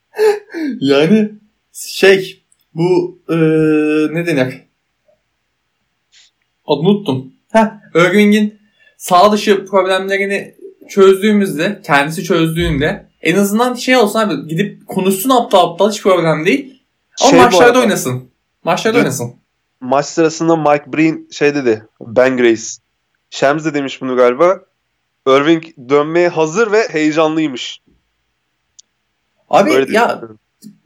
yani 0.81 1.31
şey 1.73 2.43
bu 2.75 3.19
e, 3.29 3.35
ne 4.15 4.27
denir? 4.27 4.55
Adını 6.67 6.89
unuttum. 6.89 7.33
Heh, 7.53 7.67
Irving'in 7.95 8.59
sağ 8.97 9.33
dışı 9.33 9.67
problemlerini 9.67 10.55
çözdüğümüzde, 10.89 11.81
kendisi 11.85 12.25
çözdüğünde 12.25 13.12
en 13.23 13.37
azından 13.37 13.75
şey 13.75 13.97
olsun 13.97 14.19
abi 14.19 14.49
gidip 14.49 14.87
konuşsun 14.87 15.31
aptal 15.31 15.71
aptal 15.71 15.91
hiç 15.91 16.03
problem 16.03 16.47
değil. 16.47 16.83
Ama 17.21 17.31
Şey 17.31 17.41
maçlarda 17.41 17.79
oynasın. 17.79 18.31
Maçlarda 18.65 18.95
Dün- 18.99 19.03
oynasın. 19.03 19.35
Maç 19.81 20.07
sırasında 20.07 20.57
Mike 20.57 20.93
Breen 20.93 21.29
şey 21.31 21.55
dedi. 21.55 21.87
Ben 22.01 22.37
Grace. 22.37 22.63
Shams 23.31 23.65
de 23.65 23.75
demiş 23.75 24.01
bunu 24.01 24.17
galiba. 24.17 24.61
Irving 25.27 25.65
dönmeye 25.89 26.29
hazır 26.29 26.73
ve 26.73 26.89
heyecanlıymış. 26.89 27.81
Abi 29.51 29.71
Öyle 29.71 29.93
ya 29.93 30.21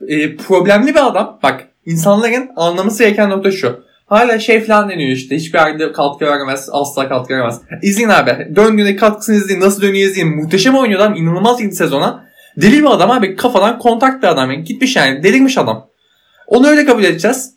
e, 0.08 0.36
problemli 0.36 0.94
bir 0.94 1.06
adam. 1.06 1.38
Bak 1.42 1.68
insanların 1.86 2.50
anlaması 2.56 3.04
gereken 3.04 3.30
nokta 3.30 3.50
şu. 3.50 3.85
Hala 4.06 4.38
şey 4.38 4.64
falan 4.64 4.88
deniyor 4.88 5.10
işte. 5.10 5.36
Hiçbir 5.36 5.58
yerde 5.58 5.92
katkı 5.92 6.24
veremez. 6.24 6.68
Asla 6.72 7.08
katkı 7.08 7.34
veremez. 7.34 7.60
İzleyin 7.82 8.08
abi. 8.08 8.56
Döndüğünde 8.56 8.96
katkısını 8.96 9.36
izleyin. 9.36 9.60
Nasıl 9.60 9.82
dönüyor 9.82 10.10
izleyin. 10.10 10.36
Muhteşem 10.36 10.74
oynuyor 10.74 11.00
adam. 11.00 11.14
İnanılmaz 11.14 11.62
gitti 11.62 11.76
sezona. 11.76 12.26
Deli 12.56 12.80
bir 12.80 12.94
adam 12.94 13.10
abi. 13.10 13.36
Kafadan 13.36 13.78
kontak 13.78 14.22
bir 14.22 14.28
adam. 14.28 14.50
Yani 14.50 14.64
gitmiş 14.64 14.96
yani. 14.96 15.22
Delirmiş 15.22 15.58
adam. 15.58 15.88
Onu 16.46 16.68
öyle 16.68 16.86
kabul 16.86 17.04
edeceğiz. 17.04 17.54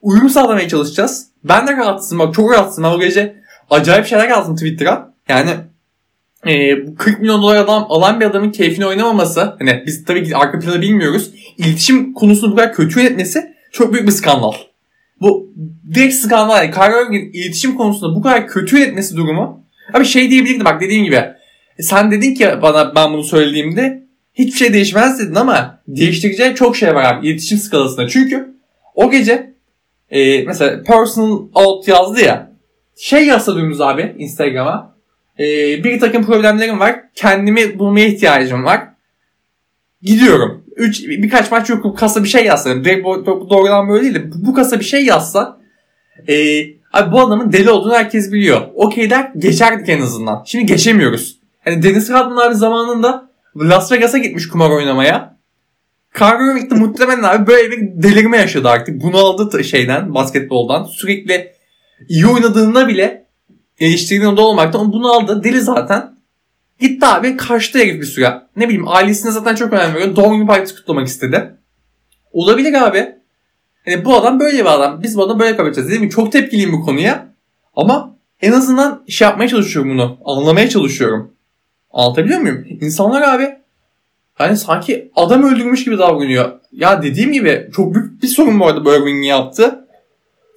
Uyum 0.00 0.28
sağlamaya 0.28 0.68
çalışacağız. 0.68 1.26
Ben 1.44 1.66
de 1.66 1.76
rahatsızım. 1.76 2.18
Bak 2.18 2.34
çok 2.34 2.52
rahatsızım. 2.52 2.84
Ben 2.84 2.90
o 2.90 3.00
gece 3.00 3.36
acayip 3.70 4.06
şeyler 4.06 4.28
yazdım 4.28 4.56
Twitter'a. 4.56 5.14
Yani 5.28 5.50
e, 6.46 6.86
bu 6.86 6.94
40 6.94 7.20
milyon 7.20 7.42
dolar 7.42 7.56
adam 7.56 7.86
alan 7.88 8.20
bir 8.20 8.26
adamın 8.26 8.50
keyfini 8.50 8.86
oynamaması. 8.86 9.56
Hani 9.58 9.82
biz 9.86 10.04
tabii 10.04 10.24
ki 10.24 10.36
arka 10.36 10.58
planı 10.58 10.82
bilmiyoruz. 10.82 11.30
İletişim 11.58 12.14
konusunu 12.14 12.52
bu 12.52 12.56
kadar 12.56 12.72
kötü 12.72 13.00
yönetmesi 13.00 13.54
çok 13.72 13.92
büyük 13.92 14.06
bir 14.06 14.12
skandal. 14.12 14.52
Bu 15.20 15.54
direkt 15.94 16.14
skandal. 16.14 16.56
Yani 16.64 16.70
Kyrie 16.70 17.30
iletişim 17.32 17.76
konusunda 17.76 18.16
bu 18.16 18.22
kadar 18.22 18.48
kötü 18.48 18.78
yönetmesi 18.78 19.16
durumu. 19.16 19.64
Abi 19.94 20.04
şey 20.04 20.30
diyebilirdi 20.30 20.64
bak 20.64 20.80
dediğim 20.80 21.04
gibi. 21.04 21.16
E, 21.78 21.82
Sen 21.82 22.10
dedin 22.10 22.34
ki 22.34 22.48
bana 22.62 22.94
ben 22.94 23.12
bunu 23.12 23.24
söylediğimde 23.24 24.06
hiçbir 24.34 24.58
şey 24.58 24.72
değişmez 24.72 25.18
dedin 25.20 25.34
ama 25.34 25.80
değiştireceği 25.88 26.54
çok 26.54 26.76
şey 26.76 26.94
var 26.94 27.14
abi 27.14 27.28
iletişim 27.28 27.58
skalasında. 27.58 28.08
Çünkü 28.08 28.54
o 28.94 29.10
gece 29.10 29.54
e, 30.10 30.42
mesela 30.42 30.82
personal 30.82 31.48
out 31.54 31.88
yazdı 31.88 32.20
ya 32.20 32.52
şey 32.96 33.26
yazsa 33.26 33.56
dümdüz 33.56 33.80
abi 33.80 34.14
Instagram'a 34.18 34.96
e, 35.38 35.44
bir 35.84 36.00
takım 36.00 36.26
problemlerim 36.26 36.80
var 36.80 37.00
kendimi 37.14 37.78
bulmaya 37.78 38.06
ihtiyacım 38.06 38.64
var 38.64 38.88
gidiyorum. 40.02 40.64
Üç, 40.76 41.04
birkaç 41.08 41.50
maç 41.50 41.70
yok 41.70 41.98
kasa 41.98 42.24
bir 42.24 42.28
şey 42.28 42.44
yazsa 42.44 42.84
direkt 42.84 43.04
bu- 43.04 43.14
do- 43.14 43.50
doğrudan 43.50 43.88
böyle 43.88 44.02
değil 44.02 44.14
de 44.14 44.30
bu, 44.34 44.54
kasa 44.54 44.80
bir 44.80 44.84
şey 44.84 45.04
yazsa 45.04 45.60
e, 46.28 46.34
abi 46.92 47.12
bu 47.12 47.20
adamın 47.20 47.52
deli 47.52 47.70
olduğunu 47.70 47.94
herkes 47.94 48.32
biliyor. 48.32 48.60
Okey 48.74 49.10
der 49.10 49.32
geçerdik 49.38 49.88
en 49.88 50.00
azından. 50.00 50.42
Şimdi 50.46 50.66
geçemiyoruz. 50.66 51.38
Yani 51.66 51.82
Deniz 51.82 52.10
Rodman 52.10 52.46
abi 52.46 52.54
zamanında 52.54 53.30
Las 53.56 53.92
Vegas'a 53.92 54.18
gitmiş 54.18 54.48
kumar 54.48 54.70
oynamaya. 54.70 55.36
Kyrie 56.14 56.50
Irving 56.52 56.70
de 56.70 56.74
muhtemelen 56.74 57.22
abi 57.22 57.46
böyle 57.46 57.70
bir 57.70 58.02
delirme 58.02 58.36
yaşadı 58.36 58.68
artık. 58.68 59.02
Bunu 59.02 59.16
aldı 59.16 59.64
şeyden, 59.64 60.14
basketboldan. 60.14 60.84
Sürekli 60.84 61.52
iyi 62.08 62.26
oynadığında 62.26 62.88
bile 62.88 63.26
eleştirdiğinde 63.78 64.40
olmaktan 64.40 64.92
bunu 64.92 65.12
aldı. 65.12 65.44
Deli 65.44 65.60
zaten. 65.60 66.15
Gitti 66.80 67.06
abi 67.06 67.36
kaçtı 67.36 67.78
herif 67.78 68.00
bir 68.00 68.06
süre. 68.06 68.42
Ne 68.56 68.64
bileyim 68.68 68.88
ailesine 68.88 69.30
zaten 69.30 69.54
çok 69.54 69.72
önem 69.72 69.94
veriyor. 69.94 70.16
Doğum 70.16 70.36
günü 70.36 70.46
partisi 70.46 70.74
kutlamak 70.74 71.06
istedi. 71.06 71.54
Olabilir 72.32 72.86
abi. 72.86 73.16
Yani 73.86 74.04
bu 74.04 74.16
adam 74.16 74.40
böyle 74.40 74.58
bir 74.58 74.74
adam. 74.74 75.02
Biz 75.02 75.16
bu 75.16 75.22
adamı 75.22 75.40
böyle 75.40 75.56
kabul 75.56 75.68
edeceğiz. 75.68 75.90
Dedim 75.90 76.02
mi 76.02 76.10
çok 76.10 76.32
tepkiliyim 76.32 76.72
bu 76.72 76.84
konuya. 76.84 77.28
Ama 77.76 78.16
en 78.40 78.52
azından 78.52 79.04
şey 79.08 79.28
yapmaya 79.28 79.48
çalışıyorum 79.48 79.90
bunu. 79.90 80.18
Anlamaya 80.24 80.68
çalışıyorum. 80.68 81.32
Anlatabiliyor 81.90 82.40
muyum? 82.40 82.66
İnsanlar 82.80 83.22
abi 83.22 83.48
hani 84.34 84.56
sanki 84.56 85.10
adam 85.16 85.42
öldürmüş 85.42 85.84
gibi 85.84 85.98
davranıyor. 85.98 86.52
Ya 86.72 87.02
dediğim 87.02 87.32
gibi 87.32 87.70
çok 87.76 87.94
büyük 87.94 88.22
bir 88.22 88.28
sorun 88.28 88.60
bu 88.60 88.66
arada 88.66 88.84
bu 88.84 88.94
Irving'in 88.94 89.22
yaptı. 89.22 89.86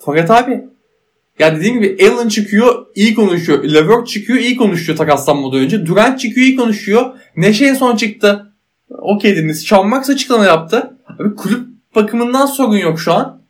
Fakat 0.05 0.31
abi 0.31 0.63
ya 1.39 1.55
dediğim 1.55 1.81
gibi 1.81 1.97
Allen 2.07 2.27
çıkıyor 2.27 2.85
iyi 2.95 3.15
konuşuyor. 3.15 3.63
Levert 3.63 4.07
çıkıyor 4.07 4.39
iyi 4.39 4.57
konuşuyor 4.57 4.97
takaslanmadan 4.97 5.59
önce. 5.59 5.85
Durant 5.85 6.19
çıkıyor 6.19 6.47
iyi 6.47 6.55
konuşuyor. 6.55 7.05
Neşe 7.35 7.65
en 7.65 7.73
son 7.73 7.95
çıktı. 7.95 8.53
Okey 8.89 9.35
dediniz. 9.35 9.61
Sean 9.65 9.89
Marks 9.89 10.09
açıklama 10.09 10.45
yaptı. 10.45 10.97
Abi 11.19 11.35
kulüp 11.35 11.67
bakımından 11.95 12.45
sorun 12.45 12.77
yok 12.77 12.99
şu 12.99 13.13
an. 13.13 13.41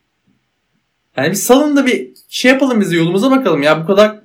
Yani 1.16 1.30
bir 1.30 1.34
salın 1.34 1.76
da 1.76 1.86
bir 1.86 2.10
şey 2.28 2.50
yapalım 2.50 2.80
biz 2.80 2.92
de 2.92 2.96
yolumuza 2.96 3.30
bakalım 3.30 3.62
ya. 3.62 3.82
Bu 3.82 3.86
kadar 3.86 4.20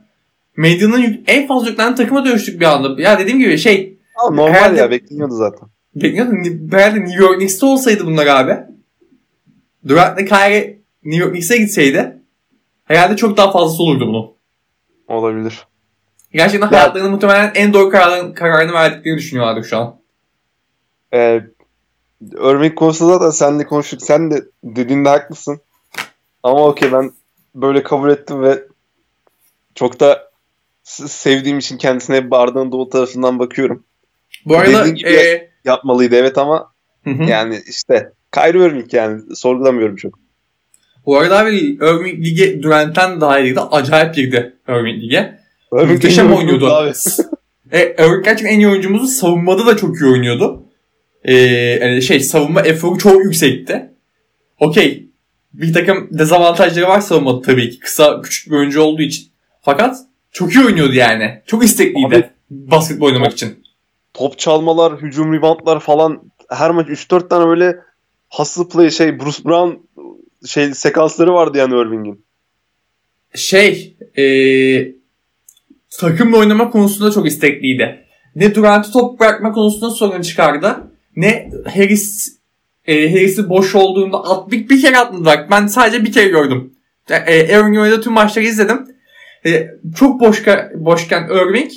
medyanın 0.57 1.23
en 1.27 1.47
fazla 1.47 1.69
yüklenen 1.69 1.95
takıma 1.95 2.25
dönüştük 2.25 2.59
bir 2.61 2.65
anda. 2.65 3.01
Ya 3.01 3.19
dediğim 3.19 3.39
gibi 3.39 3.57
şey 3.57 3.97
Ama 4.15 4.35
normal 4.35 4.53
Herhalde- 4.53 4.79
ya 4.79 4.91
bekleniyordu 4.91 5.35
zaten. 5.35 5.67
Bekliyordum. 5.95 6.69
Herhalde 6.71 6.99
New 6.99 7.23
York 7.23 7.37
Knicks'te 7.37 7.65
olsaydı 7.65 8.05
bunlar 8.05 8.27
abi. 8.27 8.57
Durant'la 9.87 10.25
Kyrie 10.25 10.79
New 11.03 11.23
York 11.23 11.31
Knicks'e 11.33 11.57
gitseydi 11.57 12.17
herhalde 12.85 13.15
çok 13.15 13.37
daha 13.37 13.51
fazlası 13.51 13.83
olurdu 13.83 14.07
bunu. 14.07 14.33
Olabilir. 15.07 15.67
Gerçekten 16.31 16.67
Ya- 16.71 16.79
hayatlarının 16.79 17.11
muhtemelen 17.11 17.51
en 17.55 17.73
doğru 17.73 17.89
kararını, 17.89 18.33
kararını 18.33 18.73
verdiklerini 18.73 19.17
düşünüyorlardı 19.17 19.63
şu 19.67 19.77
an. 19.77 19.95
Ee, 21.13 21.41
Irving 22.21 22.75
konusunda 22.75 23.13
zaten 23.13 23.29
seninle 23.29 23.65
konuştuk. 23.65 24.01
Sen 24.01 24.31
de 24.31 24.43
dediğinde 24.63 25.09
haklısın. 25.09 25.59
Ama 26.43 26.65
okey 26.67 26.91
ben 26.91 27.11
böyle 27.55 27.83
kabul 27.83 28.09
ettim 28.09 28.41
ve 28.43 28.63
çok 29.75 29.99
da 29.99 30.31
sevdiğim 30.83 31.59
için 31.59 31.77
kendisine 31.77 32.31
bardağın 32.31 32.71
doğu 32.71 32.89
tarafından 32.89 33.39
bakıyorum. 33.39 33.83
Bu 34.45 34.57
arada 34.57 34.79
Dediğin 34.79 34.95
gibi- 34.95 35.09
e, 35.09 35.51
Yapmalıydı 35.65 36.15
evet 36.15 36.37
ama 36.37 36.71
hı 37.03 37.09
hı. 37.09 37.23
yani 37.23 37.61
işte 37.67 38.11
Kyrie 38.31 38.65
Irving 38.65 38.93
yani 38.93 39.35
sorgulamıyorum 39.35 39.95
çok. 39.95 40.19
Bu 41.05 41.17
arada 41.17 41.39
abi 41.39 41.57
Irving 41.59 42.25
Lig'e 42.25 42.63
Durant'ten 42.63 43.21
daha 43.21 43.39
iyiydi. 43.39 43.59
Acayip 43.59 44.15
girdi 44.15 44.55
Irving 44.69 45.03
Lig'e. 45.03 45.39
Muhteşem 45.71 46.33
oynuyordu. 46.33 46.67
Abi. 46.67 46.91
E, 47.71 47.95
Irving 47.99 48.25
gerçekten 48.25 48.53
en 48.55 48.59
iyi 48.59 48.67
oyuncumuzu 48.67 49.07
savunmada 49.07 49.65
da 49.65 49.77
çok 49.77 50.01
iyi 50.01 50.05
oynuyordu. 50.11 50.63
E, 51.23 51.33
yani 51.33 52.01
şey 52.01 52.19
savunma 52.19 52.61
eforu 52.61 52.97
çok 52.97 53.23
yüksekti. 53.23 53.89
Okey. 54.59 55.05
bir 55.53 55.73
takım 55.73 56.07
dezavantajları 56.11 56.87
var 56.87 57.01
savunmada 57.01 57.41
tabii 57.41 57.69
ki. 57.69 57.79
Kısa 57.79 58.21
küçük 58.21 58.51
bir 58.51 58.57
oyuncu 58.57 58.81
olduğu 58.81 59.01
için. 59.01 59.27
Fakat 59.61 59.97
çok 60.31 60.55
iyi 60.55 60.65
oynuyordu 60.65 60.93
yani. 60.93 61.41
Çok 61.45 61.63
istekliydi 61.65 62.15
Abi- 62.15 62.29
basketbol 62.49 63.05
oynamak 63.05 63.31
için. 63.33 63.63
Top 64.13 64.39
çalmalar, 64.39 65.01
hücum 65.01 65.33
reboundlar 65.33 65.79
falan 65.79 66.21
her 66.49 66.71
maç 66.71 66.87
3-4 66.87 67.29
tane 67.29 67.47
böyle 67.47 67.75
hustle 68.29 68.67
play 68.73 68.91
şey 68.91 69.19
Bruce 69.19 69.43
Brown 69.45 69.71
şey 70.45 70.73
sekansları 70.73 71.33
vardı 71.33 71.57
yani 71.57 71.73
Irving'in. 71.73 72.25
Şey, 73.33 73.97
eee 74.17 74.95
takımla 75.97 76.37
oynama 76.37 76.69
konusunda 76.69 77.11
çok 77.11 77.27
istekliydi. 77.27 78.05
Ne 78.35 78.55
Durant'ı 78.55 78.91
top 78.91 79.19
bırakma 79.19 79.51
konusunda 79.51 79.89
sorun 79.89 80.21
çıkardı. 80.21 80.75
Ne 81.15 81.51
Harris 81.73 82.37
e, 82.85 83.11
Harris'i 83.11 83.49
boş 83.49 83.75
olduğunda 83.75 84.17
at, 84.17 84.51
bir, 84.51 84.69
bir 84.69 84.81
kere 84.81 84.97
atmadılar. 84.97 85.47
Ben 85.51 85.67
sadece 85.67 86.03
bir 86.03 86.11
kere 86.11 86.27
gördüm. 86.27 86.73
E, 87.09 87.15
e, 87.15 87.59
Irving 87.59 87.77
oynadığı 87.77 88.01
tüm 88.01 88.13
maçları 88.13 88.45
izledim. 88.45 88.87
E, 89.45 89.67
çok 89.99 90.19
boşka, 90.19 90.71
boşken 90.75 91.27
Irving 91.29 91.71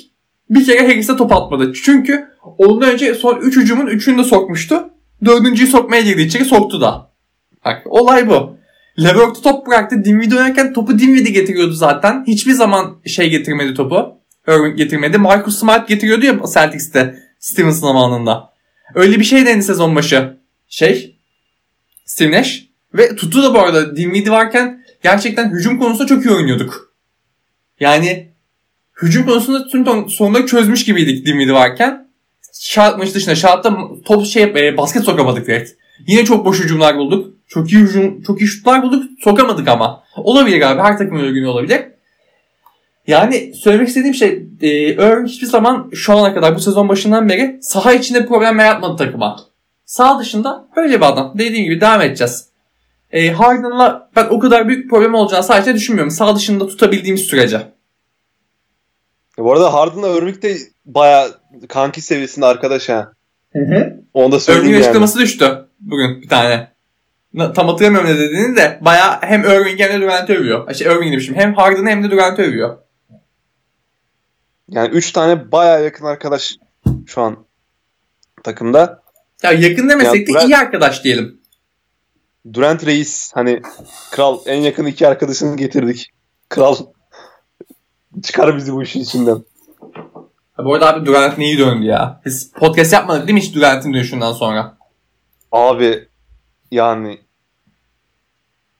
bir 0.49 0.65
kere 0.65 0.87
Harris'e 0.87 1.17
top 1.17 1.31
atmadı. 1.31 1.73
Çünkü 1.73 2.27
ondan 2.57 2.91
önce 2.91 3.15
son 3.15 3.39
3 3.41 3.57
hücumun 3.57 3.87
3'ünü 3.87 4.17
de 4.17 4.23
sokmuştu. 4.23 4.89
Dördüncüyü 5.25 5.69
sokmaya 5.69 6.01
girdi 6.01 6.21
içeri 6.21 6.45
soktu 6.45 6.81
da. 6.81 7.11
Bak 7.65 7.81
olay 7.85 8.27
bu. 8.27 8.58
Levert'ı 9.03 9.41
top 9.41 9.67
bıraktı. 9.67 10.05
Dinwiddie 10.05 10.37
oynarken 10.37 10.73
topu 10.73 10.99
Dinwiddie 10.99 11.31
getiriyordu 11.31 11.73
zaten. 11.73 12.23
Hiçbir 12.27 12.53
zaman 12.53 12.97
şey 13.05 13.29
getirmedi 13.29 13.73
topu. 13.73 14.17
Irving 14.47 14.77
getirmedi. 14.77 15.17
Marcus 15.17 15.59
Smart 15.59 15.87
getiriyordu 15.87 16.25
ya 16.25 16.39
Celtics'te 16.53 17.19
Stevenson 17.39 17.87
zamanında. 17.87 18.53
Öyle 18.95 19.19
bir 19.19 19.23
şey 19.23 19.45
denedi 19.45 19.63
sezon 19.63 19.95
başı. 19.95 20.37
Şey 20.67 21.15
Steve 22.05 22.31
Nash. 22.31 22.65
Ve 22.93 23.15
tuttu 23.15 23.43
da 23.43 23.53
bu 23.53 23.59
arada 23.59 23.95
Dinwiddie 23.95 24.31
varken 24.31 24.85
gerçekten 25.03 25.51
hücum 25.51 25.79
konusunda 25.79 26.07
çok 26.07 26.25
iyi 26.25 26.31
oynuyorduk. 26.31 26.93
Yani 27.79 28.29
hücum 29.01 29.25
konusunda 29.25 29.67
tüm 29.67 30.09
sonunda 30.09 30.45
çözmüş 30.45 30.85
gibiydik 30.85 31.25
Dinwiddie 31.25 31.53
varken. 31.53 32.09
Şart 32.59 32.97
maçı 32.97 33.13
dışında 33.13 33.35
şartta 33.35 33.77
top 34.05 34.25
şey 34.25 34.43
e, 34.43 34.77
basket 34.77 35.03
sokamadık 35.03 35.47
direkt. 35.47 35.71
Yine 36.07 36.25
çok 36.25 36.45
boş 36.45 36.59
hücumlar 36.59 36.97
bulduk. 36.97 37.38
Çok 37.49 37.71
iyi 37.73 37.81
hücum, 37.81 38.21
çok 38.21 38.41
iyi 38.41 38.47
şutlar 38.47 38.83
bulduk. 38.83 39.03
Sokamadık 39.19 39.67
ama. 39.67 40.03
Olabilir 40.17 40.61
abi. 40.61 40.81
Her 40.81 40.97
takımın 40.97 41.19
öyle 41.19 41.31
günü 41.31 41.47
olabilir. 41.47 41.81
Yani 43.07 43.53
söylemek 43.55 43.87
istediğim 43.87 44.13
şey 44.13 44.43
e, 44.61 44.67
Irving 44.93 45.27
hiçbir 45.27 45.47
zaman 45.47 45.89
şu 45.93 46.17
ana 46.17 46.33
kadar 46.33 46.55
bu 46.55 46.59
sezon 46.59 46.89
başından 46.89 47.29
beri 47.29 47.59
saha 47.61 47.93
içinde 47.93 48.25
problem 48.25 48.59
yaratmadı 48.59 48.95
takıma. 48.97 49.39
Sağ 49.85 50.19
dışında 50.19 50.67
böyle 50.75 50.97
bir 50.97 51.05
adam. 51.05 51.33
Dediğim 51.37 51.65
gibi 51.65 51.81
devam 51.81 52.01
edeceğiz. 52.01 52.49
E, 53.11 53.29
Harden'la 53.31 54.09
ben 54.15 54.25
o 54.29 54.39
kadar 54.39 54.67
büyük 54.67 54.89
problem 54.89 55.13
olacağını 55.13 55.43
sadece 55.43 55.75
düşünmüyorum. 55.75 56.11
Sağ 56.11 56.35
dışında 56.35 56.67
tutabildiğimiz 56.67 57.21
sürece. 57.21 57.55
Ya 59.37 59.45
bu 59.45 59.53
arada 59.53 59.73
Harden'la 59.73 60.17
Irving 60.17 60.41
de 60.41 60.57
baya 60.85 61.27
kanki 61.67 62.01
seviyesinde 62.01 62.45
arkadaş 62.45 62.89
ha. 62.89 63.11
Hı 63.53 63.59
hı. 63.59 64.01
Onu 64.13 64.31
da 64.31 64.39
söyleyeyim 64.39 64.65
Irving'in 64.65 64.77
yani. 64.77 64.89
açıklaması 64.89 65.19
düştü 65.19 65.67
bugün 65.79 66.21
bir 66.21 66.29
tane. 66.29 66.67
Tam 67.37 67.67
hatırlamıyorum 67.67 68.09
ne 68.09 68.19
dediğini 68.19 68.55
de 68.55 68.79
baya 68.81 69.21
hem 69.21 69.43
Irving 69.43 69.79
hem 69.79 69.93
de 69.93 70.01
Durant'ı 70.01 70.33
övüyor. 70.33 70.73
Şey 70.73 70.87
Irving 70.87 71.11
demişim. 71.11 71.35
Hem 71.35 71.53
Harden'ı 71.53 71.89
hem 71.89 72.03
de 72.03 72.11
Durant'ı 72.11 72.41
övüyor. 72.41 72.77
Yani 74.69 74.89
3 74.89 75.11
tane 75.11 75.51
baya 75.51 75.79
yakın 75.79 76.05
arkadaş 76.05 76.57
şu 77.05 77.21
an 77.21 77.45
takımda. 78.43 79.01
Ya 79.43 79.51
yakın 79.51 79.89
demesek 79.89 80.27
de 80.27 80.31
Durant- 80.31 80.47
iyi 80.47 80.57
arkadaş 80.57 81.03
diyelim. 81.03 81.39
Durant 82.53 82.85
Reis 82.85 83.31
hani 83.33 83.61
kral 84.11 84.39
en 84.45 84.61
yakın 84.61 84.85
iki 84.85 85.07
arkadaşını 85.07 85.57
getirdik. 85.57 86.11
Kral 86.49 86.75
çıkar 88.23 88.57
bizi 88.57 88.73
bu 88.73 88.83
işin 88.83 88.99
içinden. 88.99 89.43
Ha, 90.53 90.65
bu 90.65 90.73
arada 90.73 90.87
abi 90.93 91.05
Durant 91.05 91.37
neyi 91.37 91.57
döndü 91.57 91.85
ya? 91.85 92.21
Biz 92.25 92.51
podcast 92.51 92.93
yapmadık 92.93 93.27
değil 93.27 93.33
mi 93.33 93.41
hiç 93.41 93.55
Durant'in 93.55 93.93
dönüşünden 93.93 94.31
sonra? 94.31 94.77
Abi 95.51 96.08
yani 96.71 97.21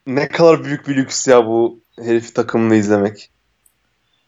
ne 0.08 0.28
kadar 0.28 0.64
büyük 0.64 0.88
bir 0.88 0.96
lüks 0.96 1.28
ya 1.28 1.46
bu 1.46 1.80
herifi 2.00 2.34
takımını 2.34 2.76
izlemek. 2.76 3.30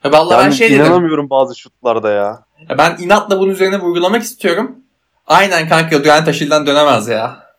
Ya 0.03 0.11
vallahi 0.11 0.37
ben 0.37 0.43
Yani 0.43 0.55
şey 0.55 0.69
dedim. 0.71 0.81
inanamıyorum 0.85 1.29
bazı 1.29 1.59
şutlarda 1.59 2.11
ya. 2.11 2.45
Ya 2.69 2.77
ben 2.77 2.97
inatla 2.99 3.39
bunun 3.39 3.51
üzerine 3.51 3.79
vurgulamak 3.79 4.21
istiyorum. 4.23 4.75
Aynen 5.27 5.69
kanka 5.69 6.03
Durant 6.03 6.27
Aşil'den 6.27 6.67
dönemez 6.67 7.07
ya. 7.07 7.51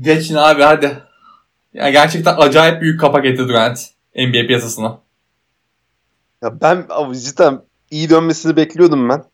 Geçin 0.00 0.34
abi 0.34 0.62
hadi. 0.62 1.02
Ya 1.74 1.90
gerçekten 1.90 2.36
acayip 2.36 2.82
büyük 2.82 3.00
kapak 3.00 3.24
etti 3.26 3.48
Durant 3.48 3.78
NBA 4.16 4.46
piyasasına. 4.46 4.98
Ya 6.42 6.60
ben 6.60 6.86
cidden 7.12 7.62
iyi 7.90 8.10
dönmesini 8.10 8.56
bekliyordum 8.56 9.08
ben. 9.08 9.24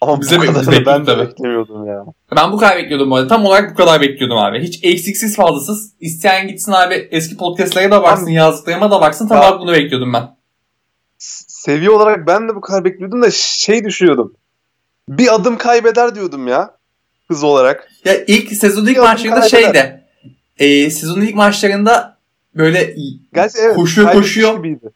Ama 0.00 0.20
Bize 0.20 0.38
bu 0.38 0.40
kadarını 0.40 0.86
ben 0.86 1.06
de 1.06 1.18
beklemiyordum 1.18 1.86
ya. 1.86 2.04
Ben 2.36 2.52
bu 2.52 2.56
kadar 2.58 2.76
bekliyordum 2.76 3.10
bu 3.10 3.16
arada. 3.16 3.28
Tam 3.28 3.44
olarak 3.44 3.70
bu 3.70 3.74
kadar 3.74 4.00
bekliyordum 4.00 4.38
abi. 4.38 4.62
Hiç 4.62 4.84
eksiksiz 4.84 5.36
fazlasız. 5.36 5.92
İsteyen 6.00 6.48
gitsin 6.48 6.72
abi 6.72 7.08
eski 7.10 7.36
podcastlere 7.36 7.86
de 7.86 8.02
baksın, 8.02 8.24
Abi- 8.26 8.34
yazdıklarıma 8.34 8.90
da 8.90 9.00
baksın. 9.00 9.28
Tam 9.28 9.38
olarak 9.38 9.60
bunu 9.60 9.72
bekliyordum 9.72 10.12
ben. 10.12 10.36
Seviye 11.18 11.90
olarak 11.90 12.26
ben 12.26 12.48
de 12.48 12.54
bu 12.54 12.60
kadar 12.60 12.84
bekliyordum 12.84 13.22
da 13.22 13.30
şey 13.30 13.84
düşünüyordum. 13.84 14.34
Bir 15.08 15.34
adım 15.34 15.58
kaybeder 15.58 16.14
diyordum 16.14 16.48
ya. 16.48 16.76
Hız 17.28 17.44
olarak. 17.44 17.88
Ya 18.04 18.24
ilk 18.26 18.52
sezonun 18.52 18.86
ilk 18.86 18.98
maçlarında 18.98 19.48
şeydi. 19.48 20.04
E, 20.58 20.90
sezonun 20.90 21.20
ilk 21.20 21.34
maçlarında 21.34 22.16
böyle 22.54 22.94
Gerçi 23.34 23.58
evet. 23.58 23.76
Koşuyor, 23.76 24.12
koşuyor. 24.12 24.56
Gibiydi. 24.56 24.90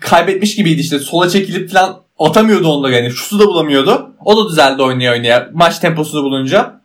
kaybetmiş 0.00 0.56
gibiydi 0.56 0.80
işte. 0.80 0.98
Sola 0.98 1.28
çekilip 1.28 1.70
falan 1.72 2.02
atamıyordu 2.26 2.68
onları 2.68 2.92
yani. 2.94 3.10
Şutu 3.10 3.38
da 3.38 3.46
bulamıyordu. 3.46 4.14
O 4.24 4.36
da 4.36 4.48
düzeldi 4.50 4.82
oynaya 4.82 5.12
oynaya. 5.12 5.48
Maç 5.52 5.78
temposunu 5.78 6.22
bulunca. 6.22 6.82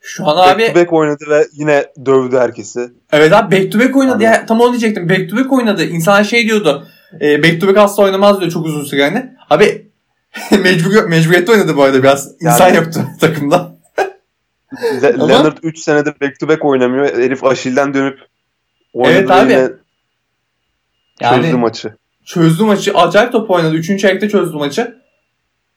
Şu 0.00 0.28
an 0.28 0.36
abi 0.36 0.62
Back 0.62 0.74
to 0.74 0.80
back 0.80 0.92
oynadı 0.92 1.24
ve 1.30 1.46
yine 1.52 1.84
dövdü 2.06 2.36
herkesi. 2.38 2.90
evet 3.12 3.32
abi 3.32 3.56
back 3.56 3.72
to 3.72 3.78
back 3.80 3.96
oynadı. 3.96 4.22
Yani- 4.22 4.34
Ya, 4.34 4.46
tam 4.46 4.60
onu 4.60 4.70
diyecektim. 4.70 5.08
Back 5.08 5.30
to 5.30 5.36
back 5.36 5.52
oynadı. 5.52 5.84
İnsanlar 5.84 6.24
şey 6.24 6.46
diyordu. 6.46 6.86
E, 7.20 7.42
back 7.42 7.60
to 7.60 7.66
back 7.68 7.78
asla 7.78 8.02
oynamaz 8.02 8.40
diyor 8.40 8.52
çok 8.52 8.66
uzun 8.66 8.84
süre 8.84 9.00
yani. 9.02 9.30
Abi 9.50 9.90
mecbur, 10.62 11.04
mecburiyette 11.04 11.52
oynadı 11.52 11.76
bu 11.76 11.82
arada 11.82 12.02
biraz. 12.02 12.32
İnsan 12.42 12.66
Yani- 12.66 12.76
yoktu 12.76 13.00
takımda. 13.20 13.76
Le- 15.02 15.18
Leonard 15.28 15.56
3 15.62 15.78
senedir 15.78 16.14
back 16.20 16.40
to 16.40 16.48
back 16.48 16.64
oynamıyor. 16.64 17.06
Herif 17.18 17.44
Aşil'den 17.44 17.94
dönüp 17.94 18.18
oynadı 18.92 19.18
Evet 19.18 19.28
ve 19.30 19.34
abi. 19.34 19.72
Yani 21.20 21.42
çözdü 21.42 21.56
maçı. 21.56 21.96
Çözdü 22.26 22.62
maçı. 22.64 22.94
Acayip 22.94 23.32
top 23.32 23.50
oynadı. 23.50 23.74
Üçüncü 23.74 24.02
çeyrekte 24.02 24.28
çözdü 24.28 24.56
maçı. 24.56 24.96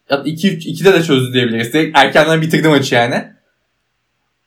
Ya 0.10 0.22
iki, 0.26 0.56
üç- 0.56 0.66
ikide 0.66 0.94
de 0.94 1.04
çözdü 1.04 1.34
diyebiliriz. 1.34 1.74
Direkt 1.74 1.98
erkenden 1.98 2.42
bitirdi 2.42 2.68
maçı 2.68 2.96
yani. 2.96 3.24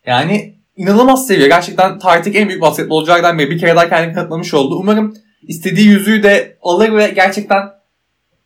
Yani 0.07 0.55
inanılmaz 0.77 1.27
seviye. 1.27 1.49
Gerçekten 1.49 1.99
tarihteki 1.99 2.39
en 2.39 2.49
büyük 2.49 2.63
basketbolculardan 2.63 3.39
biri. 3.39 3.51
Bir 3.51 3.59
kere 3.59 3.77
daha 3.77 3.89
kendini 3.89 4.15
kanıtlamış 4.15 4.55
oldu. 4.55 4.77
Umarım 4.77 5.15
istediği 5.49 5.89
yüzüğü 5.89 6.23
de 6.23 6.57
alır 6.63 6.93
ve 6.93 7.09
gerçekten 7.09 7.63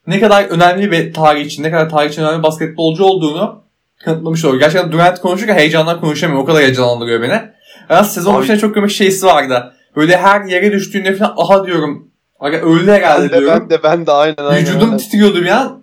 ne 0.06 0.20
kadar 0.20 0.44
önemli 0.44 0.90
bir 0.90 1.14
tarih 1.14 1.46
için, 1.46 1.62
ne 1.62 1.70
kadar 1.70 1.90
tarih 1.90 2.10
için 2.10 2.22
önemli 2.22 2.38
bir 2.38 2.42
basketbolcu 2.42 3.04
olduğunu 3.04 3.62
kanıtlamış 4.04 4.44
olur. 4.44 4.58
Gerçekten 4.58 4.92
Durant 4.92 5.20
konuşurken 5.20 5.54
heyecandan 5.54 6.00
konuşamıyorum. 6.00 6.44
O 6.44 6.46
kadar 6.46 6.62
heyecanlandırıyor 6.62 7.22
beni. 7.22 7.42
Ben 7.90 8.02
sezon 8.02 8.34
başında 8.34 8.58
çok 8.58 8.74
komik 8.74 8.90
şeysi 8.90 9.26
vardı. 9.26 9.72
Böyle 9.96 10.16
her 10.16 10.44
yere 10.44 10.72
düştüğünde 10.72 11.14
falan 11.14 11.34
aha 11.36 11.66
diyorum. 11.66 12.05
Aga 12.40 12.56
öldü 12.56 12.90
herhalde 12.90 13.22
Ben 13.22 13.30
de, 13.32 13.40
diyorum. 13.40 13.60
ben 13.60 13.70
de 13.70 13.82
ben 13.82 14.06
de 14.06 14.12
aynen 14.12 14.36
aynen. 14.38 14.62
Vücudum 14.62 14.88
aynen. 14.88 14.96
titriyordu 14.98 15.40
bir 15.42 15.48
an. 15.48 15.82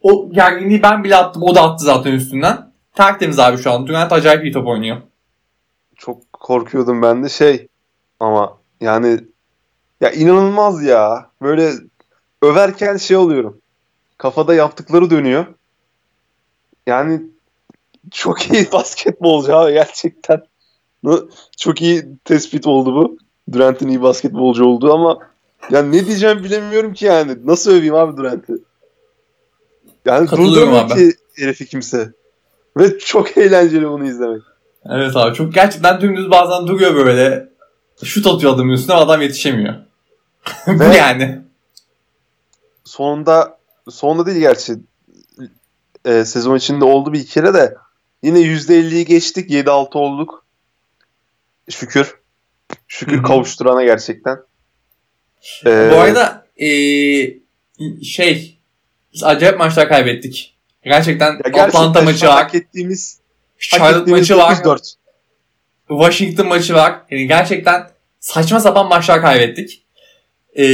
O 0.00 0.30
gerginliği 0.32 0.82
ben 0.82 1.04
bile 1.04 1.16
attım. 1.16 1.42
O 1.42 1.54
da 1.54 1.62
attı 1.62 1.84
zaten 1.84 2.12
üstünden. 2.12 2.72
Tertemiz 2.94 3.38
abi 3.38 3.58
şu 3.58 3.70
an. 3.72 3.86
Durant 3.86 4.12
acayip 4.12 4.44
iyi 4.44 4.52
top 4.52 4.66
oynuyor. 4.66 4.96
Çok 5.96 6.32
korkuyordum 6.32 7.02
ben 7.02 7.24
de 7.24 7.28
şey 7.28 7.68
ama 8.20 8.58
yani 8.80 9.20
ya 10.00 10.10
inanılmaz 10.10 10.82
ya. 10.82 11.30
Böyle 11.42 11.72
överken 12.42 12.96
şey 12.96 13.16
oluyorum. 13.16 13.58
Kafada 14.18 14.54
yaptıkları 14.54 15.10
dönüyor. 15.10 15.46
Yani 16.86 17.22
çok 18.10 18.50
iyi 18.52 18.68
basketbolcu 18.72 19.56
abi 19.56 19.72
gerçekten. 19.72 20.42
Çok 21.56 21.82
iyi 21.82 22.04
tespit 22.24 22.66
oldu 22.66 22.94
bu. 22.94 23.18
Durant'in 23.52 23.88
iyi 23.88 24.02
basketbolcu 24.02 24.64
olduğu 24.64 24.94
ama 24.94 25.18
ya 25.70 25.82
ne 25.82 26.06
diyeceğim 26.06 26.44
bilemiyorum 26.44 26.94
ki 26.94 27.04
yani. 27.04 27.36
Nasıl 27.44 27.70
öveyim 27.70 27.94
abi 27.94 28.16
Durant'i? 28.16 28.52
Yani 30.04 30.30
durduramıyor 30.30 30.88
ki 30.88 31.12
herifi 31.36 31.66
kimse. 31.66 32.12
Ve 32.76 32.98
çok 32.98 33.38
eğlenceli 33.38 33.88
bunu 33.88 34.06
izlemek. 34.06 34.42
Evet 34.90 35.16
abi 35.16 35.34
çok 35.34 35.54
gerçekten 35.54 36.00
dümdüz 36.00 36.30
bazen 36.30 36.66
duruyor 36.66 36.94
böyle. 36.94 37.48
Şut 38.04 38.26
atıyor 38.26 38.54
adamın 38.54 38.72
üstüne 38.72 38.96
adam 38.96 39.22
yetişemiyor. 39.22 39.74
Bu 40.66 40.82
yani. 40.82 41.40
sonunda 42.84 43.58
sonunda 43.90 44.26
değil 44.26 44.38
gerçi 44.38 44.74
e, 46.04 46.24
sezon 46.24 46.56
içinde 46.56 46.84
oldu 46.84 47.12
bir 47.12 47.26
kere 47.26 47.54
de 47.54 47.76
yine 48.22 48.38
%50'yi 48.38 49.04
geçtik 49.04 49.50
7-6 49.50 49.98
olduk 49.98 50.44
şükür 51.70 52.14
Şükür 52.88 53.22
kavuşturana 53.22 53.84
gerçekten. 53.84 54.38
Bu 55.64 55.68
Ee, 55.70 55.72
arada 55.72 56.46
eee, 56.56 57.36
şey 58.04 58.58
biz 59.14 59.24
acayip 59.24 59.58
maçlar 59.58 59.88
kaybettik. 59.88 60.54
Gerçekten 60.84 61.32
ya 61.32 61.38
gerçekten 61.44 61.62
Atlanta 61.68 62.02
maçı 62.02 62.26
var. 62.26 62.34
hak 62.34 62.54
ettiğimiz, 62.54 63.18
hak 63.70 63.80
Charlotte 63.80 64.00
ettiğimiz 64.00 64.30
maçı 64.30 64.36
var. 64.36 64.54
9-4. 64.54 64.94
Washington 65.88 66.46
maçı 66.48 66.74
var. 66.74 67.00
Yani 67.10 67.26
gerçekten 67.26 67.88
saçma 68.20 68.60
sapan 68.60 68.88
maçlar 68.88 69.20
kaybettik. 69.20 69.84
Ee, 70.58 70.64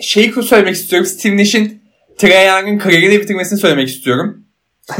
şeyi 0.00 0.32
söylemek 0.32 0.74
istiyorum. 0.74 1.06
Steve 1.06 1.36
Nash'in 1.36 1.82
Trae 2.18 2.44
Young'ın 2.46 2.78
kariyerini 2.78 3.20
bitirmesini 3.20 3.58
söylemek 3.58 3.88
istiyorum. 3.88 4.44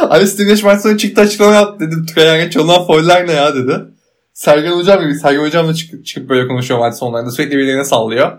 Abi 0.00 0.26
Steve 0.26 0.52
Nash 0.52 0.62
maç 0.62 0.82
sonu 0.82 0.98
çıktı 0.98 1.20
açıklama 1.20 1.54
yaptı. 1.54 1.86
Dedim 1.86 2.06
Trae 2.06 2.26
Young'a 2.26 2.50
çalınan 2.50 2.86
fauller 2.86 3.26
ne 3.26 3.32
ya 3.32 3.54
dedi. 3.54 3.80
Sergen 4.32 4.72
Hocam 4.72 5.00
gibi. 5.00 5.14
Sergen 5.14 5.42
Hocam 5.42 5.68
da 5.68 5.74
çıkıp, 5.74 6.06
çıkıp 6.06 6.28
böyle 6.28 6.48
konuşuyor 6.48 6.80
maç 6.80 6.94
sonlarında. 6.94 7.30
Sürekli 7.30 7.58
birilerine 7.58 7.84
sallıyor. 7.84 8.38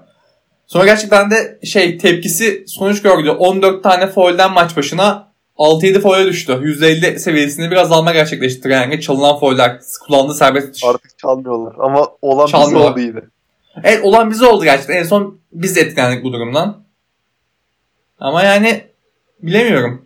Sonra 0.68 0.86
gerçekten 0.86 1.32
de 1.32 1.60
şey 1.64 1.98
tepkisi 1.98 2.64
sonuç 2.68 3.02
gördü. 3.02 3.30
14 3.30 3.84
tane 3.84 4.08
faulden 4.08 4.52
maç 4.54 4.78
başına 4.78 5.34
6-7 5.58 6.00
faule 6.02 6.26
düştü. 6.26 6.52
%50 6.52 7.20
seviyesinde 7.20 7.72
bir 7.72 7.76
azalma 7.76 8.14
gerçekleşti. 8.14 8.70
Young'a 8.70 9.00
çalınan 9.00 9.40
fauller, 9.40 9.80
kullandığı 10.08 10.34
serbest 10.34 10.68
atış. 10.68 10.84
Artık 10.84 11.18
çalmıyorlar. 11.18 11.76
Ama 11.80 12.08
olan 12.22 12.48
bize 12.48 12.78
oldu 12.78 13.00
yine. 13.00 13.20
Evet 13.84 14.00
olan 14.04 14.32
bize 14.32 14.46
oldu 14.46 14.64
gerçekten. 14.64 14.96
En 14.96 15.04
son 15.04 15.40
biz 15.54 15.78
etkilendik 15.78 16.24
bu 16.24 16.34
durumdan. 16.34 16.84
Ama 18.20 18.44
yani 18.44 18.84
bilemiyorum. 19.42 20.06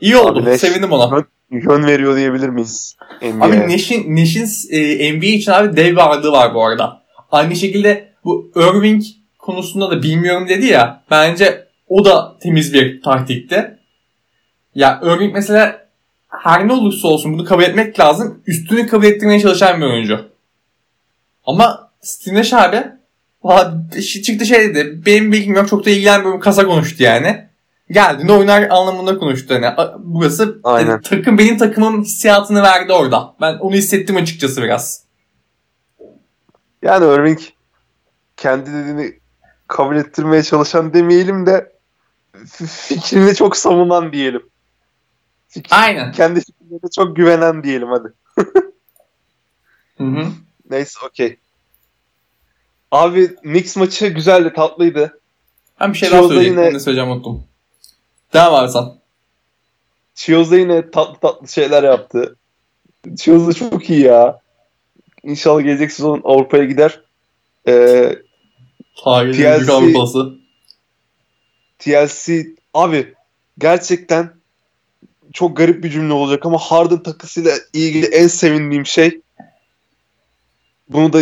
İyi 0.00 0.16
oldu. 0.16 0.42
Abi 0.42 0.58
Sevindim 0.58 0.92
ona. 0.92 1.16
Yön, 1.16 1.26
yön 1.70 1.86
veriyor 1.86 2.16
diyebilir 2.16 2.48
miyiz? 2.48 2.96
NBA'ye? 3.22 3.62
Abi 3.62 3.72
Nash'in, 3.72 4.16
Nash'in 4.16 4.48
e, 4.70 5.12
NBA 5.12 5.26
için 5.26 5.52
abi 5.52 5.76
dev 5.76 5.92
bir 5.92 5.96
ağırlığı 5.96 6.32
var 6.32 6.54
bu 6.54 6.66
arada. 6.66 7.02
Aynı 7.32 7.56
şekilde 7.56 8.08
bu 8.24 8.52
Irving 8.56 9.02
konusunda 9.38 9.90
da 9.90 10.02
bilmiyorum 10.02 10.48
dedi 10.48 10.66
ya. 10.66 11.02
Bence 11.10 11.66
o 11.88 12.04
da 12.04 12.38
temiz 12.40 12.74
bir 12.74 13.02
taktikti. 13.02 13.78
Ya 14.74 15.00
Irving 15.04 15.34
mesela 15.34 15.86
her 16.28 16.68
ne 16.68 16.72
olursa 16.72 17.08
olsun 17.08 17.32
bunu 17.32 17.44
kabul 17.44 17.62
etmek 17.62 18.00
lazım. 18.00 18.42
Üstünü 18.46 18.86
kabul 18.86 19.04
ettirmeye 19.04 19.40
çalışan 19.40 19.80
bir 19.80 19.86
oyuncu. 19.86 20.28
Ama 21.46 21.90
Steve 22.00 22.34
Nash 22.34 22.52
abi 22.52 22.82
çıktı 24.02 24.46
şey 24.46 24.74
dedi. 24.74 25.06
Benim 25.06 25.32
bilgim 25.32 25.54
yok 25.54 25.68
çok 25.68 25.86
da 25.86 25.90
ilgilenmiyorum 25.90 26.40
kasa 26.40 26.66
konuştu 26.66 27.02
yani. 27.02 27.49
Geldiğinde 27.90 28.32
oynar 28.32 28.62
anlamında 28.70 29.18
konuştu. 29.18 29.54
Yani 29.54 29.74
burası 29.98 30.60
Aynen. 30.64 31.00
takım 31.00 31.38
benim 31.38 31.58
takımım 31.58 32.02
hissiyatını 32.02 32.62
verdi 32.62 32.92
orada. 32.92 33.34
Ben 33.40 33.54
onu 33.58 33.74
hissettim 33.74 34.16
açıkçası 34.16 34.62
biraz. 34.62 35.04
Yani 36.82 37.04
Irving 37.14 37.38
kendi 38.36 38.72
dediğini 38.72 39.18
kabul 39.68 39.96
ettirmeye 39.96 40.42
çalışan 40.42 40.94
demeyelim 40.94 41.46
de 41.46 41.72
fikrini 42.66 43.34
çok 43.34 43.56
savunan 43.56 44.12
diyelim. 44.12 44.42
Fikir, 45.48 45.70
Aynen. 45.82 46.12
kendi 46.12 46.40
fikrine 46.40 46.90
çok 46.96 47.16
güvenen 47.16 47.62
diyelim 47.64 47.88
hadi. 47.88 48.08
Hı 49.98 50.04
hı. 50.04 50.26
Neyse 50.70 50.98
okey. 51.06 51.36
Abi 52.90 53.36
Knicks 53.36 53.76
maçı 53.76 54.06
güzeldi, 54.06 54.52
tatlıydı. 54.56 55.20
Ben 55.80 55.92
bir 55.92 55.98
şey 55.98 56.10
daha 56.10 56.18
Chioz'da 56.18 56.34
söyleyecektim. 56.34 56.64
yine- 56.64 56.74
Ne 56.74 56.80
söyleyeceğim 56.80 57.10
unuttum. 57.10 57.44
Devam 58.32 58.54
abi 58.54 58.70
sen. 58.70 58.84
Chioz'da 60.14 60.56
yine 60.56 60.90
tatlı 60.90 61.20
tatlı 61.20 61.48
şeyler 61.48 61.82
yaptı. 61.82 62.36
Chioz 63.16 63.48
da 63.48 63.52
çok 63.52 63.90
iyi 63.90 64.00
ya. 64.00 64.40
İnşallah 65.22 65.62
gelecek 65.62 65.92
sezon 65.92 66.20
Avrupa'ya 66.24 66.64
gider. 66.64 67.00
Ee, 67.68 68.18
Tarihin 69.04 69.32
TLC 69.32 69.72
Avrupası. 69.72 70.34
TLC 71.78 72.46
abi 72.74 73.14
gerçekten 73.58 74.30
çok 75.32 75.56
garip 75.56 75.84
bir 75.84 75.90
cümle 75.90 76.12
olacak 76.12 76.46
ama 76.46 76.58
Harden 76.58 77.02
takısıyla 77.02 77.52
ilgili 77.72 78.06
en 78.06 78.26
sevindiğim 78.26 78.86
şey 78.86 79.20
bunu 80.88 81.12
da 81.12 81.20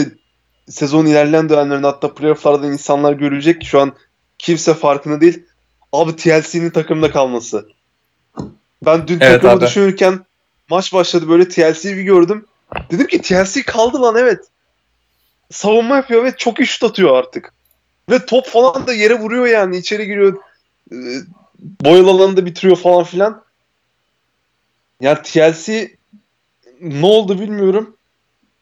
sezon 0.69 1.07
ilerleyen 1.07 1.49
dönemlerinde 1.49 1.87
hatta 1.87 2.15
playofflarda 2.15 2.67
insanlar 2.67 3.13
görecek. 3.13 3.65
Şu 3.65 3.81
an 3.81 3.93
kimse 4.39 4.75
farkında 4.75 5.21
değil. 5.21 5.47
Abi 5.93 6.17
TLC'nin 6.17 6.71
takımda 6.71 7.11
kalması. 7.11 7.69
Ben 8.85 9.09
dün 9.09 9.21
Evet 9.21 9.33
takımı 9.33 9.53
abi. 9.53 9.67
düşünürken 9.67 10.21
maç 10.71 10.93
başladı 10.93 11.29
böyle 11.29 11.49
TLC'yi 11.49 11.97
bir 11.97 12.03
gördüm. 12.03 12.47
Dedim 12.91 13.07
ki 13.07 13.23
TLC 13.23 13.63
kaldı 13.63 14.03
lan 14.03 14.17
evet. 14.17 14.45
Savunma 15.51 15.97
yapıyor 15.97 16.25
ve 16.25 16.37
çok 16.37 16.61
iyi 16.61 16.67
şut 16.67 16.85
atıyor 16.91 17.17
artık. 17.17 17.53
Ve 18.11 18.27
top 18.27 18.47
falan 18.47 18.87
da 18.87 18.93
yere 18.93 19.15
vuruyor 19.19 19.47
yani. 19.47 19.77
içeri 19.77 20.07
giriyor. 20.07 20.37
E, 20.93 20.97
boyalı 21.85 22.11
alanı 22.11 22.37
da 22.37 22.47
bitiriyor 22.47 22.77
falan 22.77 23.05
filan. 23.05 23.43
Yani 25.01 25.19
TLC 25.23 25.91
ne 26.81 27.07
oldu 27.07 27.41
bilmiyorum. 27.41 27.97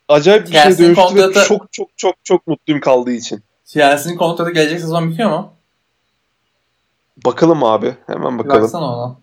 Acayip 0.08 0.46
bir 0.46 0.52
şey 0.52 0.62
TLC'nin 0.62 0.78
dönüştü 0.78 1.16
ve 1.16 1.22
kontratı- 1.22 1.48
çok 1.48 1.72
çok 1.72 1.88
çok 1.98 2.14
çok 2.24 2.46
mutluyum 2.46 2.80
kaldığı 2.80 3.12
için. 3.12 3.42
TLC'nin 3.66 4.16
kontratı 4.16 4.50
gelecek 4.50 4.80
sezon 4.80 5.10
bitiyor 5.10 5.30
mu? 5.30 5.52
Bakalım 7.24 7.64
abi. 7.64 7.96
Hemen 8.06 8.38
bakalım. 8.38 8.62
Baksana 8.62 8.96
ona. 8.96 9.16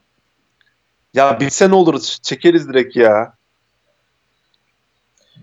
Ya 1.14 1.40
bilse 1.40 1.70
ne 1.70 1.76
olur 1.76 2.02
çekeriz 2.22 2.68
direkt 2.70 2.96
ya. 2.96 3.34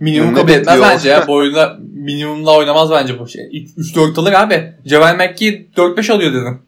Minimum 0.01 0.31
Ne 0.31 0.35
kabul 0.35 0.51
etmez 0.51 0.67
bekliyor? 0.67 0.91
bence 0.91 1.09
ya. 1.09 1.27
Bu 1.29 1.35
oyunda 1.35 1.77
minimumla 1.81 2.57
oynamaz 2.57 2.91
bence 2.91 3.19
bu 3.19 3.29
şey. 3.29 3.43
3-4 3.77 4.21
alır 4.21 4.33
abi. 4.33 4.75
Ceval 4.87 5.15
McKee 5.15 5.67
4-5 5.77 6.13
alıyor 6.13 6.33
dedim. 6.33 6.63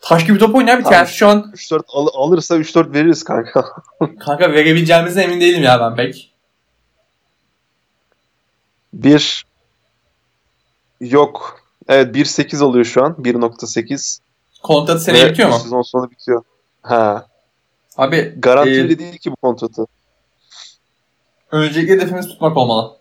Taş 0.00 0.26
gibi 0.26 0.38
top 0.38 0.54
oynar 0.54 0.78
bir 0.78 0.84
Tamam. 0.84 1.04
TLC 1.04 1.12
şu 1.12 1.28
an 1.28 1.52
3-4 1.54 1.82
al- 1.88 2.08
alırsa 2.14 2.56
3-4 2.56 2.92
veririz 2.94 3.24
kanka. 3.24 3.64
kanka 4.20 4.52
verebileceğimizden 4.52 5.22
emin 5.22 5.40
değilim 5.40 5.62
ya 5.62 5.80
ben 5.80 5.96
pek. 5.96 6.32
Bir 8.92 9.46
yok. 11.00 11.60
Evet 11.88 12.16
1.8 12.16 12.64
alıyor 12.64 12.84
şu 12.84 13.04
an. 13.04 13.12
1.8. 13.12 14.18
Kontratı 14.66 15.00
seneye 15.00 15.24
Ve 15.24 15.30
bitiyor 15.30 15.48
mu? 15.48 15.58
Sezon 15.58 15.82
sonu 15.82 16.10
bitiyor. 16.10 16.42
Ha. 16.82 17.26
Abi 17.96 18.34
Garantili 18.38 18.92
e, 18.92 18.98
değil 18.98 19.18
ki 19.18 19.30
bu 19.30 19.36
kontratı. 19.36 19.86
öncelikle 21.50 21.94
hedefimiz 21.94 22.28
tutmak 22.28 22.56
olmalı. 22.56 22.96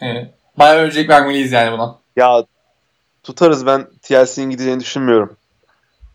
Yani, 0.00 0.30
bayağı 0.58 0.76
öncelik 0.78 1.10
vermeliyiz 1.10 1.52
yani 1.52 1.72
buna. 1.72 1.98
Ya 2.16 2.44
tutarız 3.22 3.66
ben 3.66 3.88
TLC'nin 4.02 4.50
gideceğini 4.50 4.80
düşünmüyorum. 4.80 5.36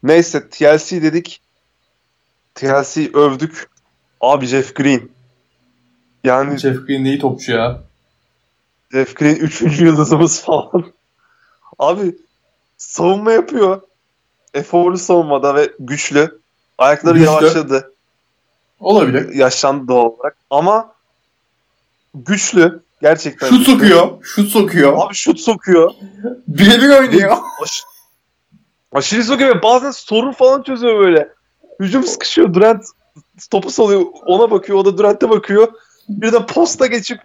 Neyse 0.04 0.50
TLC 0.50 1.02
dedik. 1.02 1.42
TLC 2.56 3.10
övdük. 3.14 3.70
Abi 4.22 4.46
Jeff 4.46 4.76
Green. 4.76 5.12
Yani 6.24 6.58
Jeff 6.58 6.88
Green 6.88 7.06
iyi 7.06 7.20
topçu 7.20 7.52
ya. 7.52 7.82
Jeff 8.92 9.16
Green 9.16 9.36
3. 9.36 9.62
yıldızımız 9.82 10.42
falan. 10.46 10.94
Abi 11.80 12.16
savunma 12.78 13.32
yapıyor. 13.32 13.82
Eforlu 14.54 14.98
savunmada 14.98 15.56
ve 15.56 15.72
güçlü. 15.80 16.40
Ayakları 16.78 17.14
Güçlü. 17.14 17.26
yavaşladı. 17.26 17.94
Olabilir. 18.80 19.36
Yaşlandı 19.36 19.88
doğal 19.88 20.06
olarak. 20.06 20.36
Ama 20.50 20.94
güçlü. 22.16 22.82
Gerçekten 23.02 23.50
Şut 23.50 23.58
güçlü. 23.60 23.72
sokuyor. 23.74 24.24
Şut 24.24 24.50
sokuyor. 24.50 24.94
Abi 24.98 25.14
şut 25.16 25.40
sokuyor. 25.40 25.92
Birebir 26.48 26.90
oynuyor. 27.00 27.38
Aş- 27.64 27.84
aşırı 28.94 29.24
sokuyor 29.24 29.56
ve 29.56 29.64
bazen 29.64 29.92
sorun 29.92 30.32
falan 30.32 30.64
çözüyor 30.64 31.00
böyle. 31.00 31.30
Hücum 31.80 32.04
sıkışıyor. 32.04 32.54
Durant 32.54 32.86
topu 33.52 33.72
salıyor. 33.72 34.02
Ona 34.26 34.52
bakıyor. 34.52 34.78
O 34.80 34.86
da 34.86 34.98
Durant'e 34.98 35.30
bakıyor. 35.30 35.68
Bir 36.10 36.32
de 36.34 36.46
posta 36.46 36.86
geçip 36.86 37.20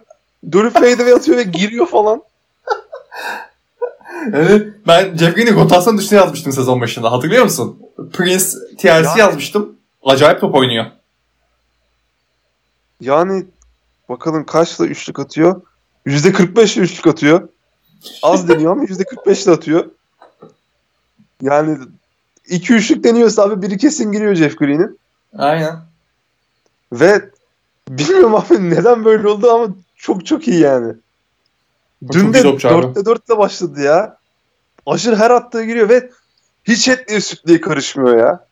dönüp 0.51 0.73
fadeaway 0.73 1.13
atıyor 1.13 1.37
ve 1.37 1.43
giriyor 1.43 1.87
falan. 1.87 2.23
Evet. 4.33 4.67
Ben 4.87 5.17
Jeff 5.17 5.35
Green'i 5.35 5.55
rotasyon 5.55 5.97
dışına 5.97 6.19
yazmıştım 6.19 6.53
sezon 6.53 6.81
başında. 6.81 7.11
Hatırlıyor 7.11 7.43
musun? 7.43 7.79
Prince 8.13 8.45
TLC 8.77 8.87
Yani- 8.87 9.19
yazmıştım. 9.19 9.75
Acayip 10.03 10.41
top 10.41 10.55
oynuyor. 10.55 10.85
Yani 13.01 13.45
bakalım 14.09 14.45
kaçla 14.45 14.85
üçlük 14.85 15.19
atıyor? 15.19 15.61
%45 16.05 16.77
ile 16.77 16.83
üçlük 16.85 17.07
atıyor. 17.07 17.49
Az 18.23 18.49
deniyor 18.49 18.71
ama 18.71 18.83
%45 18.83 19.43
ile 19.45 19.51
atıyor. 19.51 19.85
Yani 21.41 21.77
iki 22.49 22.73
üçlük 22.73 23.03
deniyorsa 23.03 23.43
abi 23.43 23.61
biri 23.61 23.77
kesin 23.77 24.11
giriyor 24.11 24.35
Jeff 24.35 24.57
Green'in. 24.57 24.99
Aynen. 25.37 25.75
Ve 26.93 27.29
bilmiyorum 27.89 28.35
abi 28.35 28.69
neden 28.69 29.05
böyle 29.05 29.27
oldu 29.27 29.51
ama 29.51 29.67
çok 29.95 30.25
çok 30.25 30.47
iyi 30.47 30.59
yani. 30.59 30.93
Dün 32.11 32.33
de 32.33 32.39
iyi 32.39 32.43
topçu 32.43 32.67
abi. 32.67 32.75
4'te 32.85 33.05
4 33.05 33.29
ile 33.29 33.37
başladı 33.37 33.81
ya. 33.81 34.17
Aşırı 34.85 35.15
her 35.15 35.31
attığı 35.31 35.63
giriyor 35.63 35.89
ve 35.89 36.09
hiç 36.63 36.87
etliye 36.87 37.21
sütlüye 37.21 37.61
karışmıyor 37.61 38.17
ya. 38.17 38.45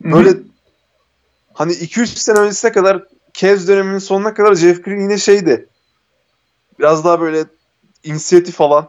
Böyle 0.00 0.30
hani 1.54 1.72
2-3 1.72 2.06
sene 2.06 2.38
öncesine 2.38 2.72
kadar 2.72 3.02
Cavs 3.34 3.68
döneminin 3.68 3.98
sonuna 3.98 4.34
kadar 4.34 4.54
Jeff 4.54 4.84
Green 4.84 5.00
yine 5.00 5.18
şeydi. 5.18 5.68
Biraz 6.78 7.04
daha 7.04 7.20
böyle 7.20 7.44
inisiyatif 8.04 8.54
falan. 8.54 8.88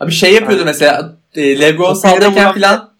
Abi 0.00 0.12
şey 0.12 0.34
yapıyordu 0.34 0.58
Hani- 0.60 0.64
mesela 0.66 1.16
e, 1.34 1.60
Lebron 1.60 1.94
vuran- 1.94 2.54
falan. 2.54 2.90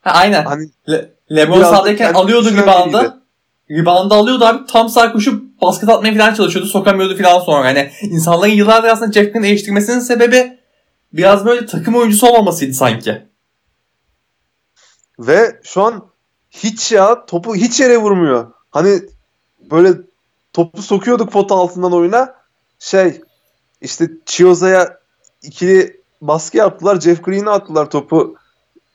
Ha, 0.00 0.10
aynen. 0.10 0.44
Hani 0.44 0.68
Le- 0.88 1.12
Lebron 1.30 1.96
kendi 1.96 2.18
alıyordu 2.18 2.56
reboundı. 2.56 3.22
Reboundı 3.70 4.14
alıyordu 4.14 4.44
abi 4.44 4.66
tam 4.66 4.88
sağ 4.88 5.12
koşup 5.12 5.47
basket 5.62 5.88
atmaya 5.88 6.14
falan 6.14 6.34
çalışıyordu. 6.34 6.68
Sokamıyordu 6.68 7.16
falan 7.22 7.40
sonra. 7.40 7.64
Hani 7.64 7.90
insanların 8.02 8.52
yıllardır 8.52 8.88
aslında 8.88 9.12
Jeff 9.12 9.32
Green'i 9.32 9.46
eleştirmesinin 9.46 10.00
sebebi 10.00 10.58
biraz 11.12 11.44
böyle 11.44 11.66
takım 11.66 11.94
oyuncusu 11.94 12.26
olmamasıydı 12.26 12.74
sanki. 12.74 13.22
Ve 15.18 15.60
şu 15.62 15.82
an 15.82 16.06
hiç 16.50 16.92
ya 16.92 17.26
topu 17.26 17.56
hiç 17.56 17.80
yere 17.80 17.98
vurmuyor. 17.98 18.52
Hani 18.70 19.00
böyle 19.70 19.92
topu 20.52 20.82
sokuyorduk 20.82 21.32
pot 21.32 21.52
altından 21.52 21.92
oyuna. 21.92 22.34
Şey 22.78 23.20
işte 23.80 24.08
Chioza'ya 24.26 24.98
ikili 25.42 26.00
baskı 26.20 26.56
yaptılar. 26.56 27.00
Jeff 27.00 27.24
Green'e 27.24 27.50
attılar 27.50 27.90
topu 27.90 28.36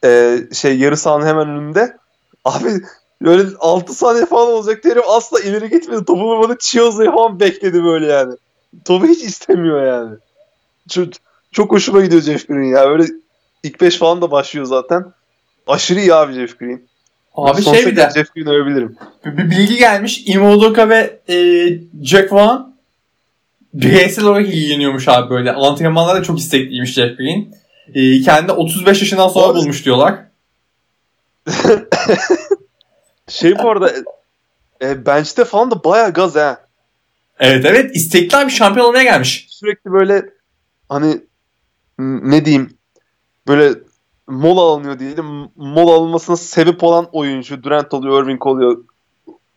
e, 0.04 0.40
şey 0.54 0.80
yarı 0.80 0.98
sahanın 0.98 1.26
hemen 1.26 1.50
önünde. 1.50 1.98
Abi 2.46 2.70
böyle 3.24 3.50
6 3.60 3.94
saniye 3.94 4.26
falan 4.26 4.48
olacak 4.48 4.86
herif 4.86 5.04
asla 5.08 5.40
ileri 5.40 5.70
gitmedi. 5.70 6.06
Topu 6.06 6.24
vurmadı. 6.24 6.58
Chioza'yı 6.60 7.12
falan 7.12 7.40
bekledi 7.40 7.84
böyle 7.84 8.06
yani. 8.06 8.34
Topu 8.86 9.08
hiç 9.08 9.24
istemiyor 9.24 9.84
yani. 9.86 10.16
Çok, 10.90 11.08
çok 11.52 11.72
hoşuma 11.72 12.02
gidiyor 12.02 12.22
Jeff 12.22 12.48
Green 12.48 12.64
ya. 12.64 12.90
Böyle 12.90 13.06
ilk 13.64 13.82
5 13.82 13.98
falan 13.98 14.22
da 14.22 14.32
başlıyor 14.32 14.66
zaten. 14.66 15.06
Aşırı 15.68 16.00
iyi 16.00 16.14
abi 16.14 16.34
Jeff 16.34 16.60
Green. 16.60 16.82
Abi 17.36 17.62
Sonsuza 17.62 17.84
şey 17.84 17.92
bir 17.92 17.98
de 17.98 18.10
Jeff 18.16 18.34
Green'i 18.34 18.50
övebilirim. 18.50 18.96
bir 19.26 19.38
bir 19.38 19.52
bilgi 19.52 19.78
gelmiş. 19.78 20.24
Ime 20.26 20.50
Udoka 20.50 20.90
ve 20.90 21.20
e, 21.30 21.36
Jack 22.04 22.34
Vaughn 22.34 22.74
bireysel 23.74 24.26
olarak 24.26 24.48
ilgileniyormuş 24.48 25.08
abi 25.08 25.30
böyle. 25.30 25.52
Antrenmanlarda 25.52 26.24
çok 26.24 26.40
istekliymiş 26.40 26.94
Jeff 26.94 27.18
Green. 27.18 27.56
E, 27.94 28.22
kendi 28.22 28.52
35 28.52 29.02
yaşından 29.02 29.28
sonra 29.28 29.46
Abi- 29.46 29.58
bulmuş 29.58 29.86
diyorlar. 29.86 30.16
Şey 33.28 33.60
bu 33.60 33.70
arada 33.70 33.90
e, 33.90 34.90
e, 34.90 35.06
bench'te 35.06 35.46
falan 35.46 35.72
da 35.72 35.84
bayağı 35.84 36.14
gaz 36.14 36.36
ha. 36.36 36.58
Evet 37.40 37.66
evet 37.66 37.96
istekli 37.96 38.38
abi 38.38 38.52
şampiyon 38.52 38.88
olmaya 38.88 39.04
gelmiş. 39.04 39.48
Sürekli 39.50 39.92
böyle 39.92 40.30
hani 40.90 41.22
ne 42.00 42.46
diyeyim 42.46 42.78
böyle 43.48 43.74
mola 44.28 44.62
alınıyor 44.62 45.00
diyelim. 45.00 45.26
Mola 45.56 45.94
alınmasına 45.94 46.36
sebep 46.36 46.84
olan 46.84 47.08
oyuncu 47.12 47.64
Durant 47.64 47.94
oluyor, 47.94 48.24
Irving 48.24 48.46
oluyor, 48.46 48.78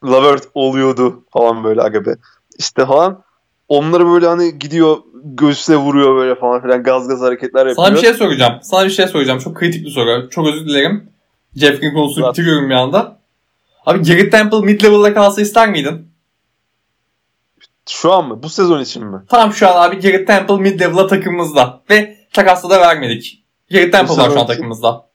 Lavert 0.04 0.48
oluyordu 0.54 1.24
falan 1.32 1.64
böyle 1.64 1.82
aga 1.82 2.06
be. 2.06 2.14
İşte 2.58 2.86
falan 2.86 3.22
onları 3.68 4.06
böyle 4.06 4.26
hani 4.26 4.58
gidiyor 4.58 4.96
göğsüne 5.24 5.76
vuruyor 5.76 6.16
böyle 6.16 6.34
falan 6.34 6.62
filan 6.62 6.82
gaz 6.82 7.08
gaz 7.08 7.20
hareketler 7.20 7.66
yapıyor. 7.66 7.86
Sana 7.86 7.94
bir 7.94 8.00
şey 8.00 8.14
soracağım. 8.14 8.54
Sana 8.62 8.84
bir 8.84 8.90
şey 8.90 9.06
soracağım. 9.06 9.38
Çok 9.38 9.56
kritik 9.56 9.86
bir 9.86 9.90
soru. 9.90 10.28
Çok 10.30 10.46
özür 10.46 10.66
dilerim. 10.66 11.10
Jeff 11.56 11.80
Green 11.80 11.94
konusunu 11.94 12.24
Zaten. 12.24 12.32
bitiriyorum 12.32 12.70
bir 12.70 12.74
anda. 12.74 13.18
Abi 13.86 14.02
Garrett 14.02 14.32
Temple 14.32 14.56
mid-level'da 14.56 15.14
kalsa 15.14 15.40
ister 15.40 15.68
miydin? 15.68 16.12
Şu 17.88 18.12
an 18.12 18.28
mı? 18.28 18.42
Bu 18.42 18.48
sezon 18.48 18.80
için 18.80 19.06
mi? 19.06 19.22
Tamam 19.28 19.52
şu 19.52 19.68
an 19.68 19.88
abi 19.88 20.00
Garrett 20.00 20.26
Temple 20.26 20.54
mid-level'da 20.54 21.08
takımımızda. 21.08 21.82
Ve 21.90 22.16
takasla 22.32 22.70
da 22.70 22.80
vermedik. 22.80 23.44
Garrett 23.70 23.92
Temple 23.92 24.16
var 24.16 24.30
şu 24.30 24.40
an 24.40 24.46
takımımızda. 24.46 25.06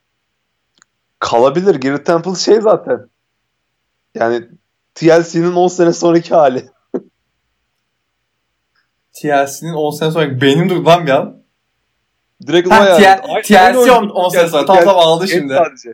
Kalabilir. 1.20 1.76
Garrett 1.76 2.06
Temple 2.06 2.36
şey 2.36 2.62
zaten. 2.62 3.10
Yani 4.16 4.48
TLC'nin 4.96 5.54
10 5.54 5.68
sene 5.68 5.94
sonraki 5.94 6.36
hali. 6.36 6.70
TLC'nin 9.14 9.74
10 9.74 9.92
sene 9.92 10.12
sonra 10.12 10.42
beynim 10.42 10.70
durdu 10.70 10.86
lan 10.86 11.06
bir 11.06 11.12
an. 11.12 11.42
Direkt 12.48 12.72
Ha, 12.72 12.82
o 12.82 13.02
yani. 13.02 13.22
TLC 13.44 13.60
aynı 13.60 13.80
10, 13.80 13.82
oyuncu. 13.82 14.14
10 14.14 14.30
sene 14.30 14.48
sonra. 14.48 14.66
Tamam 14.66 14.98
anladım 14.98 15.28
en 15.32 15.40
şimdi. 15.40 15.54
sadece. 15.54 15.94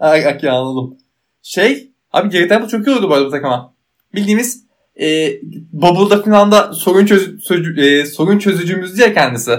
Ay, 0.00 0.26
ay, 0.26 0.48
anladım. 0.48 0.98
Şey, 1.42 1.92
abi 2.18 2.28
Garrett 2.30 2.48
Temple 2.48 2.68
çok 2.68 2.86
iyi 2.86 2.96
oldu 2.96 3.10
bu 3.10 3.14
arada 3.14 3.26
bu 3.26 3.30
takıma. 3.30 3.74
Bildiğimiz 4.14 4.64
e, 5.00 5.30
Bubble'da 5.72 6.22
falan 6.22 6.52
da 6.52 6.72
sorun, 6.72 7.06
çöz, 7.06 7.44
sözcü- 7.44 7.80
e, 7.80 8.06
sorun 8.06 8.38
çözücümüz 8.38 8.96
diye 8.96 9.14
kendisi. 9.14 9.58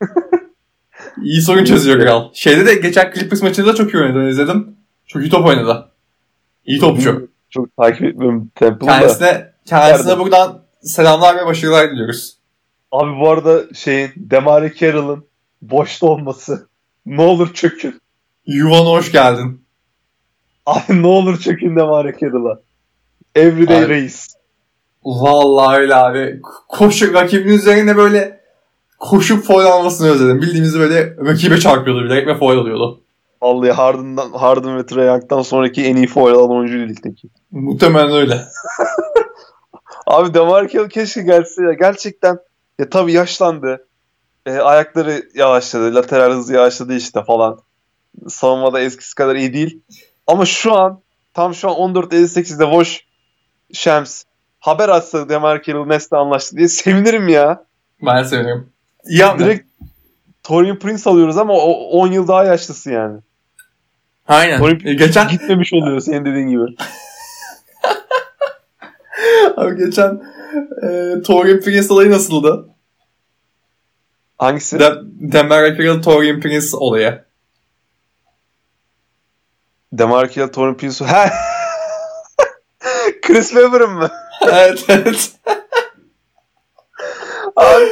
iyi 1.22 1.42
sorun 1.42 1.64
çözüyor 1.64 2.00
kral. 2.00 2.28
Şeyde 2.34 2.66
de 2.66 2.74
geçen 2.74 3.12
Clippers 3.14 3.42
maçında 3.42 3.66
da 3.66 3.74
çok 3.74 3.94
iyi 3.94 4.02
oynadı 4.02 4.28
izledim. 4.30 4.76
Çok 5.06 5.22
iyi 5.22 5.30
top 5.30 5.46
oynadı. 5.46 5.88
İyi 6.64 6.80
topçu. 6.80 7.28
Çok 7.50 7.76
takip 7.76 8.02
etmiyorum 8.02 8.50
Temple'ı 8.54 8.88
da. 8.88 8.92
Kendisine, 8.98 9.52
kendisine 9.64 10.08
Nerede? 10.08 10.20
buradan 10.20 10.62
selamlar 10.82 11.36
ve 11.36 11.46
başarılar 11.46 11.90
diliyoruz. 11.90 12.38
Abi 12.92 13.20
bu 13.20 13.30
arada 13.30 13.62
şeyin 13.74 14.10
Demare 14.16 14.74
Carroll'ın 14.80 15.24
boşta 15.62 16.06
olması. 16.06 16.68
Ne 17.06 17.22
olur 17.22 17.54
çökün. 17.54 18.00
Yuvana 18.46 18.90
hoş 18.90 19.12
geldin. 19.12 19.64
Abi 20.68 21.02
ne 21.02 21.06
olur 21.06 21.40
çökün 21.40 21.76
Demare 21.76 22.16
Carroll'a. 22.20 22.60
Everyday 23.34 23.84
Abi. 23.84 23.88
Reis. 23.88 24.28
Vallahi 25.04 25.76
öyle 25.76 25.94
abi. 25.94 26.40
Koşu 26.68 27.14
rakibin 27.14 27.52
üzerine 27.52 27.96
böyle 27.96 28.40
koşup 28.98 29.44
foul 29.44 29.64
almasını 29.64 30.10
özledim. 30.10 30.42
Bildiğimiz 30.42 30.78
böyle 30.78 31.16
rakibe 31.16 31.60
çarpıyordu 31.60 32.04
bilerek 32.04 32.26
ve 32.26 32.38
foul 32.38 32.58
alıyordu. 32.58 33.00
Vallahi 33.42 33.70
Harden'dan, 33.70 34.30
Harden 34.30 34.78
ve 34.78 34.86
Trae 34.86 35.06
Young'dan 35.06 35.42
sonraki 35.42 35.84
en 35.84 35.96
iyi 35.96 36.06
foul 36.06 36.30
alan 36.30 36.50
oyuncu 36.50 36.78
ligdeki. 36.78 37.28
Muhtemelen 37.50 38.12
öyle. 38.12 38.44
Abi 40.06 40.34
Demar 40.34 40.68
Carroll 40.68 40.88
keşke 40.88 41.22
gelse 41.22 41.62
ya. 41.62 41.72
Gerçekten 41.72 42.38
ya 42.78 42.90
tabii 42.90 43.12
yaşlandı. 43.12 43.86
E, 44.46 44.52
ayakları 44.52 45.22
yavaşladı. 45.34 45.94
Lateral 45.94 46.32
hızı 46.32 46.54
yavaşladı 46.54 46.94
işte 46.94 47.24
falan. 47.24 47.60
Savunmada 48.28 48.80
eskisi 48.80 49.14
kadar 49.14 49.36
iyi 49.36 49.52
değil. 49.52 49.82
Ama 50.28 50.46
şu 50.46 50.74
an 50.74 51.00
tam 51.34 51.54
şu 51.54 51.70
an 51.70 51.74
14.58'de 51.74 52.64
Voş 52.64 53.04
Shams 53.72 54.24
haber 54.60 54.88
atsa 54.88 55.28
Demar 55.28 55.62
Carroll 55.62 55.86
Nest'le 55.86 56.12
anlaştı 56.12 56.56
diye 56.56 56.68
sevinirim 56.68 57.28
ya. 57.28 57.64
Ben 58.02 58.22
seviyorum. 58.22 58.70
İyi 59.04 59.24
hamle. 59.24 59.44
Direkt 59.44 59.68
Torian 60.42 60.78
Prince 60.78 61.10
alıyoruz 61.10 61.38
ama 61.38 61.52
o 61.52 61.70
10 61.70 62.12
yıl 62.12 62.28
daha 62.28 62.44
yaşlısı 62.44 62.90
yani. 62.90 63.18
Aynen. 64.28 64.58
Torian 64.58 64.80
E, 64.84 64.94
geçen 64.94 65.28
Gitmemiş 65.28 65.72
oluyor 65.72 66.00
senin 66.00 66.24
dediğin 66.24 66.48
gibi. 66.48 66.62
abi 69.56 69.76
geçen 69.76 70.22
e, 70.82 71.14
Torian 71.22 71.60
Prince 71.60 71.92
olayı 71.92 72.10
nasıldı? 72.10 72.68
Hangisi? 74.38 74.78
De 74.78 74.92
Demar 75.04 75.76
Carroll 75.76 76.02
Torian 76.02 76.40
Prince 76.40 76.76
olayı. 76.76 77.27
Demar 79.92 80.28
Carroll, 80.28 80.52
Torian 80.52 80.76
Prince. 80.76 81.04
Ha! 81.04 81.30
Chris 83.22 83.50
Webber'ın 83.50 83.90
mı? 83.90 84.10
evet 84.42 84.84
evet. 84.88 85.30
Abi 87.56 87.84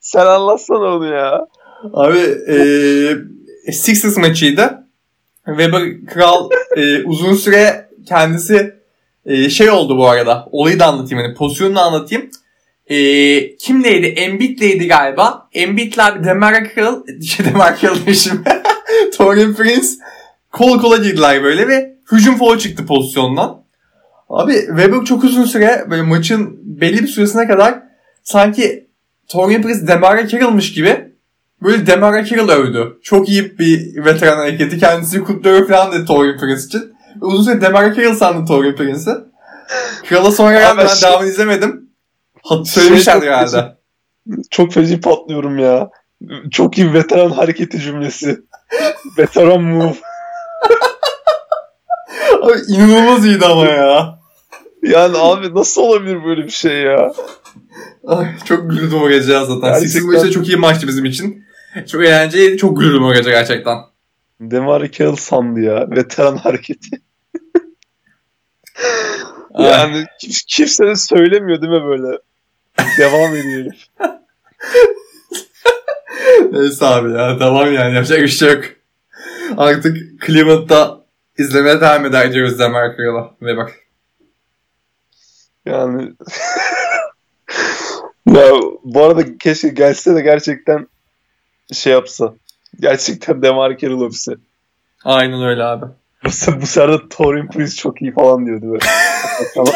sen 0.00 0.26
anlatsana 0.26 0.96
onu 0.96 1.06
ya. 1.06 1.46
Abi 1.92 2.18
e, 2.48 3.72
Sixers 3.72 4.16
maçıydı. 4.16 4.88
Weber 5.46 6.06
Kral 6.06 6.50
e, 6.76 7.02
uzun 7.02 7.34
süre 7.34 7.88
kendisi 8.08 8.74
e, 9.26 9.50
şey 9.50 9.70
oldu 9.70 9.98
bu 9.98 10.08
arada. 10.08 10.48
Olayı 10.52 10.78
da 10.78 10.86
anlatayım. 10.86 11.24
Yani 11.24 11.34
pozisyonunu 11.34 11.76
da 11.76 11.82
anlatayım. 11.82 12.30
E, 12.86 13.56
kimleydi? 13.56 14.06
Embiid'leydi 14.06 14.88
galiba. 14.88 15.48
Embiid'le 15.52 15.98
abi 15.98 16.24
Demar 16.24 16.74
Kral, 16.74 17.02
şey 17.22 17.46
Demar 17.46 17.78
Kral 17.78 17.96
demişim. 18.06 18.44
Torian 19.16 19.54
Prince 19.54 19.86
kol 20.52 20.80
kola 20.80 20.96
girdiler 20.96 21.42
böyle 21.42 21.68
ve 21.68 21.94
hücum 22.12 22.36
foul 22.38 22.58
çıktı 22.58 22.86
pozisyondan. 22.86 23.62
Abi 24.28 24.52
Weber 24.52 25.04
çok 25.04 25.24
uzun 25.24 25.44
süre 25.44 25.86
böyle 25.90 26.02
maçın 26.02 26.58
belli 26.62 27.02
bir 27.02 27.08
süresine 27.08 27.46
kadar 27.46 27.82
sanki 28.22 28.88
Torian 29.28 29.62
Prince 29.62 29.86
Demar 29.86 30.26
Carroll'mış 30.26 30.72
gibi 30.72 31.12
böyle 31.62 31.86
Demar 31.86 32.24
Carroll 32.24 32.48
övdü. 32.48 32.98
Çok 33.02 33.28
iyi 33.28 33.58
bir 33.58 34.04
veteran 34.04 34.36
hareketi. 34.36 34.78
Kendisi 34.78 35.24
kutluyor 35.24 35.68
falan 35.68 35.92
dedi 35.92 36.04
Torian 36.04 36.38
Prince 36.38 36.62
için. 36.66 36.92
Uzun 37.20 37.42
süre 37.42 37.60
Demar 37.60 37.94
Carroll 37.94 38.14
sandı 38.14 38.46
Torian 38.46 38.76
Prince'i. 38.76 39.14
Kral'a 40.08 40.30
sonra 40.30 40.52
geldi 40.52 40.74
ben 40.78 40.86
şey- 40.86 41.08
devamını 41.08 41.28
izlemedim. 41.28 41.90
Söylemişlerdi 42.64 43.20
çok 43.20 43.28
herhalde. 43.28 43.78
Çok 44.50 44.72
feci 44.72 45.00
patlıyorum 45.00 45.58
ya. 45.58 45.90
Çok 46.50 46.78
iyi 46.78 46.92
veteran 46.92 47.30
hareketi 47.30 47.80
cümlesi. 47.80 48.40
veteran 49.18 49.62
move. 49.62 49.94
Abi 52.42 52.52
inanılmaz 52.68 53.26
iyiydi 53.26 53.46
ama 53.46 53.64
ya. 53.66 54.18
Yani 54.82 55.18
abi 55.18 55.54
nasıl 55.54 55.82
olabilir 55.82 56.24
böyle 56.24 56.44
bir 56.44 56.50
şey 56.50 56.82
ya? 56.82 57.12
Ay, 58.06 58.26
çok 58.44 58.70
güldüm 58.70 59.02
o 59.02 59.08
gece 59.08 59.32
ya 59.32 59.44
zaten. 59.44 59.72
Gerçekten. 59.80 60.06
Maçı 60.06 60.26
da 60.26 60.30
çok 60.30 60.48
iyi 60.48 60.56
maçtı 60.56 60.88
bizim 60.88 61.04
için. 61.04 61.44
Çok 61.92 62.04
eğlenceliydi. 62.04 62.56
Çok 62.56 62.80
güldüm 62.80 63.04
o 63.04 63.14
gece 63.14 63.30
gerçekten. 63.30 63.76
Demar 64.40 64.88
Carroll 64.90 65.16
sandı 65.16 65.60
ya. 65.60 65.90
Veteran 65.90 66.36
hareketi. 66.36 67.00
Yani 69.58 70.04
kim- 70.20 70.30
kimse 70.48 70.86
de 70.86 70.96
söylemiyor 70.96 71.60
değil 71.62 71.72
mi 71.72 71.84
böyle? 71.84 72.18
Devam 72.98 73.36
ediyor. 73.36 73.72
Neyse 76.52 76.86
abi 76.86 77.12
ya 77.12 77.38
tamam 77.38 77.72
yani 77.72 77.94
yapacak 77.94 78.22
bir 78.22 78.28
şey 78.28 78.52
yok. 78.52 78.64
Artık 79.56 79.96
Cleveland'da 80.26 81.00
izlemeye 81.38 81.80
devam 81.80 82.06
eder 82.06 82.32
diyoruz 82.32 82.58
Demar 82.58 82.96
Carroll'a. 82.98 83.34
Ve 83.42 83.56
bak. 83.56 83.74
Yani 85.66 86.02
ya 88.26 88.52
bu 88.84 89.02
arada 89.04 89.38
keşke 89.38 89.68
gelse 89.68 90.14
de 90.14 90.20
gerçekten 90.20 90.88
şey 91.72 91.92
yapsa. 91.92 92.34
Gerçekten 92.80 93.42
Demar 93.42 93.78
Carroll 93.78 94.06
öpse. 94.06 94.32
Aynen 95.04 95.42
öyle 95.42 95.64
abi. 95.64 95.84
Se- 96.24 96.60
bu 96.60 96.66
sefer 96.66 96.92
de 96.92 97.08
Torin 97.10 97.46
Prince 97.46 97.72
çok 97.72 98.02
iyi 98.02 98.12
falan 98.12 98.46
diyordu 98.46 98.66
böyle. 98.66 98.84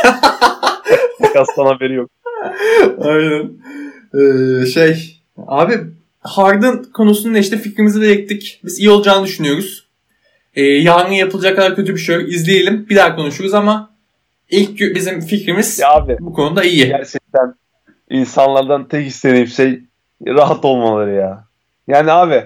Makastan 1.20 1.66
haberi 1.66 1.94
yok. 1.94 2.10
Aynen. 3.00 3.50
Ee, 4.14 4.66
şey 4.66 5.20
abi 5.46 5.80
Harden 6.20 6.82
konusunda 6.82 7.38
işte 7.38 7.58
fikrimizi 7.58 8.00
belirttik. 8.00 8.60
Biz 8.64 8.78
iyi 8.78 8.90
olacağını 8.90 9.26
düşünüyoruz. 9.26 9.81
Ee, 10.54 10.62
yarın 10.62 11.12
yapılacak 11.12 11.56
kadar 11.56 11.76
kötü 11.76 11.94
bir 11.94 12.00
şey 12.00 12.16
yok. 12.20 12.28
İzleyelim. 12.32 12.86
Bir 12.88 12.96
daha 12.96 13.16
konuşuruz 13.16 13.54
ama 13.54 13.90
ilk 14.50 14.80
bizim 14.80 15.20
fikrimiz 15.20 15.78
Ya 15.78 15.90
abi 15.92 16.16
bu 16.20 16.32
konuda 16.32 16.64
iyi. 16.64 16.86
gerçekten 16.86 17.54
insanlardan 18.10 18.88
tek 18.88 19.06
istediğim 19.06 19.46
şey 19.46 19.80
rahat 20.26 20.64
olmaları 20.64 21.14
ya. 21.14 21.44
Yani 21.88 22.12
abi 22.12 22.44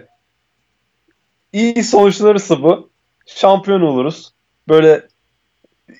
iyi 1.52 1.84
sonuçlanırsa 1.84 2.62
bu 2.62 2.90
şampiyon 3.26 3.80
oluruz. 3.80 4.32
Böyle 4.68 5.06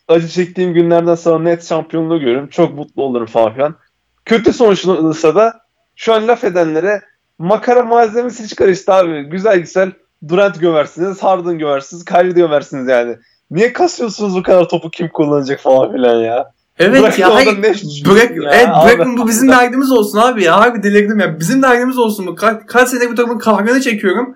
acı 0.08 0.28
çektiğim 0.28 0.74
günlerden 0.74 1.14
sonra 1.14 1.42
net 1.42 1.64
şampiyonluğu 1.68 2.20
görürüm. 2.20 2.48
Çok 2.48 2.74
mutlu 2.74 3.02
olurum 3.02 3.26
falan 3.26 3.54
filan. 3.54 3.76
Kötü 4.24 4.52
sonuçlanırsa 4.52 5.34
da 5.34 5.60
şu 5.96 6.14
an 6.14 6.28
laf 6.28 6.44
edenlere 6.44 7.02
makara 7.38 7.82
malzemesi 7.82 8.48
çıkar 8.48 8.68
işte 8.68 8.92
abi. 8.92 9.22
Güzel 9.22 9.58
güzel 9.58 9.92
Durant 10.28 10.60
gömersiniz, 10.60 11.22
Harden 11.22 11.58
gömersiniz, 11.58 12.04
Kyrie 12.04 12.32
gömersiniz 12.32 12.88
yani. 12.88 13.16
Niye 13.50 13.72
kasıyorsunuz 13.72 14.36
bu 14.36 14.42
kadar 14.42 14.68
topu 14.68 14.90
kim 14.90 15.08
kullanacak 15.08 15.60
falan 15.60 15.92
filan 15.92 16.16
ya. 16.16 16.52
Evet 16.78 17.02
Bırakın 17.02 17.22
ya. 17.22 17.34
hayır, 17.34 17.62
ne 17.62 17.74
Bırak, 18.10 18.30
ya 18.30 18.50
evet, 18.52 18.68
abi. 18.72 18.88
bırakın 18.88 19.18
bu 19.18 19.28
bizim 19.28 19.48
derdimiz 19.52 19.90
olsun 19.92 20.18
abi 20.18 20.44
ya. 20.44 20.60
Harbi 20.60 20.82
delirdim 20.82 21.20
ya. 21.20 21.40
Bizim 21.40 21.62
derdimiz 21.62 21.98
olsun 21.98 22.26
bu. 22.26 22.30
Ka- 22.30 22.66
kaç 22.66 22.88
sene 22.88 23.10
bu 23.10 23.14
takımın 23.14 23.38
kahrını 23.38 23.80
çekiyorum. 23.80 24.34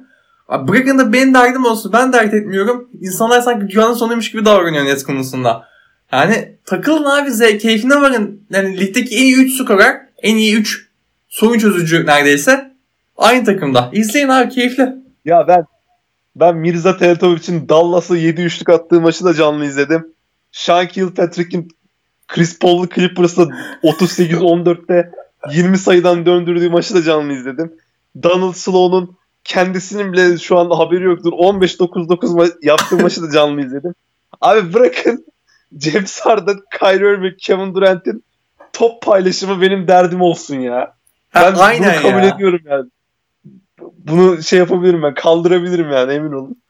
Abi 0.48 0.68
bırakın 0.68 0.98
da 0.98 1.12
benim 1.12 1.34
derdim 1.34 1.64
olsun. 1.64 1.92
Ben 1.92 2.12
dert 2.12 2.34
etmiyorum. 2.34 2.88
İnsanlar 3.00 3.40
sanki 3.40 3.68
dünyanın 3.68 3.94
sonuymuş 3.94 4.30
gibi 4.32 4.44
davranıyor 4.44 4.84
net 4.84 5.02
konusunda. 5.04 5.64
Yani 6.12 6.56
takılın 6.64 7.04
abi 7.04 7.30
zevk, 7.30 7.60
keyfine 7.60 8.00
varın. 8.00 8.40
Yani 8.50 8.80
ligdeki 8.80 9.16
en 9.16 9.22
iyi 9.22 9.36
3 9.36 9.52
skorer, 9.62 10.00
en 10.22 10.36
iyi 10.36 10.56
3 10.56 10.88
sorun 11.28 11.58
çözücü 11.58 12.06
neredeyse. 12.06 12.70
Aynı 13.16 13.44
takımda. 13.44 13.90
İzleyin 13.92 14.28
abi 14.28 14.48
keyifli. 14.48 14.88
Ya 15.24 15.48
ben 15.48 15.64
ben 16.40 16.56
Mirza 16.56 16.96
Teletovich'in 16.96 17.68
Dallas'a 17.68 18.16
7-3'lük 18.16 18.72
attığı 18.72 19.00
maçı 19.00 19.24
da 19.24 19.34
canlı 19.34 19.64
izledim. 19.64 20.06
Sean 20.52 20.88
Kilpatrick'in 20.88 21.68
Chris 22.28 22.58
Paul'lu 22.58 22.88
Clippers'a 22.88 23.42
38-14'te 23.82 25.10
20 25.50 25.78
sayıdan 25.78 26.26
döndürdüğü 26.26 26.70
maçı 26.70 26.94
da 26.94 27.02
canlı 27.02 27.32
izledim. 27.32 27.72
Donald 28.22 28.52
Sloan'un 28.54 29.16
kendisinin 29.44 30.12
bile 30.12 30.38
şu 30.38 30.58
anda 30.58 30.78
haberi 30.78 31.04
yoktur. 31.04 31.32
15-9-9 31.32 32.16
ma- 32.26 32.56
yaptığı 32.62 32.96
maçı 33.02 33.22
da 33.22 33.30
canlı 33.30 33.66
izledim. 33.66 33.94
Abi 34.40 34.72
bırakın 34.74 35.26
James 35.80 36.20
Harden, 36.20 36.58
Kyrie 36.80 37.12
Irving, 37.14 37.38
Kevin 37.38 37.74
Durant'in 37.74 38.24
top 38.72 39.02
paylaşımı 39.02 39.60
benim 39.60 39.88
derdim 39.88 40.20
olsun 40.20 40.56
ya. 40.56 40.94
Ben 41.34 41.52
Ha, 41.52 41.62
aynen 41.62 41.94
bunu 42.02 42.10
kabul 42.12 42.22
ya. 42.22 42.34
ediyorum 42.34 42.60
yani. 42.64 42.88
Bunu 43.98 44.42
şey 44.42 44.58
yapabilirim 44.58 45.02
ben. 45.02 45.14
Kaldırabilirim 45.14 45.90
yani 45.90 46.12
emin 46.12 46.32
olun. 46.32 46.62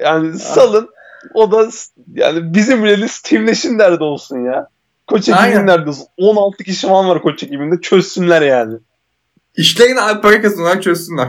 Yani 0.00 0.38
salın. 0.38 0.88
O 1.34 1.52
da 1.52 1.68
yani 2.14 2.54
bizim 2.54 2.84
bile 2.84 3.06
Nash'in 3.46 3.78
derdi 3.78 4.04
olsun 4.04 4.44
ya. 4.44 4.68
Koç 5.06 5.28
Aynen. 5.28 5.48
ekibinin 5.48 5.66
derdi 5.66 5.88
olsun. 5.88 6.06
16 6.16 6.64
kişi 6.64 6.86
falan 6.86 7.08
var 7.08 7.22
koç 7.22 7.42
ekibinde. 7.42 7.80
Çözsünler 7.80 8.42
yani. 8.42 8.78
İşlerini 9.56 10.00
abi 10.00 10.20
para 10.20 10.42
kazanlar 10.42 10.80
çözsünler. 10.80 11.28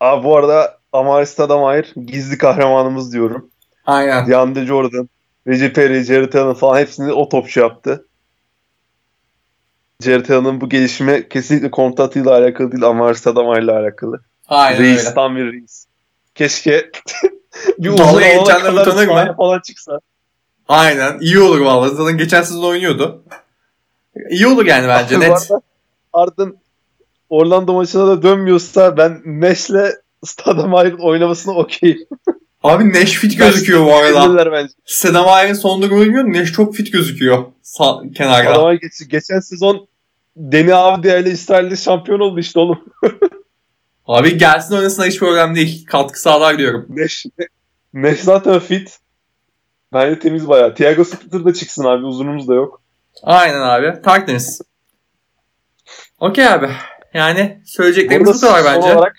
Abi 0.00 0.24
bu 0.24 0.36
arada 0.36 0.78
Amari 0.92 1.26
Stoudemire 1.26 2.06
gizli 2.06 2.38
kahramanımız 2.38 3.12
diyorum. 3.12 3.50
Aynen. 3.86 4.26
DeAndre 4.26 4.66
Jordan, 4.66 5.08
Reggie 5.46 5.72
Perry, 5.72 6.04
Jared 6.04 6.32
Allen 6.32 6.54
falan 6.54 6.78
hepsini 6.78 7.12
o 7.12 7.28
topçu 7.28 7.60
yaptı. 7.60 8.06
Jared 10.02 10.28
Allen'ın 10.28 10.60
bu 10.60 10.68
gelişimi 10.68 11.28
kesinlikle 11.28 11.70
kontratıyla 11.70 12.30
alakalı 12.30 12.72
değil. 12.72 13.14
Stoudemire 13.14 13.64
ile 13.64 13.72
alakalı. 13.72 14.20
Aynen 14.48 14.78
Reis 14.82 15.04
öyle. 15.04 15.14
tam 15.14 15.36
bir 15.36 15.52
reis. 15.52 15.86
Keşke 16.34 16.90
bir 17.78 17.88
uzun 17.88 18.20
geçenler 18.20 18.72
utanır 18.72 19.06
mı? 19.06 19.34
falan 19.36 19.60
çıksa. 19.60 19.98
Aynen. 20.68 21.18
İyi 21.20 21.40
olur 21.40 21.60
vallahi. 21.60 21.94
Zaten 21.96 22.18
geçen 22.18 22.42
sezon 22.42 22.64
oynuyordu. 22.64 23.24
İyi 24.30 24.46
olur 24.46 24.66
yani 24.66 24.88
bence 24.88 25.20
net. 25.20 25.48
Harden 26.12 26.54
Orlando 27.30 27.72
maçına 27.72 28.06
da 28.06 28.22
dönmüyorsa 28.22 28.96
ben 28.96 29.22
Nash'le 29.24 29.94
Stoudemire'ın 30.24 30.98
oynamasına 30.98 31.54
okeyim. 31.54 31.98
Abi 32.62 32.92
Neş 32.92 33.12
fit 33.12 33.38
gözüküyor 33.38 33.86
bu 33.86 33.94
arada. 33.94 34.52
Bence. 34.52 34.72
Sedemaye'nin 34.84 35.54
son 35.54 35.82
durumu 35.82 36.00
bilmiyorum. 36.00 36.32
Neş 36.32 36.52
çok 36.52 36.74
fit 36.74 36.92
gözüküyor. 36.92 37.44
Sağ, 37.62 38.02
kenarda. 38.14 38.74
Geç, 38.74 39.08
geçen 39.08 39.40
sezon 39.40 39.88
Deni 40.36 40.74
Avdiya 40.74 41.18
ile 41.18 41.30
İsrail'de 41.30 41.76
şampiyon 41.76 42.20
oldu 42.20 42.40
işte 42.40 42.58
oğlum. 42.58 42.84
Abi 44.06 44.38
gelsin 44.38 44.76
oynasına 44.76 45.06
hiç 45.06 45.18
problem 45.18 45.54
değil. 45.54 45.86
Katkı 45.86 46.20
sağlar 46.20 46.58
diyorum. 46.58 46.86
Nash, 46.88 47.26
Nash 47.94 48.20
zaten 48.20 48.58
fit. 48.58 48.98
Bence 49.92 50.18
temiz 50.18 50.48
bayağı. 50.48 50.74
Thiago 50.74 51.04
Splitter 51.04 51.44
da 51.44 51.52
çıksın 51.52 51.84
abi 51.84 52.04
uzunumuz 52.04 52.48
da 52.48 52.54
yok. 52.54 52.82
Aynen 53.22 53.60
abi. 53.60 54.02
Tertemiz. 54.02 54.60
Okey 56.20 56.48
abi. 56.48 56.70
Yani 57.14 57.62
söyleyeceklerimiz 57.64 58.42
bu 58.42 58.46
kadar 58.46 58.64
bence. 58.64 58.94
olarak 58.94 59.16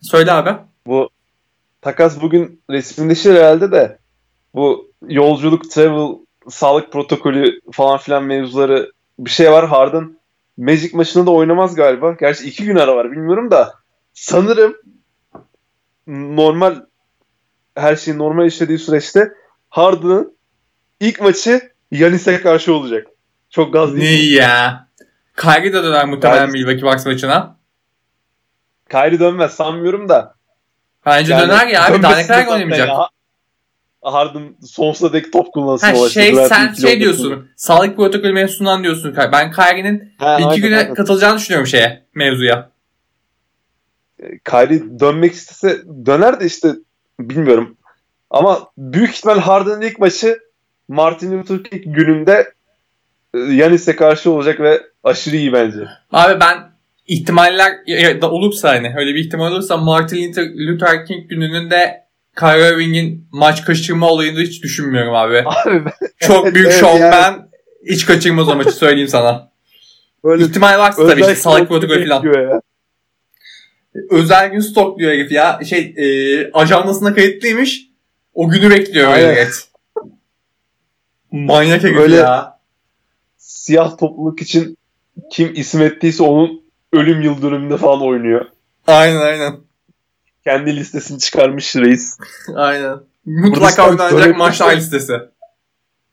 Söyle 0.00 0.32
abi. 0.32 0.56
Bu 0.86 1.08
takas 1.82 2.20
bugün 2.20 2.62
resmileşir 2.70 3.34
herhalde 3.34 3.72
de 3.72 3.98
bu 4.54 4.92
yolculuk, 5.08 5.70
travel, 5.70 6.08
sağlık 6.48 6.92
protokolü 6.92 7.60
falan 7.72 7.98
filan 7.98 8.24
mevzuları 8.24 8.92
bir 9.18 9.30
şey 9.30 9.52
var. 9.52 9.68
Harden 9.68 10.18
Magic 10.58 10.90
maçında 10.96 11.26
da 11.26 11.30
oynamaz 11.30 11.74
galiba. 11.74 12.12
Gerçi 12.20 12.44
iki 12.48 12.64
gün 12.64 12.76
ara 12.76 12.96
var 12.96 13.12
bilmiyorum 13.12 13.50
da 13.50 13.74
sanırım 14.12 14.76
normal 16.06 16.76
her 17.76 17.96
şey 17.96 18.18
normal 18.18 18.46
işlediği 18.46 18.78
süreçte 18.78 19.32
Harden'ın 19.68 20.36
ilk 21.00 21.20
maçı 21.20 21.60
Yanis'e 21.90 22.40
karşı 22.42 22.74
olacak. 22.74 23.06
Çok 23.50 23.72
gaz 23.72 23.94
Ne 23.94 24.00
değil. 24.00 24.36
ya? 24.36 24.88
Kyrie 25.36 25.72
de 25.72 25.82
döner 25.82 26.04
muhtemelen 26.06 26.40
Yani- 26.40 26.52
Milwaukee 26.52 26.82
Bucks 26.86 27.06
maçına. 27.06 27.56
Kyrie 28.90 29.18
dönmez 29.20 29.52
sanmıyorum 29.54 30.08
da. 30.08 30.34
Bence 31.06 31.32
Yani 31.32 31.48
döner 31.48 31.66
ya 31.66 31.84
abi. 31.86 32.02
Daha 32.02 32.16
ne 32.16 32.26
kadar 32.26 32.46
oynamayacak? 32.46 32.88
ya. 32.88 33.08
Harden 34.12 34.56
sonsuza 34.66 35.12
dek 35.12 35.32
top 35.32 35.52
kullansın. 35.52 35.86
Ha 35.86 36.08
şey 36.08 36.34
sen 36.34 36.72
şey 36.72 37.00
diyorsun. 37.00 37.48
Sağlık 37.56 37.96
protokolü 37.96 38.32
mevzusundan 38.32 38.82
diyorsun. 38.82 39.16
Ben 39.32 39.52
Kyrie'nin 39.52 40.12
Ha, 40.18 40.38
bir 40.38 40.42
iki 40.42 40.48
aynen, 40.50 40.62
güne 40.62 40.76
aynen. 40.78 40.94
katılacağını 40.94 41.38
düşünüyorum 41.38 41.66
şeye 41.66 42.02
mevzuya. 42.14 42.70
Kyrie 44.44 45.00
dönmek 45.00 45.32
istese 45.32 45.82
döner 46.06 46.40
de 46.40 46.46
işte 46.46 46.68
bilmiyorum. 47.20 47.76
Ama 48.30 48.60
büyük 48.78 49.14
ihtimal 49.14 49.38
Harden'ın 49.38 49.80
ilk 49.80 49.98
maçı 49.98 50.38
Martin 50.88 51.38
Luther 51.38 51.64
King 51.64 51.96
gününde 51.96 52.52
e, 53.34 53.38
Yanis'e 53.38 53.96
karşı 53.96 54.30
olacak 54.30 54.60
ve 54.60 54.82
aşırı 55.04 55.36
iyi 55.36 55.52
bence. 55.52 55.88
Abi 56.12 56.40
ben 56.40 56.56
ihtimaller 57.06 57.72
ya 57.86 58.22
da 58.22 58.30
olursa 58.30 58.68
hani 58.68 58.94
öyle 58.96 59.14
bir 59.14 59.24
ihtimal 59.24 59.52
olursa 59.52 59.76
Martin 59.76 60.34
Luther 60.68 61.06
King 61.06 61.28
gününün 61.28 61.70
de 61.70 62.05
Kyrie 62.38 62.68
Irving'in 62.74 63.28
maç 63.32 63.64
kaçırma 63.64 64.08
olayını 64.10 64.40
hiç 64.40 64.62
düşünmüyorum 64.62 65.14
abi. 65.14 65.42
Abi 65.46 65.84
ben 65.84 65.92
Çok 66.20 66.54
büyük 66.54 66.66
Evet, 66.66 66.80
şov 66.80 66.98
yani. 66.98 67.12
ben 67.12 67.48
hiç 67.94 68.06
kaçırmaz 68.06 68.48
o 68.48 68.56
maçı 68.56 68.70
söyleyeyim 68.72 69.08
sana. 69.08 69.50
böyle 70.24 70.44
İhtimal 70.44 70.78
varsa 70.78 71.06
tabii 71.06 71.20
işte 71.20 71.34
sağlık 71.34 71.68
protokolü 71.68 72.08
falan. 72.08 72.24
ya. 72.24 72.60
Özel 74.10 74.48
gün 74.50 74.60
stok 74.60 74.98
diyor 74.98 75.12
herif 75.12 75.32
ya. 75.32 75.60
Şey 75.68 75.94
e, 75.96 76.06
ajandasına 76.52 77.14
kayıtlıymış. 77.14 77.86
O 78.34 78.48
günü 78.48 78.70
bekliyor 78.70 79.12
Aynen. 79.12 79.28
evet. 79.28 79.68
Manyak 81.32 81.82
herif 81.84 81.96
Böyle- 81.98 82.16
ya. 82.16 82.56
Siyah 83.36 83.98
topluluk 83.98 84.42
için 84.42 84.78
kim 85.32 85.52
isim 85.54 85.82
ettiyse 85.82 86.22
onun 86.22 86.62
ölüm 86.92 87.20
yıl 87.22 87.42
dönümünde 87.42 87.76
falan 87.76 88.02
oynuyor. 88.02 88.46
Aynen 88.86 89.16
aynen. 89.20 89.56
Kendi 90.46 90.76
listesini 90.76 91.18
çıkarmış 91.18 91.76
reis. 91.76 92.18
Aynen. 92.54 92.98
Mutlaka 93.24 93.88
oynanacak 93.88 94.36
maçlar 94.36 94.76
listesi. 94.76 95.20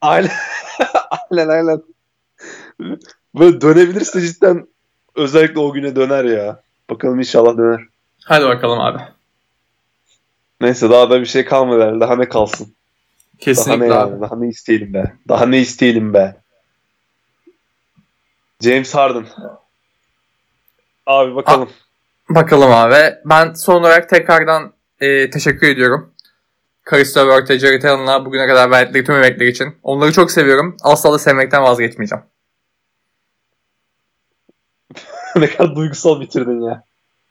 Aynen. 0.01 0.31
aynen 1.31 1.49
aynen. 1.49 1.83
Böyle 3.35 3.61
dönebilirse 3.61 4.21
cidden 4.21 4.67
özellikle 5.15 5.59
o 5.59 5.73
güne 5.73 5.95
döner 5.95 6.23
ya. 6.23 6.59
Bakalım 6.89 7.19
inşallah 7.19 7.57
döner. 7.57 7.81
Hadi 8.23 8.45
bakalım 8.45 8.79
abi. 8.79 8.99
Neyse 10.61 10.89
daha 10.89 11.09
da 11.09 11.21
bir 11.21 11.25
şey 11.25 11.45
kalmadı 11.45 11.81
herhalde. 11.81 11.99
Daha 11.99 12.15
ne 12.15 12.29
kalsın? 12.29 12.75
Kesinlikle 13.39 13.89
daha 13.89 13.99
ne 13.99 14.03
abi. 14.03 14.11
yani? 14.11 14.21
Daha 14.21 14.35
ne 14.35 14.47
isteyelim 14.47 14.93
be? 14.93 15.13
Daha 15.27 15.45
ne 15.45 15.59
isteyelim 15.59 16.13
be? 16.13 16.35
James 18.61 18.95
Harden. 18.95 19.25
Abi 21.05 21.35
bakalım. 21.35 21.69
Bakalım 22.29 22.71
abi. 22.71 23.15
Ben 23.25 23.53
son 23.53 23.75
olarak 23.75 24.09
tekrardan 24.09 24.73
e, 24.99 25.29
teşekkür 25.29 25.67
ediyorum. 25.67 26.13
Karisto 26.83 27.19
Wörth'e, 27.19 27.59
Jared 27.59 27.83
Allen'a 27.83 28.25
bugüne 28.25 28.47
kadar 28.47 28.71
verdikleri 28.71 29.05
tüm 29.05 29.15
emekler 29.15 29.47
için. 29.47 29.75
Onları 29.83 30.11
çok 30.11 30.31
seviyorum. 30.31 30.77
Asla 30.83 31.13
da 31.13 31.19
sevmekten 31.19 31.63
vazgeçmeyeceğim. 31.63 32.23
ne 35.35 35.47
kadar 35.47 35.75
duygusal 35.75 36.21
bitirdin 36.21 36.61
ya. 36.61 36.83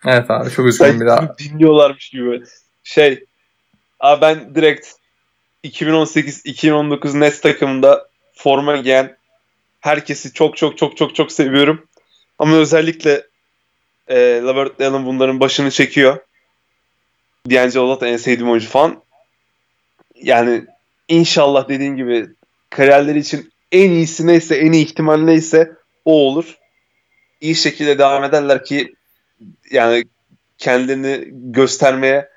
Evet 0.06 0.30
abi 0.30 0.50
çok 0.50 0.66
üzgünüm 0.66 1.00
bir 1.00 1.06
daha. 1.06 1.38
Dinliyorlarmış 1.38 2.10
gibi. 2.10 2.42
Şey, 2.84 3.24
abi 4.00 4.20
ben 4.20 4.54
direkt 4.54 4.88
2018-2019 5.64 7.20
Nets 7.20 7.40
takımında 7.40 8.08
forma 8.34 8.76
giyen 8.76 9.16
herkesi 9.80 10.32
çok 10.32 10.56
çok 10.56 10.78
çok 10.78 10.96
çok 10.96 11.14
çok 11.14 11.32
seviyorum. 11.32 11.86
Ama 12.38 12.56
özellikle 12.56 13.26
e, 14.12 14.40
Lavert 14.42 14.80
Allen 14.80 15.06
bunların 15.06 15.40
başını 15.40 15.70
çekiyor. 15.70 16.18
D'Angelo 17.50 17.94
zaten 17.94 18.06
en 18.06 18.16
sevdiğim 18.16 18.50
oyuncu 18.50 18.68
falan. 18.68 19.02
Yani 20.14 20.64
inşallah 21.08 21.68
dediğin 21.68 21.96
gibi 21.96 22.28
kariyerleri 22.70 23.18
için 23.18 23.52
en 23.72 23.90
iyisi 23.90 24.26
neyse, 24.26 24.56
en 24.56 24.72
iyi 24.72 24.84
ihtimal 24.84 25.16
neyse 25.16 25.72
o 26.04 26.12
olur. 26.12 26.58
İyi 27.40 27.54
şekilde 27.54 27.98
devam 27.98 28.24
ederler 28.24 28.64
ki 28.64 28.94
yani 29.70 30.04
kendini 30.58 31.24
göstermeye, 31.30 32.28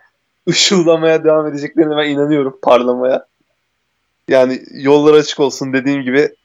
ışıldamaya 0.49 1.23
devam 1.23 1.47
edeceklerine 1.47 1.97
ben 1.97 2.09
inanıyorum 2.09 2.59
parlamaya. 2.63 3.27
Yani 4.27 4.63
yollar 4.71 5.13
açık 5.13 5.39
olsun 5.39 5.73
dediğim 5.73 6.01
gibi 6.01 6.35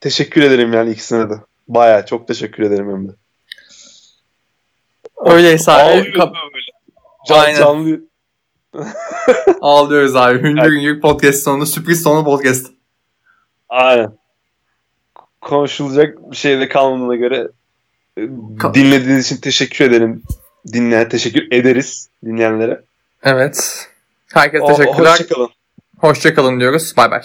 teşekkür 0.00 0.42
ederim 0.42 0.72
yani 0.72 0.90
ikisine 0.90 1.30
de. 1.30 1.34
Baya 1.68 2.06
çok 2.06 2.28
teşekkür 2.28 2.62
ederim 2.62 2.90
hem 2.90 3.08
de. 3.08 3.12
Öyleyse 5.24 5.72
abi. 5.72 5.82
Ağlıyoruz 5.82 6.14
kap- 6.20 6.34
böyle. 6.54 6.64
Can, 7.28 7.38
Aynen. 7.38 7.58
canlı. 7.58 8.00
Ağlıyoruz 9.60 10.16
abi. 10.16 10.42
Hüngür 10.42 10.72
hüngür 10.72 11.00
podcast 11.00 11.42
sonu. 11.42 11.66
Sürpriz 11.66 12.02
sonu 12.02 12.24
podcast. 12.24 12.66
Aynen. 13.68 14.12
Konuşulacak 15.40 16.30
bir 16.30 16.36
şey 16.36 16.60
de 16.60 16.68
kalmadığına 16.68 17.16
göre 17.16 17.48
e, 18.16 18.20
Ka- 18.20 18.74
dinlediğiniz 18.74 19.26
için 19.26 19.36
teşekkür 19.40 19.84
ederim. 19.84 20.22
Dinleyen 20.72 21.08
teşekkür 21.08 21.52
ederiz 21.52 22.08
dinleyenlere. 22.24 22.82
Evet. 23.22 23.88
Herkese 24.34 24.66
teşekkürler. 24.66 25.10
Hoşçakalın. 25.10 25.50
Hoşçakalın 25.98 26.60
diyoruz. 26.60 26.94
Bay 26.96 27.10
bay. 27.10 27.22